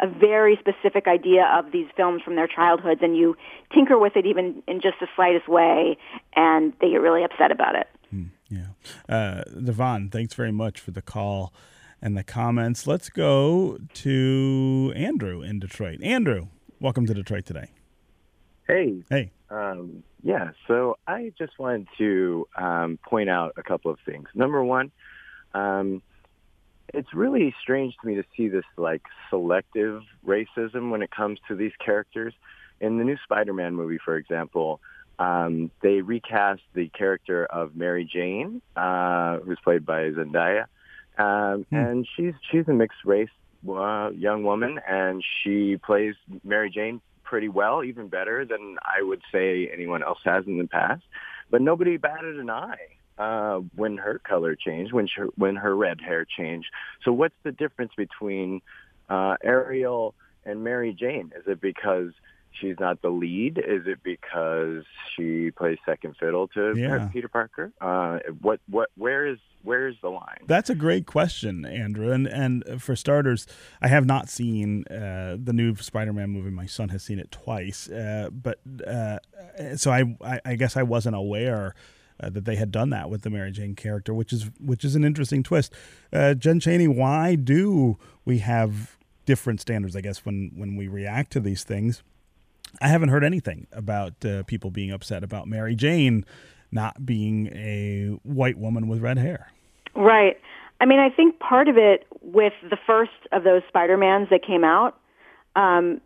a 0.00 0.06
very 0.06 0.56
specific 0.60 1.06
idea 1.08 1.44
of 1.52 1.72
these 1.72 1.86
films 1.96 2.22
from 2.22 2.36
their 2.36 2.46
childhoods 2.46 3.00
and 3.02 3.16
you 3.16 3.36
tinker 3.74 3.98
with 3.98 4.16
it 4.16 4.26
even 4.26 4.62
in 4.68 4.80
just 4.80 4.94
the 5.00 5.08
slightest 5.16 5.48
way 5.48 5.96
and 6.34 6.72
they 6.80 6.90
get 6.90 7.00
really 7.00 7.24
upset 7.24 7.50
about 7.50 7.74
it. 7.74 7.88
Mm, 8.14 8.30
yeah. 8.48 8.66
Uh, 9.08 9.42
Devon, 9.42 10.08
thanks 10.10 10.34
very 10.34 10.52
much 10.52 10.80
for 10.80 10.92
the 10.92 11.02
call 11.02 11.52
and 12.00 12.16
the 12.16 12.24
comments. 12.24 12.86
Let's 12.86 13.08
go 13.08 13.78
to 13.94 14.92
Andrew 14.96 15.42
in 15.42 15.58
Detroit. 15.58 16.02
Andrew, 16.02 16.48
welcome 16.80 17.06
to 17.06 17.14
Detroit 17.14 17.46
today. 17.46 17.70
Hey. 18.66 19.02
Hey. 19.10 19.30
Um, 19.50 20.02
yeah, 20.22 20.50
so 20.66 20.98
I 21.06 21.32
just 21.38 21.58
wanted 21.58 21.88
to 21.98 22.46
um, 22.56 22.98
point 23.08 23.30
out 23.30 23.54
a 23.56 23.62
couple 23.62 23.90
of 23.90 23.98
things. 24.04 24.28
Number 24.34 24.62
one, 24.62 24.90
um, 25.54 26.02
it's 26.92 27.12
really 27.14 27.54
strange 27.62 27.94
to 28.00 28.06
me 28.06 28.16
to 28.16 28.24
see 28.36 28.48
this 28.48 28.64
like 28.76 29.02
selective 29.30 30.02
racism 30.26 30.90
when 30.90 31.02
it 31.02 31.10
comes 31.10 31.38
to 31.48 31.54
these 31.54 31.72
characters. 31.84 32.34
In 32.80 32.98
the 32.98 33.04
new 33.04 33.16
Spider-Man 33.24 33.74
movie, 33.74 33.98
for 34.04 34.16
example, 34.16 34.80
um, 35.18 35.70
they 35.82 36.00
recast 36.00 36.62
the 36.74 36.88
character 36.88 37.44
of 37.46 37.74
Mary 37.74 38.04
Jane, 38.04 38.62
uh, 38.76 39.38
who's 39.38 39.58
played 39.64 39.84
by 39.84 40.10
Zendaya, 40.10 40.66
um, 41.18 41.66
hmm. 41.70 41.76
and 41.76 42.08
she's 42.16 42.34
she's 42.50 42.66
a 42.68 42.72
mixed 42.72 43.04
race 43.04 43.28
uh, 43.68 44.10
young 44.10 44.44
woman, 44.44 44.80
and 44.88 45.24
she 45.42 45.76
plays 45.84 46.14
Mary 46.44 46.70
Jane 46.70 47.00
pretty 47.24 47.48
well, 47.48 47.84
even 47.84 48.08
better 48.08 48.44
than 48.44 48.76
I 48.82 49.02
would 49.02 49.20
say 49.30 49.68
anyone 49.72 50.02
else 50.02 50.20
has 50.24 50.46
in 50.46 50.58
the 50.58 50.66
past. 50.66 51.02
But 51.50 51.60
nobody 51.60 51.96
batted 51.96 52.38
an 52.38 52.50
eye 52.50 52.96
uh, 53.18 53.60
when 53.74 53.96
her 53.98 54.18
color 54.18 54.54
changed, 54.54 54.92
when 54.92 55.06
she, 55.06 55.22
when 55.36 55.56
her 55.56 55.74
red 55.74 56.00
hair 56.00 56.24
changed. 56.24 56.68
So 57.04 57.12
what's 57.12 57.34
the 57.42 57.52
difference 57.52 57.92
between 57.96 58.60
uh, 59.08 59.36
Ariel 59.42 60.14
and 60.44 60.62
Mary 60.62 60.94
Jane? 60.98 61.32
Is 61.36 61.44
it 61.46 61.60
because 61.60 62.12
she's 62.60 62.76
not 62.78 63.02
the 63.02 63.10
lead? 63.10 63.58
Is 63.58 63.86
it 63.86 64.02
because 64.02 64.84
she 65.14 65.50
plays 65.50 65.78
second 65.84 66.16
fiddle 66.18 66.48
to 66.48 66.74
yeah. 66.76 67.08
Peter 67.12 67.28
Parker? 67.28 67.72
Uh, 67.80 68.18
what 68.40 68.60
what 68.68 68.90
where 68.96 69.26
is 69.26 69.38
where's 69.62 69.96
the 70.00 70.08
line? 70.08 70.40
That's 70.46 70.70
a 70.70 70.74
great 70.74 71.06
question, 71.06 71.64
Andrew. 71.64 72.12
And 72.12 72.26
and 72.26 72.82
for 72.82 72.96
starters, 72.96 73.46
I 73.82 73.88
have 73.88 74.06
not 74.06 74.28
seen 74.28 74.84
uh, 74.88 75.36
the 75.42 75.52
new 75.52 75.74
Spider-Man 75.76 76.30
movie. 76.30 76.50
My 76.50 76.66
son 76.66 76.88
has 76.90 77.02
seen 77.02 77.18
it 77.18 77.30
twice, 77.30 77.88
uh, 77.88 78.30
but 78.32 78.60
uh, 78.86 79.18
so 79.76 79.90
I, 79.90 80.16
I, 80.22 80.40
I 80.44 80.54
guess 80.54 80.76
I 80.76 80.82
wasn't 80.82 81.16
aware 81.16 81.74
uh, 82.20 82.30
that 82.30 82.44
they 82.44 82.56
had 82.56 82.70
done 82.70 82.90
that 82.90 83.10
with 83.10 83.22
the 83.22 83.30
Mary 83.30 83.50
Jane 83.50 83.74
character, 83.74 84.12
which 84.14 84.32
is 84.32 84.50
which 84.60 84.84
is 84.84 84.94
an 84.94 85.04
interesting 85.04 85.42
twist. 85.42 85.72
Uh, 86.12 86.34
Jen 86.34 86.60
Chaney, 86.60 86.88
why 86.88 87.34
do 87.34 87.96
we 88.24 88.38
have 88.38 88.96
different 89.26 89.60
standards? 89.60 89.94
I 89.94 90.00
guess 90.00 90.24
when 90.24 90.52
when 90.56 90.76
we 90.76 90.88
react 90.88 91.32
to 91.32 91.40
these 91.40 91.64
things, 91.64 92.02
I 92.80 92.88
haven't 92.88 93.08
heard 93.08 93.24
anything 93.24 93.66
about 93.72 94.24
uh, 94.24 94.42
people 94.44 94.70
being 94.70 94.90
upset 94.90 95.24
about 95.24 95.48
Mary 95.48 95.74
Jane 95.74 96.24
not 96.70 97.04
being 97.04 97.48
a 97.48 98.18
white 98.22 98.58
woman 98.58 98.88
with 98.88 99.00
red 99.00 99.18
hair. 99.18 99.50
Right. 99.94 100.38
I 100.80 100.86
mean, 100.86 100.98
I 100.98 101.10
think 101.10 101.38
part 101.40 101.68
of 101.68 101.76
it 101.76 102.06
with 102.20 102.52
the 102.62 102.76
first 102.86 103.10
of 103.32 103.42
those 103.42 103.62
Spider-Mans 103.68 104.28
that 104.30 104.44
came 104.44 104.64
out, 104.64 105.00
um, 105.56 106.00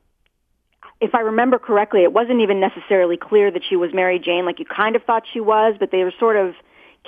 if 1.01 1.15
I 1.15 1.21
remember 1.21 1.59
correctly, 1.59 2.05
it 2.05 2.13
wasn't 2.13 2.41
even 2.41 2.61
necessarily 2.61 3.17
clear 3.17 3.51
that 3.51 3.63
she 3.69 3.77
was 3.77 3.93
Mary 3.93 4.19
Jane. 4.19 4.47
Like 4.47 4.61
you 4.61 4.65
kind 4.65 4.97
of 4.97 5.03
thought 5.03 5.25
she 5.31 5.41
was, 5.41 5.75
but 5.79 5.91
they 5.91 6.05
were 6.05 6.13
sort 6.19 6.37
of 6.37 6.55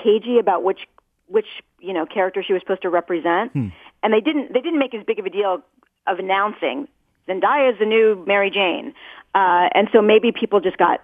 cagey 0.03 0.39
about 0.39 0.65
which 0.65 0.81
which 1.27 1.47
you 1.79 1.93
know 1.93 2.05
character 2.05 2.43
she 2.43 2.53
was 2.53 2.61
supposed 2.61 2.83
to 2.83 2.91
represent, 2.91 3.53
hmm. 3.53 3.69
and 4.03 4.13
they 4.13 4.21
didn't 4.21 4.53
they 4.53 4.61
didn't 4.61 4.81
make 4.81 4.95
as 4.95 5.05
big 5.07 5.21
of 5.21 5.27
a 5.27 5.31
deal 5.31 5.63
of 6.07 6.19
announcing 6.19 6.89
Zendaya 7.29 7.73
is 7.73 7.79
the 7.79 7.87
new 7.87 8.23
Mary 8.27 8.51
Jane, 8.51 8.95
uh, 9.35 9.69
and 9.75 9.89
so 9.93 10.01
maybe 10.01 10.33
people 10.33 10.61
just 10.61 10.77
got 10.79 11.01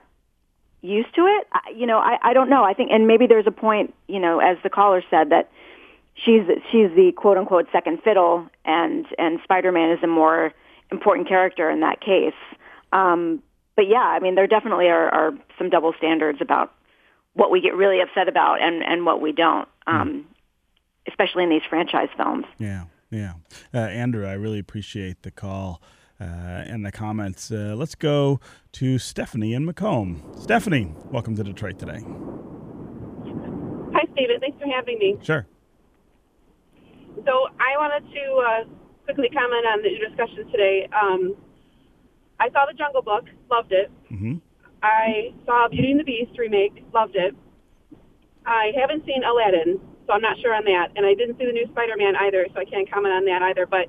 used 0.83 1.15
to 1.15 1.23
it. 1.23 1.47
I, 1.53 1.71
you 1.77 1.87
know, 1.87 1.99
I 1.99 2.19
I 2.23 2.33
don't 2.33 2.49
know. 2.49 2.65
I 2.65 2.75
think, 2.75 2.91
and 2.93 3.07
maybe 3.07 3.27
there's 3.27 3.47
a 3.47 3.53
point, 3.53 3.95
you 4.09 4.21
know, 4.21 4.39
as 4.41 4.57
the 4.63 4.71
caller 4.71 5.03
said 5.11 5.31
that 5.31 5.51
she's 6.15 6.43
she's 6.71 6.91
the 6.95 7.13
quote 7.17 7.37
unquote 7.37 7.67
second 7.73 8.03
fiddle, 8.03 8.49
and 8.65 9.07
and 9.19 9.41
Spider 9.45 9.73
Man 9.73 9.91
is 9.91 10.03
a 10.03 10.07
more 10.07 10.53
important 10.91 11.29
character 11.29 11.71
in 11.71 11.81
that 11.81 12.01
case. 12.01 12.35
Um, 12.93 13.43
but 13.77 13.89
yeah, 13.89 13.99
I 13.99 14.21
mean, 14.21 14.35
there 14.35 14.47
definitely 14.47 14.89
are, 14.89 15.09
are 15.09 15.33
some 15.57 15.71
double 15.71 15.95
standards 15.97 16.41
about 16.41 16.73
what 17.35 17.51
we 17.51 17.61
get 17.61 17.75
really 17.75 18.01
upset 18.01 18.29
about 18.29 18.61
and, 18.61 18.83
and 18.83 19.07
what 19.07 19.21
we 19.21 19.33
don't, 19.33 19.69
hmm. 19.87 19.95
um, 19.95 20.27
especially 21.09 21.45
in 21.45 21.51
these 21.51 21.63
franchise 21.69 22.09
films. 22.17 22.45
Yeah, 22.59 22.85
yeah. 23.11 23.35
Uh, 23.73 23.79
Andrew, 23.79 24.27
I 24.27 24.33
really 24.33 24.59
appreciate 24.59 25.23
the 25.23 25.31
call 25.31 25.81
uh, 26.21 26.25
and 26.25 26.85
the 26.85 26.93
comments. 26.93 27.51
Uh, 27.51 27.75
let's 27.77 27.95
go 27.95 28.41
to 28.73 28.99
Stephanie 28.99 29.55
in 29.55 29.65
Macomb. 29.65 30.23
Stephanie, 30.39 30.93
welcome 31.11 31.35
to 31.37 31.43
Detroit 31.43 31.79
today. 31.79 32.05
Hi, 33.93 34.05
Stephen. 34.13 34.39
Thanks 34.41 34.59
for 34.61 34.69
having 34.69 34.99
me. 34.99 35.17
Sure. 35.23 35.47
So 37.25 37.49
I 37.59 37.77
wanted 37.77 38.11
to 38.13 38.25
uh, 38.37 38.65
quickly 39.05 39.29
comment 39.31 39.67
on 39.67 39.83
the 39.83 39.91
discussion 40.09 40.51
today. 40.51 40.89
Um, 40.93 41.35
I 42.39 42.49
saw 42.51 42.67
The 42.67 42.75
Jungle 42.77 43.03
Book, 43.03 43.25
loved 43.51 43.73
it. 43.73 43.91
Mm-hmm. 44.11 44.37
I 44.83 45.35
saw 45.45 45.69
Beauty 45.69 45.91
and 45.91 46.01
the 46.01 46.05
Beast 46.05 46.39
remake, 46.39 46.85
loved 46.95 47.17
it. 47.17 47.35
I 48.47 48.73
haven't 48.81 49.05
seen 49.05 49.23
Aladdin, 49.25 49.79
so 50.07 50.15
I'm 50.15 50.23
not 50.23 50.39
sure 50.41 50.55
on 50.55 50.65
that. 50.65 50.89
And 50.97 51.05
I 51.05 51.15
didn't 51.15 51.37
see 51.39 51.45
the 51.45 51.53
new 51.53 51.67
Spider-Man 51.73 52.17
either, 52.17 52.47
so 52.55 52.61
I 52.61 52.65
can't 52.65 52.91
comment 52.91 53.13
on 53.13 53.25
that 53.27 53.43
either. 53.43 53.67
But 53.67 53.89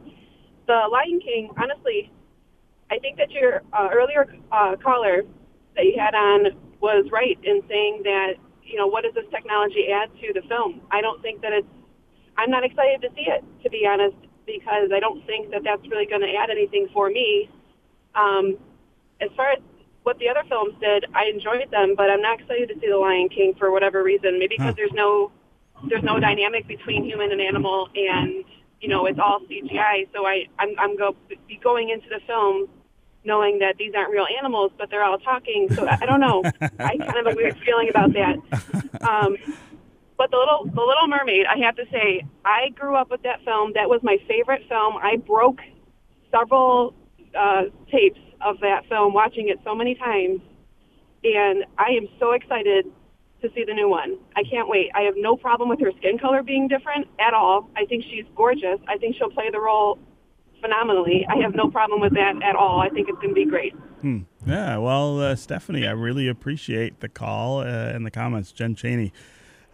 The 0.67 0.89
Lion 0.91 1.21
King, 1.21 1.49
honestly, 1.57 2.11
I 2.91 2.99
think 2.99 3.17
that 3.17 3.31
your 3.31 3.63
uh, 3.73 3.89
earlier 3.91 4.35
uh, 4.51 4.75
caller 4.83 5.23
that 5.75 5.85
you 5.85 5.95
had 5.97 6.13
on 6.13 6.47
was 6.81 7.05
right 7.11 7.39
in 7.43 7.61
saying 7.67 8.01
that, 8.03 8.33
you 8.63 8.77
know, 8.77 8.87
what 8.87 9.03
does 9.03 9.13
this 9.13 9.25
technology 9.31 9.87
add 9.91 10.09
to 10.21 10.33
the 10.33 10.45
film? 10.47 10.81
I 10.91 11.01
don't 11.01 11.21
think 11.21 11.41
that 11.41 11.53
it's, 11.53 11.67
I'm 12.37 12.51
not 12.51 12.63
excited 12.63 13.01
to 13.01 13.09
see 13.15 13.29
it, 13.29 13.43
to 13.63 13.69
be 13.69 13.87
honest, 13.87 14.17
because 14.45 14.91
I 14.93 14.99
don't 14.99 15.25
think 15.25 15.51
that 15.51 15.63
that's 15.63 15.87
really 15.87 16.05
going 16.05 16.21
to 16.21 16.33
add 16.35 16.49
anything 16.49 16.87
for 16.93 17.09
me 17.09 17.49
um, 18.15 18.57
as 19.21 19.29
far 19.35 19.51
as 19.51 19.59
what 20.03 20.17
the 20.19 20.27
other 20.29 20.43
films 20.49 20.73
did, 20.81 21.05
I 21.13 21.25
enjoyed 21.25 21.69
them, 21.71 21.93
but 21.95 22.09
I'm 22.09 22.21
not 22.21 22.39
excited 22.39 22.69
to 22.69 22.79
see 22.79 22.87
The 22.89 22.97
Lion 22.97 23.29
King 23.29 23.53
for 23.57 23.71
whatever 23.71 24.03
reason. 24.03 24.39
Maybe 24.39 24.55
because 24.57 24.71
huh. 24.71 24.73
there's 24.75 24.93
no 24.93 25.31
there's 25.89 26.03
no 26.03 26.19
dynamic 26.19 26.67
between 26.67 27.05
human 27.05 27.31
and 27.31 27.41
animal, 27.41 27.89
and 27.95 28.43
you 28.79 28.89
know 28.89 29.05
it's 29.05 29.19
all 29.19 29.39
CGI. 29.41 30.07
So 30.13 30.25
I 30.25 30.47
I'm, 30.59 30.69
I'm 30.79 30.97
go 30.97 31.15
be 31.47 31.59
going 31.63 31.89
into 31.89 32.09
the 32.09 32.19
film 32.25 32.67
knowing 33.23 33.59
that 33.59 33.77
these 33.77 33.93
aren't 33.95 34.11
real 34.11 34.25
animals, 34.39 34.71
but 34.77 34.89
they're 34.89 35.03
all 35.03 35.19
talking. 35.19 35.67
So 35.73 35.85
I, 35.85 35.99
I 36.01 36.05
don't 36.05 36.19
know. 36.19 36.43
I 36.79 36.97
kind 36.97 37.01
of 37.01 37.25
have 37.25 37.27
a 37.27 37.35
weird 37.35 37.57
feeling 37.65 37.89
about 37.89 38.13
that. 38.13 38.35
Um, 39.01 39.37
but 40.17 40.29
the 40.29 40.37
little 40.37 40.65
the 40.65 40.81
Little 40.81 41.07
Mermaid, 41.07 41.45
I 41.47 41.57
have 41.65 41.75
to 41.77 41.85
say, 41.91 42.25
I 42.45 42.69
grew 42.69 42.95
up 42.95 43.09
with 43.09 43.23
that 43.23 43.43
film. 43.43 43.73
That 43.73 43.89
was 43.89 44.01
my 44.03 44.17
favorite 44.27 44.61
film. 44.69 44.95
I 44.97 45.17
broke 45.17 45.59
several 46.31 46.93
uh, 47.37 47.63
tapes 47.91 48.19
of 48.41 48.59
that 48.61 48.85
film, 48.87 49.13
watching 49.13 49.49
it 49.49 49.59
so 49.63 49.75
many 49.75 49.95
times, 49.95 50.41
and 51.23 51.65
I 51.77 51.89
am 51.91 52.07
so 52.19 52.31
excited 52.33 52.85
to 53.41 53.49
see 53.55 53.63
the 53.65 53.73
new 53.73 53.89
one. 53.89 54.17
I 54.35 54.43
can't 54.43 54.69
wait. 54.69 54.91
I 54.93 55.01
have 55.01 55.15
no 55.17 55.35
problem 55.35 55.69
with 55.69 55.79
her 55.79 55.91
skin 55.97 56.19
color 56.19 56.43
being 56.43 56.67
different 56.67 57.07
at 57.19 57.33
all. 57.33 57.69
I 57.75 57.85
think 57.85 58.03
she's 58.03 58.25
gorgeous. 58.35 58.79
I 58.87 58.97
think 58.97 59.15
she'll 59.17 59.31
play 59.31 59.49
the 59.51 59.59
role 59.59 59.97
phenomenally. 60.61 61.25
I 61.29 61.41
have 61.41 61.55
no 61.55 61.69
problem 61.69 62.01
with 62.01 62.13
that 62.13 62.41
at 62.43 62.55
all. 62.55 62.79
I 62.79 62.89
think 62.89 63.09
it's 63.09 63.17
going 63.17 63.29
to 63.29 63.35
be 63.35 63.45
great. 63.45 63.73
Hmm. 64.01 64.19
Yeah, 64.45 64.77
well, 64.77 65.19
uh, 65.19 65.35
Stephanie, 65.35 65.85
I 65.85 65.91
really 65.91 66.27
appreciate 66.27 66.99
the 66.99 67.09
call 67.09 67.59
uh, 67.59 67.65
and 67.65 68.05
the 68.05 68.11
comments. 68.11 68.51
Jen 68.51 68.75
Chaney, 68.75 69.11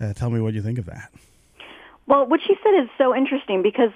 uh, 0.01 0.13
tell 0.13 0.29
me 0.29 0.39
what 0.39 0.53
you 0.53 0.61
think 0.61 0.79
of 0.79 0.85
that. 0.85 1.11
Well, 2.07 2.25
what 2.25 2.39
she 2.45 2.55
said 2.63 2.81
is 2.81 2.89
so 2.97 3.15
interesting 3.15 3.61
because 3.61 3.91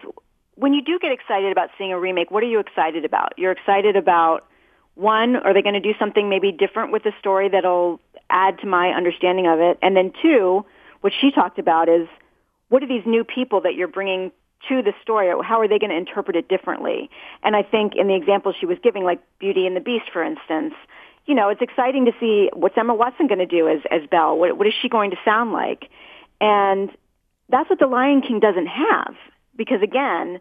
when 0.55 0.73
you 0.73 0.81
do 0.81 0.99
get 0.99 1.11
excited 1.11 1.51
about 1.51 1.69
seeing 1.77 1.91
a 1.91 1.99
remake, 1.99 2.29
what 2.29 2.43
are 2.43 2.47
you 2.47 2.59
excited 2.59 3.05
about? 3.05 3.33
You're 3.37 3.51
excited 3.51 3.95
about 3.95 4.47
one, 4.95 5.37
are 5.37 5.53
they 5.53 5.61
going 5.61 5.73
to 5.75 5.79
do 5.79 5.93
something 5.97 6.29
maybe 6.29 6.51
different 6.51 6.91
with 6.91 7.03
the 7.03 7.13
story 7.19 7.49
that'll 7.49 7.99
add 8.29 8.59
to 8.59 8.67
my 8.67 8.89
understanding 8.89 9.47
of 9.47 9.59
it? 9.59 9.79
And 9.81 9.95
then 9.95 10.11
two, 10.21 10.65
what 10.99 11.13
she 11.19 11.31
talked 11.31 11.59
about 11.59 11.89
is 11.89 12.07
what 12.69 12.83
are 12.83 12.87
these 12.87 13.05
new 13.05 13.23
people 13.23 13.61
that 13.61 13.75
you're 13.75 13.87
bringing 13.87 14.31
to 14.69 14.81
the 14.81 14.93
story? 15.01 15.27
How 15.43 15.59
are 15.59 15.67
they 15.67 15.79
going 15.79 15.89
to 15.89 15.97
interpret 15.97 16.35
it 16.35 16.47
differently? 16.47 17.09
And 17.43 17.55
I 17.55 17.63
think 17.63 17.95
in 17.95 18.07
the 18.07 18.15
example 18.15 18.53
she 18.57 18.65
was 18.65 18.77
giving, 18.83 19.03
like 19.03 19.19
Beauty 19.39 19.65
and 19.65 19.75
the 19.75 19.81
Beast, 19.81 20.05
for 20.11 20.23
instance, 20.23 20.73
you 21.25 21.35
know, 21.35 21.49
it's 21.49 21.61
exciting 21.61 22.05
to 22.05 22.11
see 22.19 22.49
what's 22.53 22.77
Emma 22.77 22.95
Watson 22.95 23.27
going 23.27 23.39
to 23.39 23.45
do 23.45 23.67
as 23.67 23.79
as 23.91 24.01
Belle. 24.09 24.37
What, 24.37 24.57
what 24.57 24.67
is 24.67 24.73
she 24.81 24.89
going 24.89 25.11
to 25.11 25.17
sound 25.23 25.51
like? 25.51 25.89
And 26.39 26.89
that's 27.49 27.69
what 27.69 27.79
The 27.79 27.87
Lion 27.87 28.21
King 28.21 28.39
doesn't 28.39 28.67
have 28.67 29.15
because 29.55 29.81
again, 29.81 30.39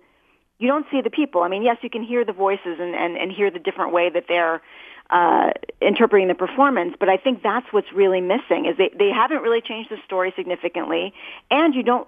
you 0.59 0.69
don't 0.69 0.87
see 0.91 1.01
the 1.01 1.11
people. 1.11 1.43
I 1.43 1.49
mean, 1.49 1.63
yes, 1.63 1.79
you 1.83 1.91
can 1.91 2.03
hear 2.03 2.25
the 2.25 2.33
voices 2.33 2.79
and 2.79 2.95
and, 2.95 3.17
and 3.17 3.33
hear 3.33 3.51
the 3.51 3.59
different 3.59 3.93
way 3.93 4.11
that 4.11 4.25
they're 4.29 4.63
uh, 5.11 5.51
interpreting 5.83 6.29
the 6.29 6.35
performance, 6.35 6.95
but 6.99 7.09
I 7.09 7.17
think 7.17 7.43
that's 7.43 7.67
what's 7.73 7.93
really 7.93 8.21
missing 8.21 8.67
is 8.67 8.77
they 8.79 8.91
they 8.97 9.11
haven't 9.11 9.43
really 9.43 9.61
changed 9.61 9.91
the 9.91 9.99
story 10.05 10.33
significantly, 10.37 11.13
and 11.51 11.75
you 11.75 11.83
don't 11.83 12.07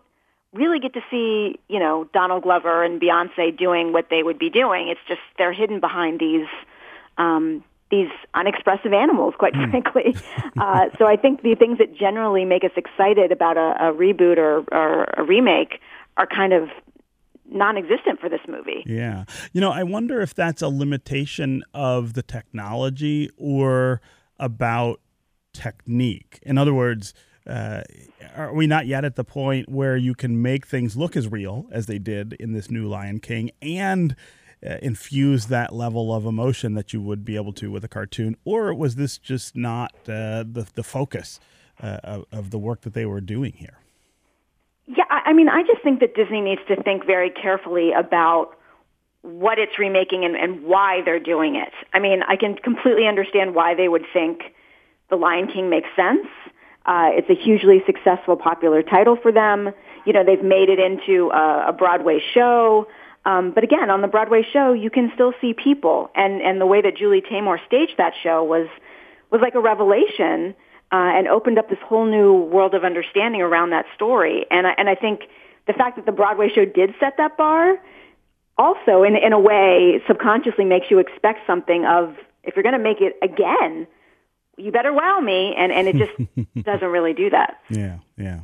really 0.52 0.78
get 0.78 0.92
to 0.94 1.00
see, 1.10 1.58
you 1.68 1.78
know, 1.78 2.08
Donald 2.12 2.42
Glover 2.42 2.84
and 2.84 3.00
Beyonce 3.00 3.56
doing 3.56 3.92
what 3.92 4.08
they 4.10 4.22
would 4.22 4.38
be 4.38 4.50
doing. 4.50 4.88
It's 4.88 5.00
just 5.08 5.20
they're 5.38 5.52
hidden 5.52 5.80
behind 5.80 6.20
these 6.20 6.46
um, 7.18 7.64
these 7.90 8.08
unexpressive 8.34 8.92
animals, 8.92 9.34
quite 9.38 9.52
mm. 9.52 9.70
frankly. 9.70 10.16
uh, 10.58 10.86
so 10.98 11.06
I 11.06 11.16
think 11.16 11.42
the 11.42 11.54
things 11.54 11.78
that 11.78 11.94
generally 11.94 12.44
make 12.44 12.64
us 12.64 12.70
excited 12.74 13.30
about 13.30 13.58
a, 13.58 13.88
a 13.88 13.92
reboot 13.92 14.38
or, 14.38 14.64
or 14.72 15.04
a 15.16 15.22
remake 15.22 15.78
are 16.16 16.26
kind 16.26 16.54
of 16.54 16.70
non-existent 17.50 18.18
for 18.18 18.30
this 18.30 18.40
movie. 18.48 18.82
Yeah. 18.86 19.24
You 19.52 19.60
know, 19.60 19.70
I 19.70 19.82
wonder 19.82 20.22
if 20.22 20.34
that's 20.34 20.62
a 20.62 20.68
limitation 20.68 21.62
of 21.74 22.14
the 22.14 22.22
technology 22.22 23.30
or 23.36 24.00
about 24.38 25.00
technique. 25.52 26.38
In 26.42 26.56
other 26.56 26.72
words, 26.72 27.12
uh, 27.46 27.82
are 28.36 28.54
we 28.54 28.66
not 28.66 28.86
yet 28.86 29.04
at 29.04 29.16
the 29.16 29.24
point 29.24 29.68
where 29.68 29.96
you 29.96 30.14
can 30.14 30.40
make 30.40 30.66
things 30.66 30.96
look 30.96 31.16
as 31.16 31.28
real 31.28 31.66
as 31.70 31.86
they 31.86 31.98
did 31.98 32.34
in 32.34 32.52
this 32.52 32.70
new 32.70 32.86
Lion 32.88 33.18
King 33.18 33.50
and 33.60 34.14
uh, 34.64 34.76
infuse 34.80 35.46
that 35.46 35.72
level 35.72 36.14
of 36.14 36.24
emotion 36.24 36.74
that 36.74 36.92
you 36.92 37.00
would 37.00 37.24
be 37.24 37.36
able 37.36 37.52
to 37.52 37.70
with 37.70 37.84
a 37.84 37.88
cartoon, 37.88 38.36
or 38.44 38.72
was 38.72 38.94
this 38.94 39.18
just 39.18 39.56
not 39.56 39.92
uh, 40.08 40.44
the 40.46 40.66
the 40.74 40.84
focus 40.84 41.40
uh, 41.82 41.98
of, 42.04 42.24
of 42.30 42.50
the 42.50 42.58
work 42.58 42.82
that 42.82 42.94
they 42.94 43.04
were 43.04 43.20
doing 43.20 43.52
here? 43.54 43.78
Yeah, 44.86 45.04
I 45.08 45.32
mean, 45.32 45.48
I 45.48 45.62
just 45.62 45.82
think 45.82 46.00
that 46.00 46.14
Disney 46.14 46.40
needs 46.40 46.60
to 46.68 46.80
think 46.82 47.06
very 47.06 47.30
carefully 47.30 47.92
about 47.92 48.56
what 49.22 49.58
it's 49.58 49.78
remaking 49.78 50.24
and, 50.24 50.36
and 50.36 50.64
why 50.64 51.00
they're 51.04 51.20
doing 51.20 51.54
it. 51.56 51.72
I 51.92 52.00
mean, 52.00 52.22
I 52.22 52.36
can 52.36 52.56
completely 52.56 53.06
understand 53.06 53.54
why 53.54 53.74
they 53.74 53.88
would 53.88 54.04
think 54.12 54.42
The 55.08 55.16
Lion 55.16 55.46
King 55.46 55.70
makes 55.70 55.88
sense. 55.94 56.26
Uh, 56.84 57.10
it's 57.12 57.30
a 57.30 57.34
hugely 57.34 57.82
successful, 57.86 58.36
popular 58.36 58.82
title 58.82 59.16
for 59.20 59.32
them. 59.32 59.70
You 60.04 60.12
know, 60.12 60.24
they've 60.24 60.42
made 60.42 60.68
it 60.68 60.78
into 60.78 61.30
a, 61.30 61.68
a 61.68 61.72
Broadway 61.72 62.20
show. 62.34 62.88
Um, 63.24 63.52
but 63.54 63.62
again, 63.62 63.88
on 63.88 64.02
the 64.02 64.08
Broadway 64.08 64.42
show, 64.52 64.72
you 64.72 64.90
can 64.90 65.12
still 65.14 65.32
see 65.40 65.54
people, 65.54 66.10
and 66.16 66.42
and 66.42 66.60
the 66.60 66.66
way 66.66 66.82
that 66.82 66.96
Julie 66.96 67.22
Taymor 67.22 67.58
staged 67.66 67.94
that 67.98 68.14
show 68.20 68.42
was 68.42 68.66
was 69.30 69.40
like 69.40 69.54
a 69.54 69.60
revelation, 69.60 70.56
uh, 70.90 71.16
and 71.16 71.28
opened 71.28 71.58
up 71.58 71.68
this 71.68 71.78
whole 71.84 72.04
new 72.04 72.34
world 72.34 72.74
of 72.74 72.84
understanding 72.84 73.40
around 73.40 73.70
that 73.70 73.86
story. 73.94 74.44
And 74.50 74.66
I, 74.66 74.74
and 74.76 74.88
I 74.88 74.96
think 74.96 75.20
the 75.68 75.72
fact 75.72 75.96
that 75.96 76.06
the 76.06 76.12
Broadway 76.12 76.48
show 76.52 76.64
did 76.64 76.94
set 76.98 77.14
that 77.18 77.36
bar, 77.36 77.78
also 78.58 79.04
in 79.04 79.14
in 79.14 79.32
a 79.32 79.38
way, 79.38 80.02
subconsciously 80.08 80.64
makes 80.64 80.86
you 80.90 80.98
expect 80.98 81.46
something 81.46 81.86
of 81.86 82.16
if 82.42 82.56
you're 82.56 82.64
going 82.64 82.76
to 82.76 82.82
make 82.82 83.00
it 83.00 83.14
again, 83.22 83.86
you 84.56 84.72
better 84.72 84.92
wow 84.92 85.20
me, 85.20 85.54
and 85.56 85.72
and 85.72 85.88
it 85.88 85.96
just 85.96 86.12
doesn't 86.64 86.88
really 86.88 87.14
do 87.14 87.30
that. 87.30 87.60
Yeah, 87.70 87.98
yeah. 88.16 88.40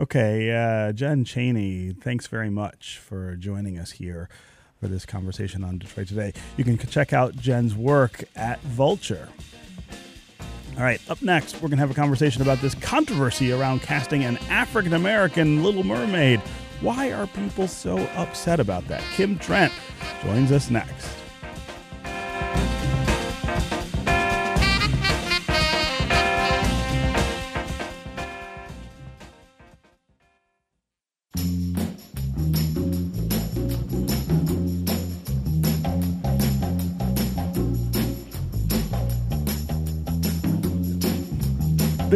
Okay, 0.00 0.52
uh, 0.52 0.92
Jen 0.92 1.24
Chaney, 1.24 1.92
thanks 1.92 2.28
very 2.28 2.50
much 2.50 2.98
for 2.98 3.34
joining 3.34 3.78
us 3.78 3.92
here 3.92 4.28
for 4.78 4.86
this 4.86 5.04
conversation 5.04 5.64
on 5.64 5.78
Detroit 5.78 6.06
Today. 6.06 6.32
You 6.56 6.62
can 6.62 6.78
check 6.78 7.12
out 7.12 7.34
Jen's 7.34 7.74
work 7.74 8.22
at 8.36 8.60
Vulture. 8.60 9.28
All 10.76 10.84
right, 10.84 11.00
up 11.10 11.20
next, 11.20 11.54
we're 11.54 11.68
going 11.68 11.72
to 11.72 11.76
have 11.78 11.90
a 11.90 11.94
conversation 11.94 12.42
about 12.42 12.60
this 12.60 12.76
controversy 12.76 13.50
around 13.50 13.82
casting 13.82 14.22
an 14.22 14.36
African 14.48 14.92
American 14.92 15.64
Little 15.64 15.82
Mermaid. 15.82 16.38
Why 16.80 17.10
are 17.10 17.26
people 17.26 17.66
so 17.66 17.98
upset 18.14 18.60
about 18.60 18.86
that? 18.86 19.02
Kim 19.14 19.36
Trent 19.36 19.72
joins 20.22 20.52
us 20.52 20.70
next. 20.70 21.08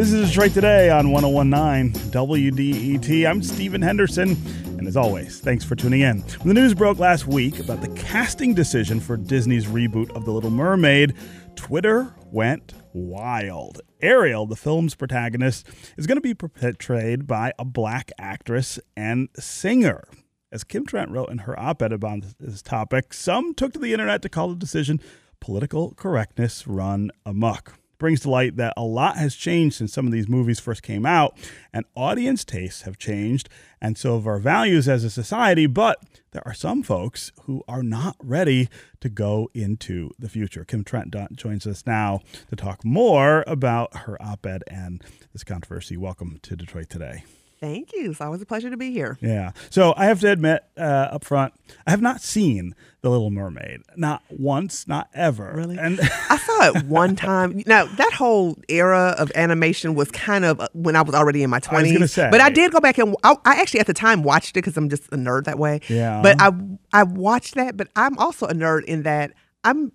This 0.03 0.11
is 0.11 0.31
Detroit 0.31 0.51
Today 0.51 0.89
on 0.89 1.11
1019 1.11 1.93
WDET. 2.11 3.25
I'm 3.25 3.41
Stephen 3.41 3.81
Henderson, 3.81 4.31
and 4.77 4.85
as 4.85 4.97
always, 4.97 5.39
thanks 5.39 5.63
for 5.63 5.75
tuning 5.77 6.01
in. 6.01 6.19
When 6.41 6.53
the 6.53 6.61
news 6.61 6.73
broke 6.73 6.99
last 6.99 7.25
week 7.25 7.57
about 7.61 7.79
the 7.79 7.87
casting 7.87 8.53
decision 8.53 8.99
for 8.99 9.15
Disney's 9.15 9.65
reboot 9.65 10.13
of 10.13 10.25
The 10.25 10.31
Little 10.31 10.49
Mermaid, 10.49 11.13
Twitter 11.55 12.13
went 12.33 12.73
wild. 12.91 13.79
Ariel, 14.01 14.45
the 14.45 14.57
film's 14.57 14.93
protagonist, 14.93 15.69
is 15.95 16.05
going 16.05 16.17
to 16.17 16.21
be 16.21 16.33
portrayed 16.33 17.25
by 17.25 17.53
a 17.57 17.63
black 17.63 18.11
actress 18.19 18.81
and 18.97 19.29
singer. 19.39 20.09
As 20.51 20.65
Kim 20.65 20.85
Trent 20.85 21.11
wrote 21.11 21.29
in 21.29 21.37
her 21.37 21.57
op 21.57 21.81
ed 21.81 21.93
about 21.93 22.25
this 22.41 22.61
topic, 22.61 23.13
some 23.13 23.53
took 23.53 23.71
to 23.71 23.79
the 23.79 23.93
internet 23.93 24.21
to 24.23 24.27
call 24.27 24.49
the 24.49 24.55
decision 24.55 24.99
political 25.39 25.93
correctness 25.93 26.67
run 26.67 27.09
amok 27.25 27.75
brings 28.03 28.19
to 28.19 28.29
light 28.29 28.57
that 28.57 28.73
a 28.75 28.83
lot 28.83 29.15
has 29.15 29.33
changed 29.33 29.77
since 29.77 29.93
some 29.93 30.05
of 30.05 30.11
these 30.11 30.27
movies 30.27 30.59
first 30.59 30.83
came 30.83 31.05
out, 31.05 31.37
and 31.71 31.85
audience 31.95 32.43
tastes 32.43 32.81
have 32.81 32.97
changed, 32.97 33.47
and 33.79 33.97
so 33.97 34.15
have 34.15 34.27
our 34.27 34.39
values 34.39 34.89
as 34.89 35.05
a 35.05 35.09
society. 35.09 35.67
But 35.67 35.99
there 36.31 36.45
are 36.45 36.53
some 36.53 36.83
folks 36.83 37.31
who 37.43 37.63
are 37.65 37.81
not 37.81 38.17
ready 38.19 38.67
to 38.99 39.07
go 39.07 39.49
into 39.53 40.11
the 40.19 40.27
future. 40.27 40.65
Kim 40.65 40.83
Trent 40.83 41.15
joins 41.33 41.65
us 41.65 41.85
now 41.87 42.19
to 42.49 42.57
talk 42.57 42.83
more 42.83 43.45
about 43.47 43.95
her 43.99 44.21
op 44.21 44.45
ed 44.45 44.65
and 44.67 45.01
this 45.31 45.45
controversy. 45.45 45.95
Welcome 45.95 46.39
to 46.41 46.57
Detroit 46.57 46.89
Today. 46.89 47.23
Thank 47.63 47.93
you. 47.93 48.11
It's 48.11 48.19
always 48.19 48.41
a 48.41 48.45
pleasure 48.45 48.69
to 48.69 48.75
be 48.75 48.91
here. 48.91 49.17
Yeah. 49.21 49.51
So 49.69 49.93
I 49.95 50.07
have 50.07 50.19
to 50.19 50.29
admit 50.29 50.65
uh, 50.77 50.81
up 51.11 51.23
front, 51.23 51.53
I 51.87 51.91
have 51.91 52.01
not 52.01 52.19
seen 52.19 52.75
The 52.99 53.09
Little 53.09 53.31
Mermaid. 53.31 53.83
Not 53.95 54.21
once, 54.29 54.85
not 54.85 55.07
ever. 55.13 55.53
Really? 55.55 55.77
And 55.77 55.97
I 56.29 56.35
saw 56.35 56.67
it 56.67 56.83
one 56.87 57.15
time. 57.15 57.63
Now, 57.65 57.85
that 57.85 58.11
whole 58.11 58.57
era 58.67 59.15
of 59.17 59.31
animation 59.33 59.95
was 59.95 60.11
kind 60.11 60.43
of 60.43 60.59
uh, 60.59 60.67
when 60.73 60.97
I 60.97 61.03
was 61.03 61.15
already 61.15 61.41
in 61.41 61.49
my 61.49 61.61
20s. 61.61 62.01
I 62.01 62.05
say. 62.05 62.27
But 62.29 62.41
I 62.41 62.49
did 62.49 62.73
go 62.73 62.81
back 62.81 62.97
and 62.97 63.15
I, 63.23 63.37
I 63.45 63.61
actually 63.61 63.79
at 63.79 63.87
the 63.87 63.93
time 63.93 64.23
watched 64.23 64.49
it 64.49 64.53
because 64.55 64.75
I'm 64.75 64.89
just 64.89 65.05
a 65.13 65.15
nerd 65.15 65.45
that 65.45 65.57
way. 65.57 65.79
Yeah. 65.87 66.21
But 66.21 66.41
I 66.41 66.51
I 66.91 67.03
watched 67.03 67.55
that, 67.55 67.77
but 67.77 67.87
I'm 67.95 68.17
also 68.17 68.45
a 68.45 68.53
nerd 68.53 68.83
in 68.83 69.03
that 69.03 69.31
I'm 69.63 69.93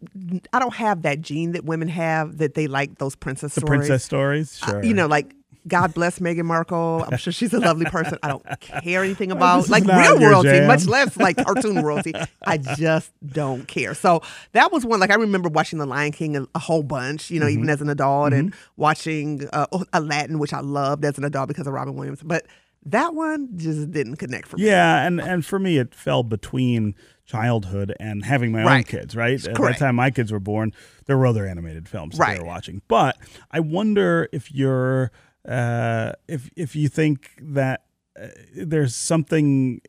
I 0.54 0.58
don't 0.58 0.74
have 0.74 1.02
that 1.02 1.20
gene 1.20 1.52
that 1.52 1.64
women 1.64 1.88
have 1.88 2.38
that 2.38 2.54
they 2.54 2.66
like 2.66 2.96
those 2.96 3.14
princess 3.14 3.54
the 3.54 3.60
stories. 3.60 3.80
princess 3.80 4.04
stories, 4.04 4.56
sure. 4.56 4.82
You 4.82 4.94
know, 4.94 5.06
like 5.06 5.34
God 5.66 5.94
bless 5.94 6.18
Meghan 6.18 6.44
Markle. 6.44 7.04
I'm 7.06 7.18
sure 7.18 7.32
she's 7.32 7.52
a 7.52 7.60
lovely 7.60 7.86
person. 7.86 8.18
I 8.22 8.28
don't 8.28 8.44
care 8.82 9.02
anything 9.02 9.32
about 9.38 9.68
like 9.68 9.84
real 9.84 10.18
royalty, 10.18 10.60
much 10.66 10.86
less 10.86 11.16
like 11.16 11.36
cartoon 11.44 11.82
royalty. 11.82 12.14
I 12.46 12.58
just 12.58 13.12
don't 13.26 13.66
care. 13.66 13.94
So 13.94 14.22
that 14.52 14.72
was 14.72 14.84
one. 14.84 15.00
Like 15.00 15.10
I 15.10 15.16
remember 15.16 15.48
watching 15.48 15.78
The 15.78 15.86
Lion 15.86 16.12
King 16.12 16.36
a, 16.36 16.46
a 16.54 16.58
whole 16.58 16.82
bunch. 16.82 17.30
You 17.30 17.40
know, 17.40 17.46
mm-hmm. 17.46 17.58
even 17.58 17.70
as 17.70 17.80
an 17.80 17.90
adult, 17.90 18.32
mm-hmm. 18.32 18.38
and 18.38 18.54
watching 18.76 19.48
uh, 19.52 19.66
Aladdin, 19.92 20.38
which 20.38 20.52
I 20.52 20.60
loved 20.60 21.04
as 21.04 21.18
an 21.18 21.24
adult 21.24 21.48
because 21.48 21.66
of 21.66 21.72
Robin 21.72 21.94
Williams. 21.94 22.22
But 22.22 22.46
that 22.86 23.14
one 23.14 23.48
just 23.56 23.90
didn't 23.90 24.16
connect 24.16 24.48
for 24.48 24.56
me. 24.56 24.66
Yeah, 24.66 25.06
and 25.06 25.20
and 25.20 25.44
for 25.44 25.58
me, 25.58 25.78
it 25.78 25.94
fell 25.94 26.22
between 26.22 26.94
childhood 27.28 27.94
and 28.00 28.24
having 28.24 28.52
my 28.52 28.64
right. 28.64 28.76
own 28.78 28.84
kids. 28.84 29.14
Right 29.14 29.38
Correct. 29.42 29.58
at 29.58 29.64
that 29.64 29.78
time, 29.78 29.96
my 29.96 30.10
kids 30.10 30.32
were 30.32 30.40
born. 30.40 30.72
There 31.06 31.18
were 31.18 31.26
other 31.26 31.46
animated 31.46 31.88
films 31.88 32.16
that 32.16 32.24
right. 32.24 32.34
they 32.36 32.40
were 32.40 32.46
watching. 32.46 32.82
But 32.88 33.18
I 33.50 33.60
wonder 33.60 34.28
if 34.32 34.52
you're 34.52 35.12
uh, 35.48 36.12
if 36.28 36.50
if 36.56 36.76
you 36.76 36.88
think 36.88 37.32
that 37.40 37.84
uh, 38.20 38.28
there's 38.54 38.94
something 38.94 39.80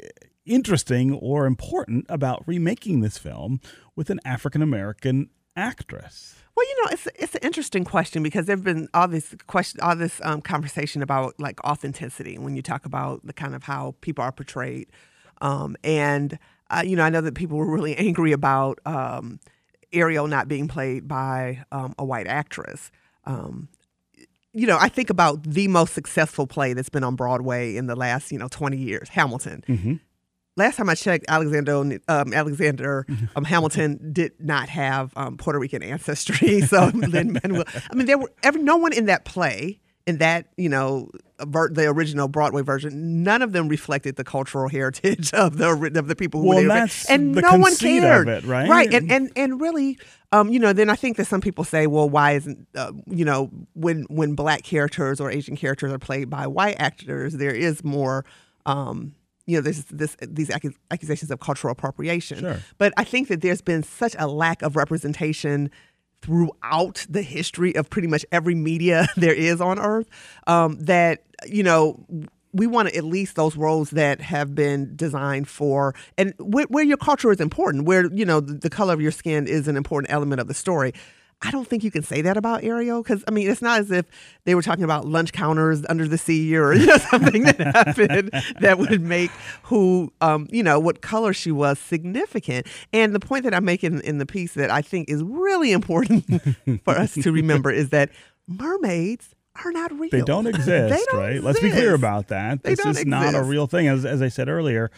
interesting 0.45 1.13
or 1.13 1.45
important 1.45 2.05
about 2.09 2.43
remaking 2.47 3.01
this 3.01 3.17
film 3.17 3.59
with 3.95 4.09
an 4.09 4.19
African 4.25 4.61
American 4.61 5.29
actress? 5.55 6.35
Well, 6.55 6.65
you 6.67 6.83
know, 6.83 6.91
it's 6.91 7.07
it's 7.15 7.35
an 7.35 7.41
interesting 7.43 7.83
question 7.83 8.23
because 8.23 8.45
there've 8.45 8.63
been 8.63 8.87
all 8.93 9.07
this 9.07 9.35
question, 9.47 9.79
all 9.81 9.95
this 9.95 10.19
um, 10.23 10.41
conversation 10.41 11.01
about 11.01 11.35
like 11.39 11.63
authenticity 11.63 12.37
when 12.37 12.55
you 12.55 12.61
talk 12.61 12.85
about 12.85 13.25
the 13.25 13.33
kind 13.33 13.55
of 13.55 13.63
how 13.63 13.95
people 14.01 14.23
are 14.23 14.31
portrayed, 14.31 14.89
um, 15.41 15.75
and 15.83 16.39
uh, 16.69 16.83
you 16.85 16.95
know, 16.95 17.03
I 17.03 17.09
know 17.09 17.21
that 17.21 17.35
people 17.35 17.57
were 17.57 17.71
really 17.71 17.95
angry 18.07 18.31
about 18.31 18.79
um, 18.85 19.39
Ariel 19.91 20.27
not 20.27 20.47
being 20.47 20.67
played 20.67 21.07
by 21.07 21.63
um, 21.71 21.95
a 21.97 22.05
white 22.05 22.27
actress. 22.27 22.91
Um, 23.25 23.69
you 24.53 24.67
know, 24.67 24.77
I 24.79 24.89
think 24.89 25.09
about 25.09 25.43
the 25.43 25.67
most 25.67 25.93
successful 25.93 26.47
play 26.47 26.73
that's 26.73 26.89
been 26.89 27.03
on 27.03 27.15
Broadway 27.15 27.75
in 27.75 27.87
the 27.87 27.95
last, 27.95 28.31
you 28.31 28.39
know, 28.39 28.47
20 28.47 28.77
years, 28.77 29.09
Hamilton. 29.09 29.63
Mm-hmm 29.67 29.93
last 30.59 30.75
time 30.75 30.89
I 30.89 30.95
checked, 30.95 31.25
Alexander 31.27 31.99
um, 32.07 32.33
Alexander 32.33 33.07
um, 33.35 33.45
Hamilton 33.45 34.11
did 34.13 34.33
not 34.39 34.69
have 34.69 35.11
um, 35.15 35.37
Puerto 35.37 35.57
Rican 35.57 35.81
ancestry. 35.81 36.61
So 36.69 36.85
Lin 36.93 37.39
Manuel, 37.41 37.63
I 37.89 37.95
mean, 37.95 38.05
there 38.05 38.17
were 38.17 38.31
every, 38.43 38.61
no 38.61 38.77
one 38.77 38.93
in 38.93 39.05
that 39.05 39.25
play 39.25 39.79
in 40.05 40.17
that 40.17 40.49
you 40.57 40.69
know 40.69 41.09
the 41.39 41.85
original 41.87 42.27
Broadway 42.27 42.61
version. 42.61 43.23
None 43.23 43.41
of 43.41 43.51
them 43.51 43.67
reflected 43.67 44.15
the 44.15 44.23
cultural 44.23 44.69
heritage 44.69 45.33
of 45.33 45.57
the 45.57 45.69
of 45.95 46.07
the 46.07 46.15
people 46.15 46.41
who 46.41 46.47
well, 46.47 46.63
were 46.63 46.67
there, 46.67 46.87
and 47.09 47.33
no 47.33 47.57
one 47.57 47.75
cared, 47.75 48.27
it, 48.27 48.43
right? 48.45 48.69
Right, 48.69 48.93
and 48.93 49.11
and 49.11 49.31
and 49.35 49.61
really. 49.61 49.97
Um, 50.31 50.49
you 50.49 50.59
know, 50.59 50.73
then 50.73 50.91
I 50.91 50.95
think 50.95 51.17
that 51.17 51.25
some 51.25 51.41
people 51.41 51.63
say, 51.63 51.87
well, 51.87 52.07
why 52.07 52.33
isn't 52.33 52.67
uh, 52.75 52.91
you 53.07 53.25
know 53.25 53.49
when 53.73 54.03
when 54.09 54.35
black 54.35 54.61
characters 54.61 55.19
or 55.19 55.31
Asian 55.31 55.55
characters 55.55 55.91
are 55.91 55.97
played 55.97 56.29
by 56.29 56.45
white 56.45 56.75
actors, 56.77 57.33
there 57.33 57.53
is 57.53 57.83
more 57.83 58.25
um, 58.67 59.15
you 59.49 59.57
know, 59.57 59.61
there's 59.61 59.85
this 59.85 60.15
these 60.21 60.51
accusations 60.51 61.31
of 61.31 61.39
cultural 61.39 61.71
appropriation. 61.71 62.39
Sure. 62.39 62.59
But 62.77 62.93
I 62.97 63.03
think 63.03 63.29
that 63.29 63.41
there's 63.41 63.61
been 63.61 63.81
such 63.81 64.15
a 64.19 64.27
lack 64.27 64.61
of 64.61 64.75
representation 64.75 65.71
throughout 66.21 67.05
the 67.09 67.23
history 67.23 67.75
of 67.75 67.89
pretty 67.89 68.07
much 68.07 68.23
every 68.31 68.53
media 68.53 69.07
there 69.17 69.33
is 69.33 69.59
on 69.59 69.79
earth 69.79 70.07
um, 70.45 70.77
that 70.81 71.23
you 71.47 71.63
know 71.63 72.05
we 72.51 72.65
want 72.65 72.89
to 72.89 72.95
at 72.95 73.03
least 73.03 73.35
those 73.35 73.55
roles 73.55 73.91
that 73.91 74.21
have 74.21 74.55
been 74.55 74.95
designed 74.95 75.47
for 75.47 75.93
and 76.17 76.33
where, 76.39 76.65
where 76.65 76.83
your 76.83 76.97
culture 76.97 77.31
is 77.31 77.39
important 77.39 77.85
where 77.85 78.11
you 78.13 78.25
know 78.25 78.39
the, 78.39 78.53
the 78.53 78.69
color 78.69 78.93
of 78.93 79.01
your 79.01 79.11
skin 79.11 79.47
is 79.47 79.67
an 79.67 79.77
important 79.77 80.11
element 80.11 80.41
of 80.41 80.47
the 80.47 80.53
story 80.53 80.93
I 81.41 81.51
don't 81.51 81.65
think 81.65 81.85
you 81.85 81.91
can 81.91 82.03
say 82.03 82.21
that 82.21 82.35
about 82.35 82.63
Ariel 82.63 83.01
because 83.01 83.23
I 83.27 83.31
mean 83.31 83.49
it's 83.49 83.61
not 83.61 83.79
as 83.79 83.91
if 83.91 84.05
they 84.43 84.55
were 84.55 84.61
talking 84.61 84.83
about 84.83 85.05
lunch 85.05 85.31
counters 85.31 85.83
under 85.87 86.07
the 86.07 86.17
sea 86.17 86.55
or 86.57 86.73
you 86.75 86.85
know, 86.85 86.97
something 86.97 87.43
that 87.43 87.59
happened 87.59 88.31
that 88.59 88.77
would 88.77 89.01
make 89.01 89.31
who 89.63 90.11
um, 90.19 90.47
you 90.51 90.63
know 90.63 90.79
what 90.79 91.01
color 91.01 91.33
she 91.33 91.51
was 91.51 91.79
significant. 91.79 92.67
And 92.91 93.15
the 93.15 93.19
point 93.19 93.45
that 93.45 93.53
I'm 93.53 93.65
making 93.65 94.01
in 94.01 94.17
the 94.17 94.25
piece 94.25 94.53
that 94.55 94.69
I 94.69 94.81
think 94.81 95.09
is 95.09 95.23
really 95.23 95.71
important 95.71 96.25
for 96.83 96.97
us 96.97 97.13
to 97.13 97.31
remember 97.31 97.71
is 97.71 97.89
that 97.89 98.09
mermaids 98.47 99.33
are 99.65 99.71
not 99.71 99.91
real. 99.97 100.09
They 100.11 100.21
don't 100.21 100.47
exist, 100.47 100.67
they 100.67 101.03
don't 101.11 101.19
right? 101.19 101.29
Exist. 101.31 101.45
Let's 101.45 101.59
be 101.59 101.71
clear 101.71 101.93
about 101.93 102.27
that. 102.29 102.63
They 102.63 102.71
this 102.71 102.79
is 102.79 102.85
exist. 102.85 103.07
not 103.07 103.35
a 103.35 103.43
real 103.43 103.67
thing. 103.67 103.87
As 103.87 104.05
as 104.05 104.21
I 104.21 104.27
said 104.27 104.49
earlier, 104.49 104.91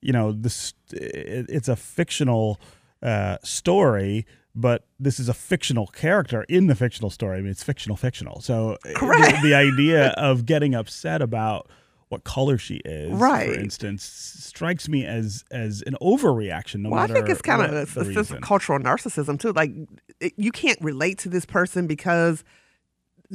you 0.00 0.12
know, 0.12 0.32
this 0.32 0.74
it, 0.92 1.46
it's 1.48 1.68
a 1.68 1.76
fictional 1.76 2.60
uh, 3.02 3.38
story 3.42 4.26
but 4.58 4.84
this 4.98 5.20
is 5.20 5.28
a 5.28 5.34
fictional 5.34 5.86
character 5.86 6.44
in 6.48 6.66
the 6.66 6.74
fictional 6.74 7.10
story. 7.10 7.38
I 7.38 7.40
mean, 7.42 7.50
it's 7.50 7.62
fictional, 7.62 7.96
fictional. 7.96 8.40
So 8.40 8.72
uh, 8.84 8.92
Correct. 8.96 9.42
The, 9.42 9.50
the 9.50 9.54
idea 9.54 10.08
of 10.16 10.46
getting 10.46 10.74
upset 10.74 11.22
about 11.22 11.70
what 12.08 12.24
color 12.24 12.58
she 12.58 12.76
is, 12.84 13.12
right. 13.12 13.54
for 13.54 13.60
instance, 13.60 14.02
strikes 14.02 14.88
me 14.88 15.04
as 15.04 15.44
as 15.50 15.82
an 15.86 15.96
overreaction. 16.00 16.80
No 16.80 16.90
well, 16.90 17.02
matter 17.02 17.12
I 17.12 17.16
think 17.16 17.28
it's 17.28 17.42
kind 17.42 17.62
of 17.62 17.96
a, 17.96 18.00
a 18.00 18.24
sense 18.24 18.32
cultural 18.40 18.78
narcissism 18.78 19.38
too. 19.38 19.52
Like 19.52 19.72
it, 20.18 20.32
you 20.36 20.50
can't 20.50 20.80
relate 20.80 21.18
to 21.18 21.28
this 21.28 21.44
person 21.44 21.86
because, 21.86 22.42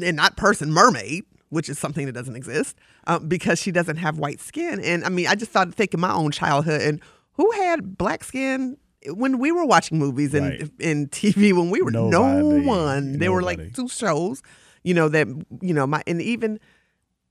and 0.02 0.16
not 0.16 0.38
person 0.38 0.72
mermaid, 0.72 1.24
which 1.50 1.70
is 1.70 1.78
something 1.78 2.06
that 2.06 2.14
doesn't 2.14 2.36
exist, 2.36 2.78
um, 3.08 3.28
because 3.28 3.60
she 3.60 3.72
doesn't 3.72 3.98
have 3.98 4.18
white 4.18 4.40
skin. 4.40 4.80
And 4.80 5.04
I 5.04 5.10
mean, 5.10 5.28
I 5.28 5.36
just 5.36 5.52
started 5.52 5.76
thinking 5.76 6.00
my 6.00 6.14
own 6.14 6.32
childhood 6.32 6.82
and 6.82 7.02
who 7.34 7.52
had 7.52 7.98
black 7.98 8.24
skin 8.24 8.78
when 9.08 9.40
we 9.40 9.52
were 9.52 9.66
watching 9.66 10.00
movies 10.00 10.34
and 10.34 10.50
right. 10.50 10.70
in 10.80 11.08
TV 11.10 11.54
when 11.54 11.70
we 11.70 11.82
were 11.82 11.92
Nobody. 11.92 12.12
no 12.12 12.68
one. 12.68 13.20
There 13.20 13.32
were 13.32 13.44
like 13.44 13.74
two 13.74 13.88
shows, 13.88 14.42
you 14.84 14.94
know 14.94 15.10
that 15.10 15.28
you 15.62 15.74
know 15.74 15.88
my 15.88 16.04
and 16.08 16.22
even 16.22 16.60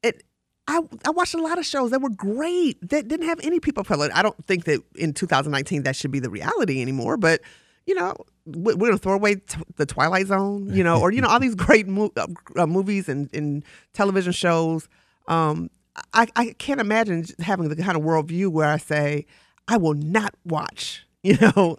it. 0.03 0.23
I 0.69 0.81
I 1.05 1.11
watched 1.11 1.35
a 1.35 1.43
lot 1.43 1.59
of 1.59 1.67
shows 1.67 1.91
that 1.91 2.01
were 2.01 2.11
great 2.11 2.79
that 2.89 3.09
didn't 3.09 3.27
have 3.27 3.41
any 3.43 3.59
people 3.59 3.81
of 3.81 3.89
color. 3.89 4.09
I 4.15 4.23
don't 4.23 4.47
think 4.47 4.65
that 4.65 4.81
in 4.95 5.13
2019 5.13 5.83
that 5.83 5.97
should 5.97 6.13
be 6.13 6.21
the 6.21 6.31
reality 6.31 6.81
anymore. 6.81 7.17
But 7.17 7.41
you 7.87 7.95
know 7.95 8.15
we're 8.45 8.75
going 8.75 8.93
to 8.93 8.99
throw 8.99 9.15
away 9.15 9.37
t- 9.37 9.61
the 9.77 9.87
Twilight 9.87 10.27
Zone, 10.27 10.75
you 10.75 10.83
know, 10.83 11.01
or 11.01 11.13
you 11.13 11.21
know 11.21 11.29
all 11.29 11.41
these 11.41 11.55
great 11.55 11.87
mo- 11.87 12.13
uh, 12.17 12.27
uh, 12.57 12.67
movies 12.67 13.09
and, 13.09 13.33
and 13.35 13.65
television 13.93 14.33
shows. 14.33 14.89
Um, 15.29 15.71
I, 16.15 16.27
I 16.35 16.55
can't 16.59 16.81
imagine 16.81 17.25
having 17.39 17.69
the 17.69 17.77
kind 17.77 17.97
of 17.97 18.03
worldview 18.03 18.49
where 18.49 18.69
I 18.69 18.79
say 18.79 19.27
I 19.69 19.77
will 19.77 19.95
not 19.95 20.35
watch 20.45 21.07
you 21.23 21.37
know, 21.41 21.79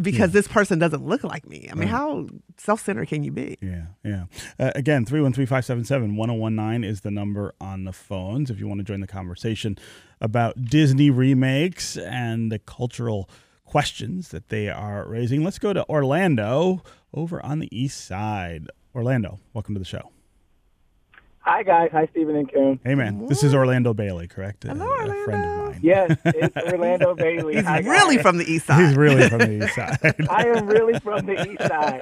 because 0.00 0.20
yeah. 0.20 0.26
this 0.26 0.46
person 0.46 0.78
doesn't 0.78 1.04
look 1.04 1.24
like 1.24 1.48
me. 1.48 1.68
I 1.70 1.74
mean, 1.74 1.88
right. 1.88 1.96
how 1.96 2.28
self 2.58 2.84
centered 2.84 3.08
can 3.08 3.24
you 3.24 3.32
be? 3.32 3.58
Yeah, 3.60 3.86
yeah. 4.04 4.24
Uh, 4.58 4.70
again, 4.76 5.04
313 5.04 5.46
577 5.46 6.14
1019 6.14 6.88
is 6.88 7.00
the 7.00 7.10
number 7.10 7.54
on 7.60 7.84
the 7.84 7.92
phones 7.92 8.50
if 8.50 8.60
you 8.60 8.68
want 8.68 8.78
to 8.78 8.84
join 8.84 9.00
the 9.00 9.06
conversation 9.08 9.76
about 10.20 10.64
Disney 10.64 11.10
remakes 11.10 11.96
and 11.96 12.52
the 12.52 12.60
cultural 12.60 13.28
questions 13.66 14.28
that 14.30 14.48
they 14.48 14.68
are 14.70 15.06
raising. 15.06 15.44
Let's 15.44 15.58
go 15.58 15.72
to 15.72 15.86
Orlando 15.88 16.82
over 17.12 17.44
on 17.44 17.58
the 17.58 17.68
east 17.76 18.06
side. 18.06 18.68
Orlando, 18.94 19.38
welcome 19.52 19.74
to 19.74 19.78
the 19.78 19.84
show. 19.84 20.10
Hi, 21.40 21.62
guys. 21.62 21.90
Hi, 21.92 22.08
Stephen 22.10 22.34
and 22.34 22.50
Kim. 22.50 22.80
Hey, 22.82 22.96
man. 22.96 23.26
This 23.26 23.44
is 23.44 23.54
Orlando 23.54 23.94
Bailey, 23.94 24.26
correct? 24.26 24.64
Hello, 24.64 24.84
a 24.84 25.24
friend 25.24 25.44
of 25.44 25.66
mine. 25.66 25.80
Yes, 25.80 26.16
it's 26.24 26.56
Orlando 26.72 27.14
Bailey. 27.14 27.54
He's 27.54 27.64
Hi, 27.64 27.78
really 27.80 28.16
guys. 28.16 28.22
from 28.22 28.38
the 28.38 28.44
east 28.50 28.66
side. 28.66 28.84
He's 28.84 28.96
really 28.96 29.28
from 29.28 29.38
the 29.38 29.52
east 29.64 29.74
side. 29.76 29.98
I 30.28 30.46
am 30.48 30.66
really 30.66 30.98
from 30.98 31.24
the 31.24 31.34
east 31.48 31.62
side. 31.62 32.00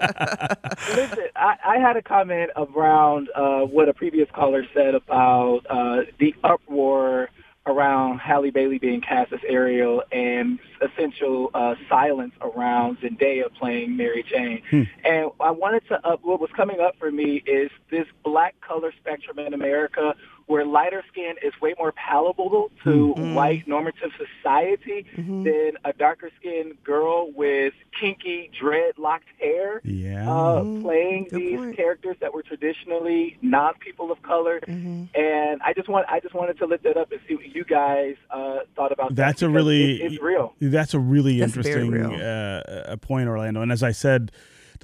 Listen, 0.97 1.25
I, 1.37 1.57
I 1.63 1.79
had 1.79 1.99
a 1.99 2.03
comment 2.03 2.53
around 2.57 3.29
uh, 3.35 3.61
what 3.67 3.91
a 3.91 3.93
previous 3.93 4.31
caller 4.33 4.65
said 4.73 4.95
about 4.95 5.61
uh, 5.69 6.11
the 6.19 6.35
uproar 6.43 7.29
around 7.67 8.19
Halle 8.19 8.51
Bailey 8.51 8.79
being 8.79 9.01
cast 9.01 9.33
as 9.33 9.41
Ariel 9.49 10.03
and 10.13 10.59
essential 10.83 11.51
uh, 11.55 11.75
silence 11.89 12.35
around 12.41 12.99
Zendaya 12.99 13.53
playing 13.59 13.97
Mary 13.97 14.25
Jane. 14.29 14.63
Hmm. 14.71 14.83
And 15.05 15.31
I 15.41 15.51
wanted 15.51 15.87
to 15.89 16.07
up 16.07 16.21
what 16.23 16.41
was 16.41 16.51
coming 16.55 16.81
up 16.81 16.97
for 16.99 17.11
me 17.11 17.43
is 17.47 17.71
this 17.91 18.07
black 18.23 18.55
color 18.61 18.93
spectrum 19.01 19.39
in 19.39 19.55
America 19.55 20.15
where 20.47 20.65
lighter 20.65 21.03
skin 21.11 21.35
is 21.43 21.53
way 21.63 21.75
more 21.79 21.93
palatable 21.93 22.71
to 22.85 23.15
Mm-hmm. 23.17 23.35
white 23.35 23.67
normative 23.67 24.11
society 24.19 25.07
Mhm. 25.17 25.45
than 25.45 25.73
a 25.85 25.93
darker 25.93 26.31
skinned 26.39 26.83
girl 26.85 27.31
with 27.33 27.73
kinky 27.99 28.51
dreadlocked 28.61 29.31
hair 29.41 29.81
Yeah. 29.85 30.31
uh, 30.31 30.63
playing 30.83 31.29
Good 31.31 31.41
these 31.41 31.59
point. 31.59 31.77
characters 31.77 32.17
that 32.21 32.33
were 32.35 32.43
traditionally 32.43 33.37
non 33.43 33.75
people 33.79 34.11
of 34.13 34.21
color. 34.23 34.61
Mhm. 34.67 35.09
And 35.17 35.63
I 35.63 35.73
just 35.73 35.89
want 35.89 36.07
I 36.09 36.21
just 36.21 36.35
wanted 36.35 36.59
to 36.59 36.67
lift 36.67 36.85
that 36.85 36.97
up 36.97 37.11
and 37.13 37.21
see 37.29 37.37
what 37.37 37.55
you 37.55 37.65
guys 37.65 38.17
uh, 38.31 38.61
thought 38.77 38.93
about 38.93 39.15
That's 39.15 39.41
that. 39.41 39.47
a 39.47 39.49
really 39.49 40.01
it, 40.03 40.13
it's 40.13 40.23
real. 40.23 40.55
That's 40.61 40.93
a 40.95 40.99
really 40.99 41.39
That's 41.41 41.55
very 41.55 41.85
interesting 41.87 42.11
real. 42.11 42.21
uh, 42.21 42.93
a 42.93 42.97
point, 42.97 43.29
Orlando. 43.29 43.63
And 43.63 43.71
as 43.73 43.83
I 43.83 43.93
said 43.93 44.31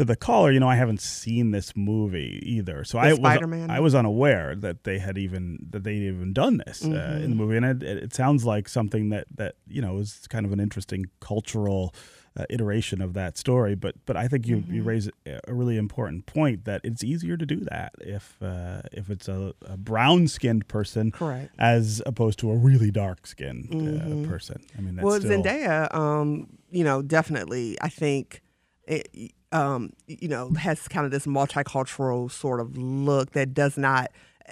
to 0.01 0.05
the 0.07 0.17
caller, 0.17 0.51
you 0.51 0.59
know, 0.59 0.69
I 0.69 0.77
haven't 0.77 1.01
seen 1.03 1.51
this 1.51 1.77
movie 1.77 2.41
either, 2.43 2.85
so 2.85 2.97
The 2.99 3.05
I 3.09 3.13
was 3.13 3.19
Spider-Man? 3.19 3.71
I 3.71 3.81
was 3.81 3.95
unaware 3.95 4.55
that 4.57 4.85
they 4.85 4.99
had 4.99 5.19
even 5.19 5.59
that 5.71 5.85
they'd 5.85 6.07
even 6.09 6.33
done 6.33 6.63
this 6.67 6.83
uh, 6.87 7.21
in 7.23 7.29
the 7.31 7.37
movie, 7.37 7.59
and 7.59 7.67
it, 7.67 7.83
it 7.83 8.15
sounds 8.15 8.47
like 8.47 8.67
something 8.69 9.11
that 9.11 9.27
that 9.37 9.57
you 9.69 9.83
know 9.83 9.99
is 9.99 10.27
kind 10.29 10.47
of 10.47 10.53
an 10.53 10.61
interesting 10.61 11.05
cultural. 11.21 11.95
Uh, 12.37 12.45
iteration 12.49 13.03
of 13.03 13.13
that 13.13 13.37
story, 13.37 13.75
but 13.75 13.97
but 14.07 14.17
I 14.17 14.29
think 14.29 14.47
you, 14.47 14.63
you 14.71 14.83
Mhm. 14.85 14.87
raise 14.87 15.11
a 15.27 15.53
really 15.53 15.77
important 15.77 16.27
point 16.27 16.65
that 16.65 16.81
it's 16.85 17.03
easier 17.03 17.37
to 17.37 17.45
do 17.45 17.59
that 17.73 17.93
if 18.01 18.41
uh, 18.41 18.83
if 18.93 19.11
it's 19.11 19.27
a, 19.27 19.53
a 19.67 19.77
brown 19.77 20.29
skinned 20.29 20.69
person 20.69 21.11
Correct. 21.11 21.53
as 21.59 22.01
opposed 22.07 22.39
to 22.39 22.53
a 22.53 22.57
really 22.57 22.93
dark 22.93 23.27
skinned 23.27 23.71
Mhm. 23.71 24.25
uh, 24.25 24.29
person. 24.29 24.63
I 24.79 24.81
mean, 24.81 24.95
that's 24.95 25.07
well, 25.07 25.19
still, 25.19 25.43
Zendaya, 25.43 25.93
um, 25.93 26.47
you 26.71 26.85
know, 26.85 27.03
definitely, 27.03 27.77
I 27.81 27.89
think, 27.89 28.43
it, 28.87 29.09
um, 29.53 29.93
you 30.07 30.29
know, 30.29 30.53
has 30.55 30.87
kind 30.89 31.05
of 31.05 31.11
this 31.11 31.27
multicultural 31.27 32.31
sort 32.31 32.61
of 32.61 32.77
look 32.77 33.33
that 33.33 33.55
does 33.55 33.77
not. 33.77 34.11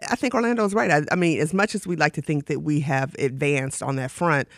I 0.08 0.16
think 0.16 0.34
Orlando's 0.34 0.74
right. 0.74 0.90
I, 0.90 1.02
I 1.10 1.16
mean, 1.16 1.40
as 1.40 1.52
much 1.52 1.74
as 1.74 1.86
we 1.86 1.96
like 1.96 2.12
to 2.14 2.22
think 2.22 2.46
that 2.46 2.60
we 2.60 2.80
have 2.80 3.14
advanced 3.18 3.82
on 3.82 3.96
that 3.96 4.10
front, 4.10 4.48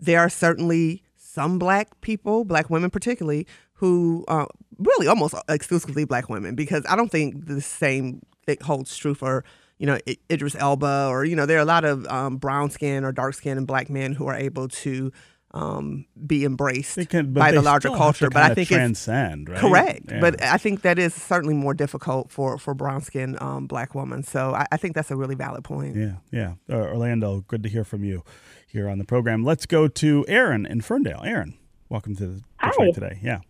there 0.00 0.20
are 0.20 0.30
certainly 0.30 1.02
some 1.16 1.58
black 1.58 2.00
people, 2.00 2.44
black 2.44 2.70
women 2.70 2.90
particularly, 2.90 3.46
who 3.74 4.24
uh, 4.28 4.46
really 4.78 5.06
almost 5.06 5.34
exclusively 5.48 6.04
black 6.04 6.28
women, 6.28 6.54
because 6.54 6.84
I 6.88 6.96
don't 6.96 7.10
think 7.10 7.46
the 7.46 7.60
same 7.60 8.22
thing 8.46 8.58
holds 8.62 8.96
true 8.96 9.14
for 9.14 9.44
you 9.78 9.86
know 9.86 9.98
Idris 10.30 10.56
Elba 10.58 11.08
or 11.10 11.24
you 11.24 11.36
know 11.36 11.46
there 11.46 11.58
are 11.58 11.62
a 11.62 11.66
lot 11.66 11.84
of 11.84 12.06
um, 12.06 12.36
brown 12.36 12.70
skin 12.70 13.04
or 13.04 13.12
dark 13.12 13.34
skin 13.34 13.58
and 13.58 13.66
black 13.66 13.90
men 13.90 14.14
who 14.14 14.26
are 14.26 14.36
able 14.36 14.68
to 14.68 15.12
um, 15.56 16.04
be 16.26 16.44
embraced 16.44 17.08
can, 17.08 17.32
by 17.32 17.50
the 17.50 17.62
larger 17.62 17.88
culture. 17.88 18.28
but 18.28 18.42
I 18.42 18.54
think 18.54 18.68
transcend, 18.68 19.48
it's 19.48 19.50
right? 19.52 19.60
correct. 19.60 20.10
Yeah. 20.10 20.20
But 20.20 20.42
I 20.42 20.58
think 20.58 20.82
that 20.82 20.98
is 20.98 21.14
certainly 21.14 21.54
more 21.54 21.72
difficult 21.72 22.30
for 22.30 22.58
for 22.58 22.74
brown 22.74 23.00
skinned 23.00 23.40
um, 23.40 23.66
black 23.66 23.94
women. 23.94 24.22
So 24.22 24.54
I, 24.54 24.66
I, 24.70 24.76
think 24.76 24.94
that's 24.94 25.10
a 25.10 25.16
really 25.16 25.34
valid 25.34 25.64
point. 25.64 25.96
Yeah, 25.96 26.16
yeah. 26.30 26.54
Uh, 26.70 26.88
Orlando, 26.88 27.40
good 27.48 27.62
to 27.62 27.68
hear 27.70 27.84
from 27.84 28.04
you 28.04 28.22
here 28.66 28.88
on 28.88 28.98
the 28.98 29.04
program. 29.04 29.44
Let's 29.44 29.64
go 29.64 29.88
to 29.88 30.24
Aaron 30.28 30.66
in 30.66 30.82
Ferndale. 30.82 31.22
Aaron, 31.24 31.56
welcome 31.88 32.14
to 32.16 32.26
the 32.26 32.42
Hi. 32.58 32.90
today. 32.90 33.18
Yeah, 33.22 33.40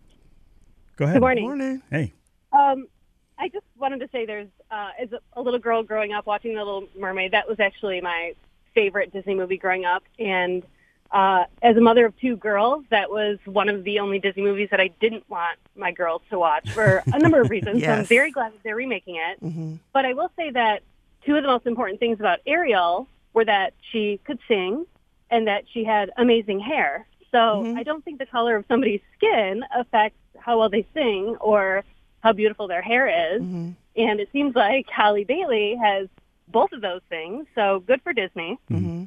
go 0.95 1.05
ahead. 1.05 1.15
Good 1.15 1.21
morning. 1.21 1.43
Good 1.43 1.57
morning. 1.57 1.81
Hey. 1.91 2.13
Um, 2.53 2.87
I 3.37 3.49
just 3.49 3.65
wanted 3.77 3.99
to 3.99 4.09
say 4.11 4.25
there's 4.25 4.47
uh, 4.71 4.91
as 4.97 5.09
a 5.33 5.41
little 5.41 5.59
girl 5.59 5.83
growing 5.83 6.13
up 6.13 6.25
watching 6.25 6.53
The 6.53 6.63
Little 6.63 6.87
Mermaid, 6.97 7.33
that 7.33 7.49
was 7.49 7.59
actually 7.59 7.99
my 7.99 8.33
favorite 8.73 9.11
Disney 9.11 9.35
movie 9.35 9.57
growing 9.57 9.83
up, 9.83 10.03
and 10.17 10.63
uh, 11.11 11.45
as 11.61 11.77
a 11.77 11.81
mother 11.81 12.05
of 12.05 12.17
two 12.19 12.35
girls, 12.35 12.83
that 12.89 13.09
was 13.09 13.37
one 13.45 13.69
of 13.69 13.83
the 13.83 13.99
only 13.99 14.19
Disney 14.19 14.43
movies 14.43 14.69
that 14.71 14.79
I 14.79 14.89
didn't 14.99 15.29
want 15.29 15.57
my 15.75 15.91
girls 15.91 16.21
to 16.29 16.39
watch 16.39 16.69
for 16.71 17.03
a 17.07 17.19
number 17.19 17.41
of 17.41 17.49
reasons. 17.49 17.81
yes. 17.81 17.87
So 17.87 17.99
I'm 17.99 18.05
very 18.17 18.31
glad 18.31 18.53
that 18.53 18.63
they're 18.63 18.75
remaking 18.75 19.15
it. 19.15 19.43
Mm-hmm. 19.43 19.75
But 19.93 20.05
I 20.05 20.13
will 20.13 20.31
say 20.35 20.51
that 20.51 20.83
two 21.25 21.35
of 21.35 21.43
the 21.43 21.49
most 21.49 21.65
important 21.65 21.99
things 21.99 22.19
about 22.19 22.39
Ariel 22.45 23.07
were 23.33 23.45
that 23.45 23.73
she 23.91 24.19
could 24.25 24.39
sing 24.47 24.85
and 25.29 25.47
that 25.47 25.65
she 25.71 25.83
had 25.83 26.11
amazing 26.17 26.59
hair. 26.59 27.07
So 27.31 27.37
mm-hmm. 27.37 27.77
I 27.77 27.83
don't 27.83 28.03
think 28.03 28.19
the 28.19 28.25
color 28.25 28.55
of 28.55 28.65
somebody's 28.67 29.01
skin 29.15 29.63
affects 29.75 30.19
how 30.39 30.59
well 30.59 30.69
they 30.69 30.85
sing 30.93 31.35
or 31.39 31.83
how 32.21 32.33
beautiful 32.33 32.67
their 32.67 32.81
hair 32.81 33.35
is. 33.35 33.41
Mm-hmm. 33.41 33.71
And 33.95 34.19
it 34.19 34.29
seems 34.31 34.55
like 34.55 34.87
Halle 34.89 35.23
Bailey 35.23 35.75
has 35.81 36.07
both 36.47 36.71
of 36.71 36.81
those 36.81 37.01
things. 37.09 37.45
So 37.55 37.81
good 37.85 38.01
for 38.01 38.13
Disney. 38.13 38.57
Mm-hmm. 38.71 39.05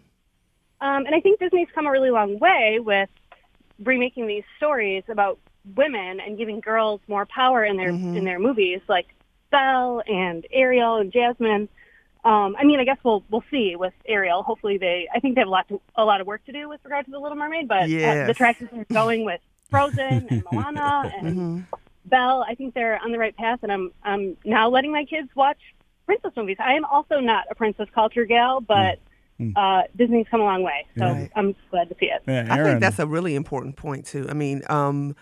Um, 0.81 1.05
and 1.07 1.15
I 1.15 1.21
think 1.21 1.39
Disney's 1.41 1.69
come 1.75 1.87
a 1.87 1.91
really 1.91 2.11
long 2.11 2.39
way 2.39 2.79
with 2.81 3.09
remaking 3.85 4.27
these 4.27 4.45
stories 4.57 5.05
about 5.09 5.39
women 5.77 6.21
and 6.21 6.39
giving 6.39 6.61
girls 6.61 7.01
more 7.07 7.27
power 7.27 7.65
in 7.65 7.77
their 7.77 7.93
Mhm. 7.93 8.17
in 8.17 8.25
their 8.25 8.39
movies, 8.39 8.81
like 8.89 9.07
Belle 9.51 10.03
and 10.07 10.47
Ariel 10.53 10.97
and 10.97 11.13
Jasmine. 11.13 11.69
Um, 12.25 12.55
I 12.59 12.65
mean, 12.65 12.81
I 12.81 12.85
guess 12.85 12.99
we'll 13.05 13.25
we'll 13.31 13.45
see 13.51 13.77
with 13.77 13.93
Ariel. 14.07 14.43
Hopefully, 14.43 14.79
they. 14.79 15.09
I 15.15 15.21
think 15.21 15.35
they 15.35 15.41
have 15.43 15.49
a 15.49 15.51
lot 15.51 15.69
to, 15.69 15.81
a 15.97 16.05
lot 16.05 16.21
of 16.21 16.27
work 16.27 16.45
to 16.47 16.53
do 16.53 16.69
with 16.69 16.81
regard 16.85 17.05
to 17.07 17.11
the 17.11 17.19
Little 17.19 17.37
Mermaid, 17.37 17.69
but 17.69 17.83
uh, 17.83 18.27
the 18.27 18.35
track 18.35 18.57
is 18.61 18.69
going 18.93 19.25
with 19.25 19.41
Frozen 19.71 20.29
and 20.31 20.45
Moana 20.51 21.11
and 21.17 21.37
Mhm. 21.37 21.67
Belle. 22.07 22.45
I 22.47 22.55
think 22.55 22.75
they're 22.75 22.99
on 23.03 23.13
the 23.13 23.19
right 23.19 23.37
path, 23.37 23.61
and 23.63 23.71
I'm 23.73 23.93
I'm 24.03 24.37
now 24.45 24.69
letting 24.71 24.93
my 24.93 25.05
kids 25.05 25.29
watch 25.35 25.59
princess 26.07 26.33
movies. 26.37 26.57
I 26.59 26.75
am 26.75 26.85
also 26.87 27.21
not 27.21 27.45
a 27.51 27.55
princess 27.55 27.89
culture 27.95 28.25
gal, 28.25 28.61
but 28.61 28.75
Mm. 28.97 28.99
Uh, 29.57 29.83
Disney's 29.97 30.27
come 30.31 30.41
a 30.41 30.45
long 30.45 30.63
way, 30.63 30.87
so 30.99 31.05
Right. 31.07 31.31
I'm 31.37 31.55
glad 31.71 31.89
to 31.89 31.97
see 31.99 32.07
it. 32.07 32.23
Yeah, 32.27 32.47
I 32.51 32.63
think 32.63 32.81
that's 32.81 32.99
a 32.99 33.07
really 33.07 33.35
important 33.35 33.77
point 33.77 34.07
too. 34.07 34.27
I 34.29 34.35
mean, 34.35 34.63
um, 34.69 35.15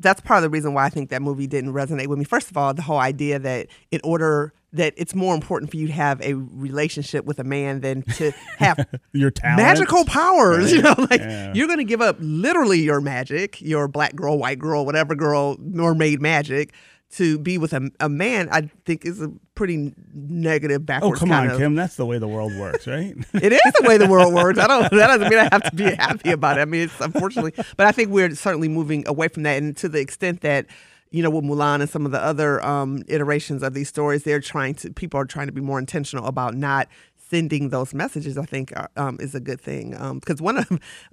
that's 0.00 0.20
part 0.20 0.38
of 0.38 0.42
the 0.42 0.50
reason 0.50 0.74
why 0.74 0.84
I 0.84 0.90
think 0.90 1.10
that 1.10 1.22
movie 1.22 1.46
didn't 1.46 1.72
resonate 1.72 2.06
with 2.06 2.18
me. 2.18 2.24
First 2.24 2.50
of 2.50 2.56
all, 2.56 2.72
the 2.72 2.82
whole 2.82 2.98
idea 2.98 3.38
that 3.40 3.66
in 3.90 4.00
order 4.04 4.52
that 4.72 4.92
it's 4.98 5.14
more 5.14 5.34
important 5.34 5.70
for 5.70 5.76
you 5.78 5.86
to 5.86 5.92
have 5.94 6.20
a 6.20 6.34
relationship 6.34 7.24
with 7.24 7.38
a 7.38 7.44
man 7.44 7.80
than 7.80 8.02
to 8.02 8.30
have 8.58 8.86
your 9.12 9.30
talent. 9.30 9.56
magical 9.56 10.04
powers. 10.04 10.70
You 10.72 10.82
know, 10.82 10.94
like 11.10 11.20
Yeah. 11.20 11.52
you're 11.54 11.66
going 11.66 11.78
to 11.78 11.84
give 11.84 12.02
up 12.02 12.16
literally 12.20 12.78
your 12.80 13.00
magic, 13.00 13.60
your 13.62 13.88
black 13.88 14.14
girl, 14.14 14.38
white 14.38 14.58
girl, 14.58 14.84
whatever 14.84 15.14
girl, 15.14 15.56
mermaid 15.58 16.20
magic. 16.20 16.74
To 17.12 17.38
be 17.38 17.56
with 17.56 17.72
a, 17.72 17.90
a 18.00 18.08
man, 18.10 18.50
I 18.52 18.70
think 18.84 19.06
is 19.06 19.22
a 19.22 19.32
pretty 19.54 19.94
negative 20.12 20.84
backwards. 20.84 21.06
Oh, 21.06 21.08
backwards 21.08 21.20
come 21.20 21.28
kind 21.30 21.48
on, 21.48 21.54
of 21.54 21.60
Kim. 21.60 21.74
That's 21.74 21.96
the 21.96 22.04
way 22.04 22.18
the 22.18 22.28
world 22.28 22.54
works, 22.54 22.86
right? 22.86 23.14
it 23.34 23.52
is 23.52 23.60
the 23.80 23.84
way 23.88 23.96
the 23.96 24.06
world 24.06 24.34
works. 24.34 24.58
I 24.58 24.66
don't. 24.66 24.90
That 24.90 25.06
doesn't 25.06 25.28
mean 25.28 25.38
I 25.38 25.48
have 25.50 25.62
to 25.70 25.74
be 25.74 25.84
happy 25.98 26.30
about 26.32 26.58
it. 26.58 26.60
I 26.60 26.64
mean, 26.66 26.82
it's 26.82 27.00
unfortunately, 27.00 27.52
but 27.78 27.86
I 27.86 27.92
think 27.92 28.10
we're 28.10 28.34
certainly 28.34 28.68
moving 28.68 29.08
away 29.08 29.28
from 29.28 29.44
that, 29.44 29.56
and 29.62 29.74
to 29.78 29.88
the 29.88 30.00
extent 30.00 30.42
that 30.42 30.66
you 31.10 31.22
know, 31.22 31.30
with 31.30 31.44
Mulan 31.44 31.80
and 31.80 31.88
some 31.88 32.04
of 32.04 32.12
the 32.12 32.22
other 32.22 32.62
um, 32.64 33.02
iterations 33.08 33.62
of 33.62 33.72
these 33.72 33.88
stories, 33.88 34.24
they're 34.24 34.40
trying 34.40 34.74
to. 34.76 34.92
People 34.92 35.18
are 35.18 35.24
trying 35.24 35.46
to 35.46 35.52
be 35.52 35.62
more 35.62 35.78
intentional 35.78 36.26
about 36.26 36.54
not 36.54 36.88
sending 37.30 37.70
those 37.70 37.94
messages. 37.94 38.36
I 38.36 38.44
think 38.44 38.76
uh, 38.76 38.88
um, 38.96 39.18
is 39.20 39.34
a 39.34 39.40
good 39.40 39.60
thing 39.60 39.90
because 40.20 40.40
one 40.40 40.58
of 40.58 40.68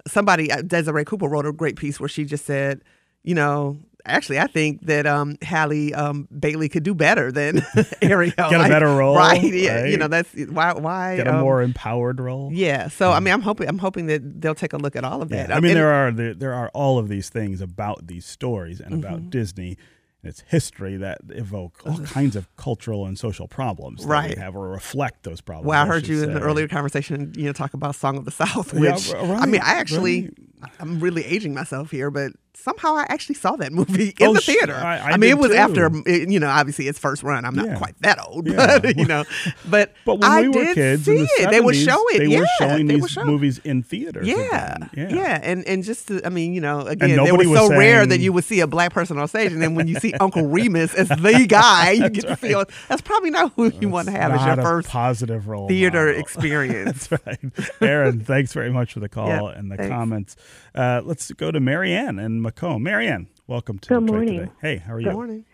somebody 0.06 0.50
uh, 0.50 0.62
Desiree 0.62 1.04
Cooper 1.04 1.28
wrote 1.28 1.46
a 1.46 1.52
great 1.52 1.76
piece 1.76 1.98
where 1.98 2.08
she 2.08 2.24
just 2.24 2.44
said, 2.44 2.82
you 3.22 3.34
know, 3.34 3.78
actually, 4.06 4.38
I 4.38 4.46
think 4.46 4.86
that 4.86 5.06
um, 5.06 5.36
Halle 5.42 5.92
um, 5.94 6.28
Bailey 6.38 6.68
could 6.68 6.82
do 6.82 6.94
better 6.94 7.30
than 7.32 7.62
Ariel. 8.02 8.32
Get 8.36 8.52
a 8.54 8.58
Like, 8.58 8.70
better 8.70 8.88
role, 8.94 9.16
right? 9.16 9.42
Yeah, 9.42 9.82
right? 9.82 9.90
you 9.90 9.96
know 9.96 10.08
that's 10.08 10.32
why. 10.34 10.72
Why 10.74 11.16
Get 11.16 11.26
a 11.26 11.34
um, 11.34 11.40
more 11.40 11.62
empowered 11.62 12.20
role. 12.20 12.50
yeah. 12.52 12.88
So 12.88 13.12
I 13.12 13.20
mean, 13.20 13.34
I'm 13.34 13.42
hoping 13.42 13.68
I'm 13.68 13.78
hoping 13.78 14.06
that 14.06 14.40
they'll 14.40 14.54
take 14.54 14.72
a 14.72 14.78
look 14.78 14.96
at 14.96 15.04
all 15.04 15.22
of 15.22 15.28
that. 15.30 15.48
Yeah, 15.50 15.56
I 15.56 15.60
mean, 15.60 15.72
And- 15.72 15.78
there 15.80 15.92
are 15.92 16.10
there, 16.12 16.34
there 16.34 16.54
are 16.54 16.68
all 16.74 16.98
of 16.98 17.08
these 17.08 17.28
things 17.28 17.60
about 17.60 18.06
these 18.06 18.24
stories 18.26 18.80
and 18.80 18.92
Mm-hmm. 18.96 19.04
about 19.04 19.30
Disney 19.30 19.76
and 20.22 20.30
its 20.30 20.40
history 20.48 20.96
that 20.96 21.18
evoke 21.28 21.80
all 21.84 21.98
kinds 21.98 22.34
of 22.34 22.48
cultural 22.56 23.04
and 23.06 23.18
social 23.18 23.46
problems 23.46 24.02
that 24.02 24.08
Right. 24.08 24.34
we 24.36 24.40
have 24.42 24.56
or 24.56 24.68
reflect 24.70 25.22
those 25.24 25.40
problems. 25.40 25.66
Well, 25.68 25.78
I 25.80 25.84
I 25.84 25.86
heard 25.86 26.06
you 26.08 26.22
in 26.22 26.32
the 26.34 26.40
earlier 26.40 26.66
conversation, 26.66 27.32
you 27.36 27.44
know, 27.44 27.52
talk 27.52 27.74
about 27.74 27.94
Song 27.94 28.16
of 28.16 28.24
the 28.24 28.30
South, 28.30 28.72
Yeah, 28.74 28.92
which 28.94 29.14
I 29.14 29.46
mean, 29.46 29.60
I 29.60 29.74
actually, 29.74 30.30
right. 30.62 30.70
I'm 30.80 30.98
really 31.00 31.24
aging 31.24 31.52
myself 31.54 31.90
here, 31.90 32.10
but 32.10 32.32
somehow 32.56 32.94
I 32.96 33.06
actually 33.08 33.36
saw 33.36 33.56
that 33.56 33.72
movie 33.72 34.14
in 34.18 34.26
Oh, 34.28 34.34
the 34.34 34.40
theater. 34.40 34.74
I- 34.74 35.12
I 35.12 35.16
mean, 35.16 35.30
it 35.30 35.38
was 35.38 35.50
too. 35.50 35.56
after, 35.56 35.90
it- 36.06 36.28
you 36.28 36.40
know, 36.40 36.48
obviously 36.48 36.88
its 36.88 36.98
first 36.98 37.22
run. 37.22 37.44
I'm 37.44 37.54
not 37.54 37.66
Yeah. 37.66 37.76
quite 37.76 37.94
that 38.00 38.18
old, 38.26 38.46
Yeah. 38.48 38.78
but 38.78 38.96
you 38.96 39.04
know, 39.04 39.24
but 39.68 39.92
But 40.04 40.16
when 40.20 40.30
I 40.30 40.40
we 40.42 40.48
were 40.48 40.64
did 40.64 40.74
kids 40.74 41.04
see 41.04 41.16
the 41.18 41.28
it. 41.38 41.50
they 41.50 41.60
would 41.60 41.74
70s, 41.74 41.84
show 41.84 42.02
it. 42.10 42.18
They 42.18 42.26
yeah, 42.26 42.40
were 42.40 42.46
showing 42.58 42.86
these 42.86 43.08
show- 43.10 43.24
movies 43.24 43.60
in 43.64 43.82
theaters. 43.82 44.26
Yeah, 44.26 44.76
again. 44.92 45.14
yeah, 45.14 45.40
and 45.42 45.66
and 45.66 45.84
just 45.84 46.08
to, 46.08 46.24
I 46.24 46.28
mean, 46.30 46.52
you 46.54 46.60
know, 46.60 46.80
again, 46.80 47.10
it 47.10 47.36
was 47.36 47.46
so 47.48 47.68
rare 47.70 48.04
that 48.06 48.20
you 48.20 48.32
would 48.32 48.44
see 48.44 48.60
a 48.60 48.66
black 48.66 48.92
person 48.92 49.18
on 49.18 49.28
stage, 49.28 49.52
and 49.52 49.60
then 49.62 49.74
when 49.74 49.86
you 49.88 49.98
see 50.00 50.12
Uncle 50.14 50.46
Remus 50.48 50.94
as 50.94 51.08
the 51.08 51.46
guy, 51.48 51.92
you 51.92 52.08
get 52.08 52.26
to 52.26 52.36
feel 52.36 52.64
that's 52.88 53.02
probably 53.02 53.30
not 53.30 53.52
who 53.56 53.70
you 53.80 53.88
want 53.88 54.06
to 54.08 54.12
have 54.12 54.32
as 54.32 54.44
your 54.46 54.56
first 54.56 54.88
positive 54.88 55.48
role 55.48 55.68
theater 55.68 56.06
model. 56.06 56.20
experience. 56.20 57.06
That's 57.08 57.26
right. 57.26 57.38
Aaron, 57.80 58.20
thanks 58.20 58.52
very 58.52 58.70
much 58.72 58.92
for 58.94 59.00
the 59.00 59.08
call 59.08 59.28
Yeah, 59.28 59.58
and 59.58 59.70
the 59.70 59.76
comments. 59.88 60.36
Uh, 60.76 61.00
let's 61.04 61.32
go 61.32 61.50
to 61.50 61.58
Marianne 61.58 62.18
and 62.18 62.42
Macomb. 62.42 62.82
Marianne, 62.82 63.28
welcome 63.46 63.78
to 63.78 63.88
Good 63.88 64.00
Detroit 64.00 64.10
morning. 64.10 64.38
today. 64.40 64.52
Hey, 64.60 64.76
how 64.76 64.92
are 64.92 65.00
you? 65.00 65.06
Good 65.06 65.14
morning. 65.14 65.44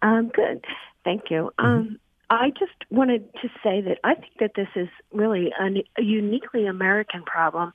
Um, 0.00 0.30
good. 0.34 0.64
Thank 1.04 1.24
you. 1.30 1.50
Um, 1.58 1.98
I 2.30 2.48
just 2.50 2.72
wanted 2.90 3.30
to 3.42 3.48
say 3.62 3.82
that 3.82 3.98
I 4.02 4.14
think 4.14 4.32
that 4.40 4.52
this 4.56 4.68
is 4.76 4.88
really 5.12 5.50
an, 5.58 5.82
a 5.98 6.02
uniquely 6.02 6.66
American 6.66 7.22
problem 7.22 7.74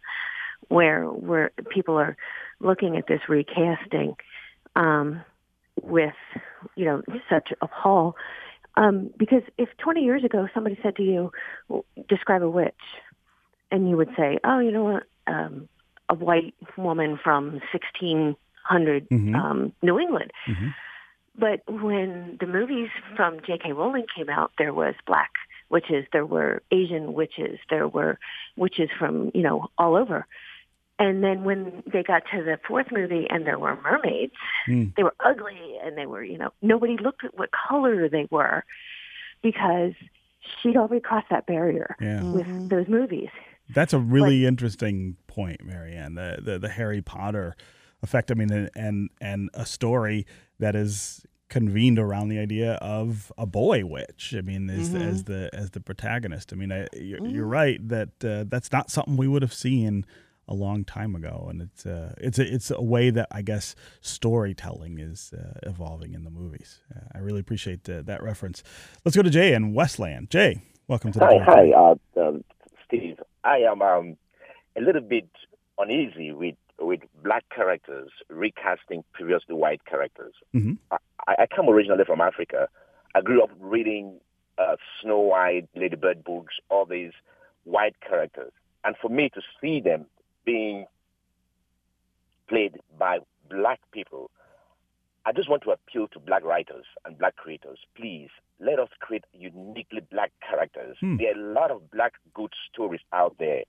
where 0.69 1.05
where 1.05 1.51
people 1.69 1.97
are 1.97 2.17
looking 2.59 2.97
at 2.97 3.05
this 3.07 3.19
recasting 3.29 4.15
um, 4.75 5.21
with, 5.83 6.13
you 6.75 6.85
know, 6.85 7.03
such 7.29 7.49
appall. 7.61 8.15
Um, 8.75 9.11
because 9.17 9.43
if 9.57 9.69
20 9.83 10.01
years 10.01 10.23
ago 10.23 10.47
somebody 10.53 10.79
said 10.81 10.95
to 10.95 11.03
you, 11.03 11.31
describe 12.09 12.41
a 12.41 12.49
witch, 12.49 12.73
and 13.71 13.87
you 13.87 13.97
would 13.97 14.09
say, 14.17 14.39
oh, 14.43 14.59
you 14.59 14.71
know 14.71 14.83
what, 14.83 15.03
um, 15.27 15.69
a 16.09 16.15
white 16.15 16.53
woman 16.77 17.17
from 17.23 17.61
1600 17.71 19.07
Mhm. 19.09 19.35
um, 19.35 19.73
New 19.81 19.99
England. 19.99 20.31
Mhm. 20.47 20.73
But 21.37 21.61
when 21.69 22.37
the 22.39 22.47
movies 22.47 22.89
from 23.15 23.41
J.K. 23.41 23.73
Rowling 23.73 24.05
came 24.15 24.29
out, 24.29 24.51
there 24.57 24.73
was 24.73 24.95
black 25.05 25.31
witches, 25.69 26.05
there 26.13 26.25
were 26.25 26.61
Asian 26.71 27.13
witches, 27.13 27.59
there 27.69 27.87
were 27.87 28.17
witches 28.55 28.89
from, 28.97 29.31
you 29.33 29.41
know, 29.41 29.69
all 29.77 29.95
over. 29.95 30.25
And 30.97 31.21
then 31.23 31.43
when 31.43 31.83
they 31.91 32.03
got 32.03 32.23
to 32.31 32.41
the 32.41 32.57
fourth 32.65 32.89
movie 32.91 33.27
and 33.29 33.45
there 33.45 33.59
were 33.59 33.75
mermaids, 33.81 34.31
Mm. 34.67 34.95
they 34.95 35.03
were 35.03 35.15
ugly 35.19 35.77
and 35.83 35.97
they 35.97 36.05
were, 36.05 36.23
you 36.23 36.37
know, 36.37 36.51
nobody 36.61 36.95
looked 36.97 37.25
at 37.25 37.37
what 37.37 37.49
color 37.51 38.07
they 38.07 38.27
were 38.31 38.63
because 39.41 39.93
she'd 40.61 40.77
already 40.77 41.01
crossed 41.01 41.27
that 41.29 41.45
barrier 41.47 41.97
Yeah. 41.99 42.23
with 42.23 42.69
those 42.69 42.87
movies. 42.87 43.29
That's 43.73 43.93
a 43.93 43.99
really 43.99 44.45
interesting 44.45 45.17
point, 45.35 45.63
Marianne. 45.65 46.15
The, 46.15 46.39
the 46.41 46.59
the 46.59 46.69
Harry 46.69 47.01
Potter 47.01 47.55
effect. 48.01 48.31
I 48.31 48.35
mean, 48.35 48.51
and 48.51 48.69
and, 48.75 49.09
and 49.21 49.49
a 49.53 49.65
story 49.65 50.25
that 50.59 50.75
is 50.75 51.25
convened 51.47 51.99
around 51.99 52.29
the 52.29 52.39
idea 52.39 52.73
of 52.75 53.31
a 53.37 53.45
boy 53.45 53.85
witch. 53.85 54.33
I 54.37 54.41
mean, 54.41 54.69
as 54.69 54.89
Mhm. 54.93 55.01
as 55.11 55.23
the 55.25 55.49
as 55.53 55.71
the 55.71 55.79
protagonist. 55.79 56.51
I 56.53 56.55
mean, 56.55 56.71
I, 56.71 56.87
you're, 56.93 57.19
Mm-hmm. 57.19 57.35
you're 57.35 57.45
right 57.61 57.79
that 57.89 58.09
uh, 58.23 58.45
that's 58.47 58.71
not 58.71 58.89
something 58.89 59.15
we 59.17 59.27
would 59.27 59.41
have 59.43 59.53
seen 59.53 60.05
a 60.47 60.53
long 60.53 60.83
time 60.85 61.15
ago, 61.15 61.47
and 61.49 61.61
it's 61.61 61.85
uh, 61.85 62.13
it's 62.17 62.39
a 62.39 62.45
it's 62.55 62.71
a 62.71 62.81
way 62.81 63.09
that 63.11 63.27
I 63.31 63.41
guess 63.41 63.75
storytelling 64.01 64.99
is 64.99 65.33
uh, 65.33 65.59
evolving 65.63 66.13
in 66.13 66.23
the 66.23 66.29
movies. 66.31 66.81
Uh, 66.95 66.99
I 67.13 67.19
really 67.19 67.39
appreciate 67.39 67.87
uh, 67.89 68.01
that 68.03 68.23
reference. 68.23 68.63
Let's 69.03 69.15
go 69.15 69.23
to 69.23 69.29
Jay 69.29 69.53
in 69.53 69.73
Westland. 69.73 70.29
Jay, 70.29 70.61
welcome 70.87 71.11
to 71.13 71.19
the 71.19 71.25
Hi, 71.25 71.37
show. 71.37 71.43
hi, 71.45 71.71
uh, 71.71 72.27
um, 72.27 72.43
Steve. 72.85 73.17
I 73.43 73.57
am 73.71 73.81
um, 73.81 74.17
a 74.77 74.81
little 74.81 75.01
bit 75.01 75.29
uneasy 75.77 76.31
with 76.31 76.55
with 76.79 76.99
black 77.23 77.45
characters 77.55 78.09
recasting 78.29 79.03
previously 79.13 79.55
white 79.55 79.85
characters. 79.85 80.33
Mhm. 80.53 80.77
I, 80.91 80.97
I 81.27 81.47
come 81.47 81.69
originally 81.69 82.03
from 82.03 82.19
Africa. 82.19 82.67
I 83.15 83.21
grew 83.21 83.41
up 83.41 83.49
reading 83.59 84.19
uh, 84.57 84.75
Snow 85.01 85.19
White, 85.19 85.67
Ladybird 85.75 86.23
books, 86.23 86.55
all 86.69 86.85
these 86.85 87.13
white 87.63 87.95
characters. 88.01 88.51
And 88.83 88.95
for 89.01 89.09
me 89.09 89.29
to 89.29 89.41
see 89.61 89.79
them 89.79 90.05
being 90.45 90.85
played 92.47 92.77
by 92.99 93.19
black 93.49 93.79
people, 93.91 94.29
I 95.25 95.31
just 95.31 95.49
want 95.49 95.63
to 95.63 95.71
appeal 95.71 96.07
to 96.09 96.19
black 96.19 96.43
writers 96.43 96.85
and 97.05 97.17
black 97.17 97.35
creators. 97.37 97.79
Please, 97.95 98.29
let 98.59 98.79
us 98.79 98.89
create 98.99 99.23
uniquely 99.33 100.01
black 100.11 100.31
characters. 100.47 100.97
Hmm. 100.99 101.17
There 101.17 101.29
are 101.35 101.39
a 101.39 101.53
lot 101.53 101.71
of 101.71 101.89
black 101.89 102.13
good 102.33 102.53
stories 102.71 103.01
out 103.11 103.35
there 103.39 103.63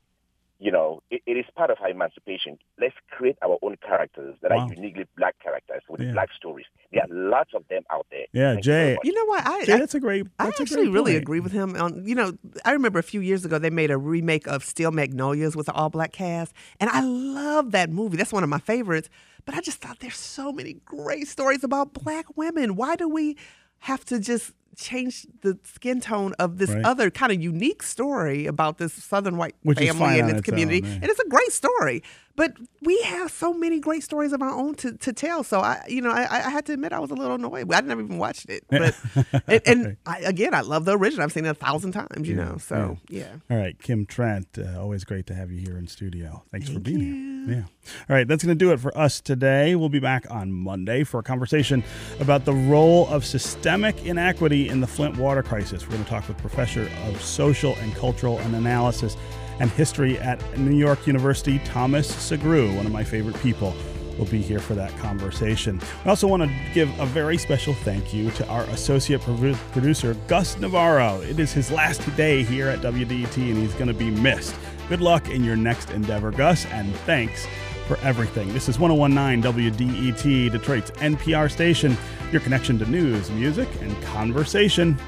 you 0.58 0.70
know, 0.70 1.02
it, 1.10 1.22
it 1.26 1.32
is 1.32 1.44
part 1.54 1.70
of 1.70 1.76
our 1.82 1.90
emancipation. 1.90 2.58
Let's 2.80 2.94
create 3.10 3.36
our 3.42 3.58
own 3.62 3.76
characters 3.86 4.36
that 4.42 4.50
wow. 4.50 4.66
are 4.66 4.74
uniquely 4.74 5.06
black 5.16 5.36
characters 5.42 5.82
with 5.88 6.00
yeah. 6.00 6.12
black 6.12 6.30
stories. 6.36 6.64
There 6.92 7.02
are 7.02 7.08
lots 7.10 7.50
of 7.54 7.64
them 7.68 7.82
out 7.92 8.06
there. 8.10 8.26
Yeah, 8.32 8.54
Thank 8.54 8.64
Jay. 8.64 8.90
You, 8.92 8.98
you, 9.04 9.12
know 9.12 9.24
what? 9.26 9.46
I, 9.46 9.64
Jay, 9.64 9.74
I, 9.74 9.78
that's 9.78 9.94
a 9.94 10.00
great. 10.00 10.26
That's 10.38 10.58
I 10.58 10.62
actually 10.62 10.88
really 10.88 11.16
agree 11.16 11.40
with 11.40 11.52
him. 11.52 11.76
On 11.76 12.04
you 12.06 12.14
know, 12.14 12.32
I 12.64 12.72
remember 12.72 12.98
a 12.98 13.02
few 13.02 13.20
years 13.20 13.44
ago 13.44 13.58
they 13.58 13.70
made 13.70 13.90
a 13.90 13.98
remake 13.98 14.46
of 14.46 14.64
Steel 14.64 14.92
Magnolias 14.92 15.54
with 15.54 15.68
an 15.68 15.74
all 15.74 15.90
black 15.90 16.12
cast, 16.12 16.54
and 16.80 16.88
I 16.90 17.02
love 17.02 17.72
that 17.72 17.90
movie. 17.90 18.16
That's 18.16 18.32
one 18.32 18.42
of 18.42 18.48
my 18.48 18.58
favorites. 18.58 19.10
But 19.44 19.54
I 19.54 19.60
just 19.60 19.78
thought 19.78 20.00
there's 20.00 20.16
so 20.16 20.52
many 20.52 20.74
great 20.84 21.28
stories 21.28 21.62
about 21.62 21.92
black 21.92 22.36
women. 22.36 22.74
Why 22.74 22.96
do 22.96 23.08
we 23.08 23.36
have 23.80 24.04
to 24.06 24.18
just 24.18 24.52
change 24.76 25.26
the 25.40 25.58
skin 25.64 26.00
tone 26.00 26.34
of 26.38 26.58
this 26.58 26.70
right. 26.70 26.84
other 26.84 27.10
kind 27.10 27.32
of 27.32 27.42
unique 27.42 27.82
story 27.82 28.46
about 28.46 28.78
this 28.78 28.92
southern 28.92 29.36
white 29.36 29.56
Which 29.62 29.78
family 29.78 30.20
and 30.20 30.28
its, 30.30 30.38
its 30.40 30.48
community. 30.48 30.82
Own, 30.84 30.92
and 30.92 31.04
it's 31.04 31.20
a 31.20 31.28
great 31.28 31.52
story. 31.52 32.02
But 32.36 32.52
we 32.82 33.00
have 33.00 33.30
so 33.30 33.54
many 33.54 33.80
great 33.80 34.02
stories 34.02 34.34
of 34.34 34.42
our 34.42 34.50
own 34.50 34.74
to, 34.76 34.92
to 34.98 35.12
tell. 35.12 35.42
So 35.42 35.60
I, 35.60 35.82
you 35.88 36.02
know, 36.02 36.10
I, 36.10 36.26
I 36.30 36.50
had 36.50 36.66
to 36.66 36.74
admit 36.74 36.92
I 36.92 36.98
was 36.98 37.10
a 37.10 37.14
little 37.14 37.36
annoyed. 37.36 37.72
I 37.72 37.80
never 37.80 38.02
even 38.02 38.18
watched 38.18 38.50
it. 38.50 38.64
But 38.68 38.94
and, 39.46 39.62
and 39.64 39.96
I, 40.04 40.18
again, 40.18 40.52
I 40.52 40.60
love 40.60 40.84
the 40.84 40.98
original. 40.98 41.24
I've 41.24 41.32
seen 41.32 41.46
it 41.46 41.50
a 41.50 41.54
thousand 41.54 41.92
times. 41.92 42.28
You 42.28 42.36
yeah, 42.36 42.44
know, 42.44 42.58
so 42.58 42.98
yeah. 43.08 43.20
yeah. 43.20 43.36
All 43.50 43.56
right, 43.56 43.80
Kim 43.80 44.04
Trent, 44.04 44.48
uh, 44.58 44.78
always 44.78 45.04
great 45.04 45.26
to 45.28 45.34
have 45.34 45.50
you 45.50 45.58
here 45.58 45.78
in 45.78 45.86
studio. 45.88 46.42
Thanks 46.50 46.66
Thank 46.66 46.78
for 46.78 46.84
being 46.84 47.00
you. 47.00 47.14
here. 47.14 47.36
Yeah. 47.46 47.62
All 48.10 48.16
right, 48.16 48.26
that's 48.26 48.44
going 48.44 48.56
to 48.56 48.64
do 48.64 48.72
it 48.72 48.80
for 48.80 48.96
us 48.98 49.20
today. 49.20 49.74
We'll 49.76 49.88
be 49.88 50.00
back 50.00 50.26
on 50.30 50.52
Monday 50.52 51.04
for 51.04 51.20
a 51.20 51.22
conversation 51.22 51.84
about 52.20 52.44
the 52.44 52.52
role 52.52 53.08
of 53.08 53.24
systemic 53.24 54.04
inequity 54.04 54.65
in 54.68 54.80
the 54.80 54.86
Flint 54.86 55.16
water 55.16 55.42
crisis. 55.42 55.84
We're 55.84 55.94
going 55.94 56.04
to 56.04 56.10
talk 56.10 56.28
with 56.28 56.38
Professor 56.38 56.90
of 57.06 57.20
Social 57.22 57.74
and 57.76 57.94
Cultural 57.94 58.38
and 58.38 58.54
Analysis 58.54 59.16
and 59.60 59.70
History 59.70 60.18
at 60.18 60.58
New 60.58 60.76
York 60.76 61.06
University, 61.06 61.58
Thomas 61.60 62.10
Sugrue, 62.10 62.74
one 62.76 62.86
of 62.86 62.92
my 62.92 63.04
favorite 63.04 63.38
people 63.40 63.74
will 64.18 64.26
be 64.26 64.40
here 64.40 64.58
for 64.58 64.74
that 64.74 64.96
conversation. 64.98 65.80
I 66.04 66.08
also 66.08 66.26
want 66.26 66.42
to 66.42 66.50
give 66.72 66.88
a 66.98 67.06
very 67.06 67.36
special 67.38 67.74
thank 67.74 68.14
you 68.14 68.30
to 68.32 68.48
our 68.48 68.64
associate 68.64 69.20
producer, 69.20 70.14
Gus 70.26 70.58
Navarro. 70.58 71.20
It 71.20 71.38
is 71.38 71.52
his 71.52 71.70
last 71.70 72.00
day 72.16 72.42
here 72.42 72.68
at 72.68 72.80
WDET, 72.80 73.36
and 73.36 73.58
he's 73.58 73.74
going 73.74 73.88
to 73.88 73.94
be 73.94 74.10
missed. 74.10 74.54
Good 74.88 75.00
luck 75.00 75.28
in 75.28 75.44
your 75.44 75.56
next 75.56 75.90
endeavor, 75.90 76.30
Gus, 76.30 76.64
and 76.66 76.94
thanks 77.00 77.46
for 77.86 77.96
everything. 77.98 78.52
This 78.52 78.68
is 78.68 78.78
1019 78.78 79.52
WDET, 79.52 80.50
Detroit's 80.50 80.90
NPR 80.92 81.50
station, 81.50 81.96
your 82.32 82.40
connection 82.40 82.78
to 82.78 82.86
news, 82.86 83.30
music, 83.30 83.68
and 83.80 84.02
conversation. 84.04 84.98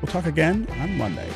We'll 0.00 0.10
talk 0.10 0.26
again 0.26 0.66
on 0.80 0.96
Monday. 0.96 1.28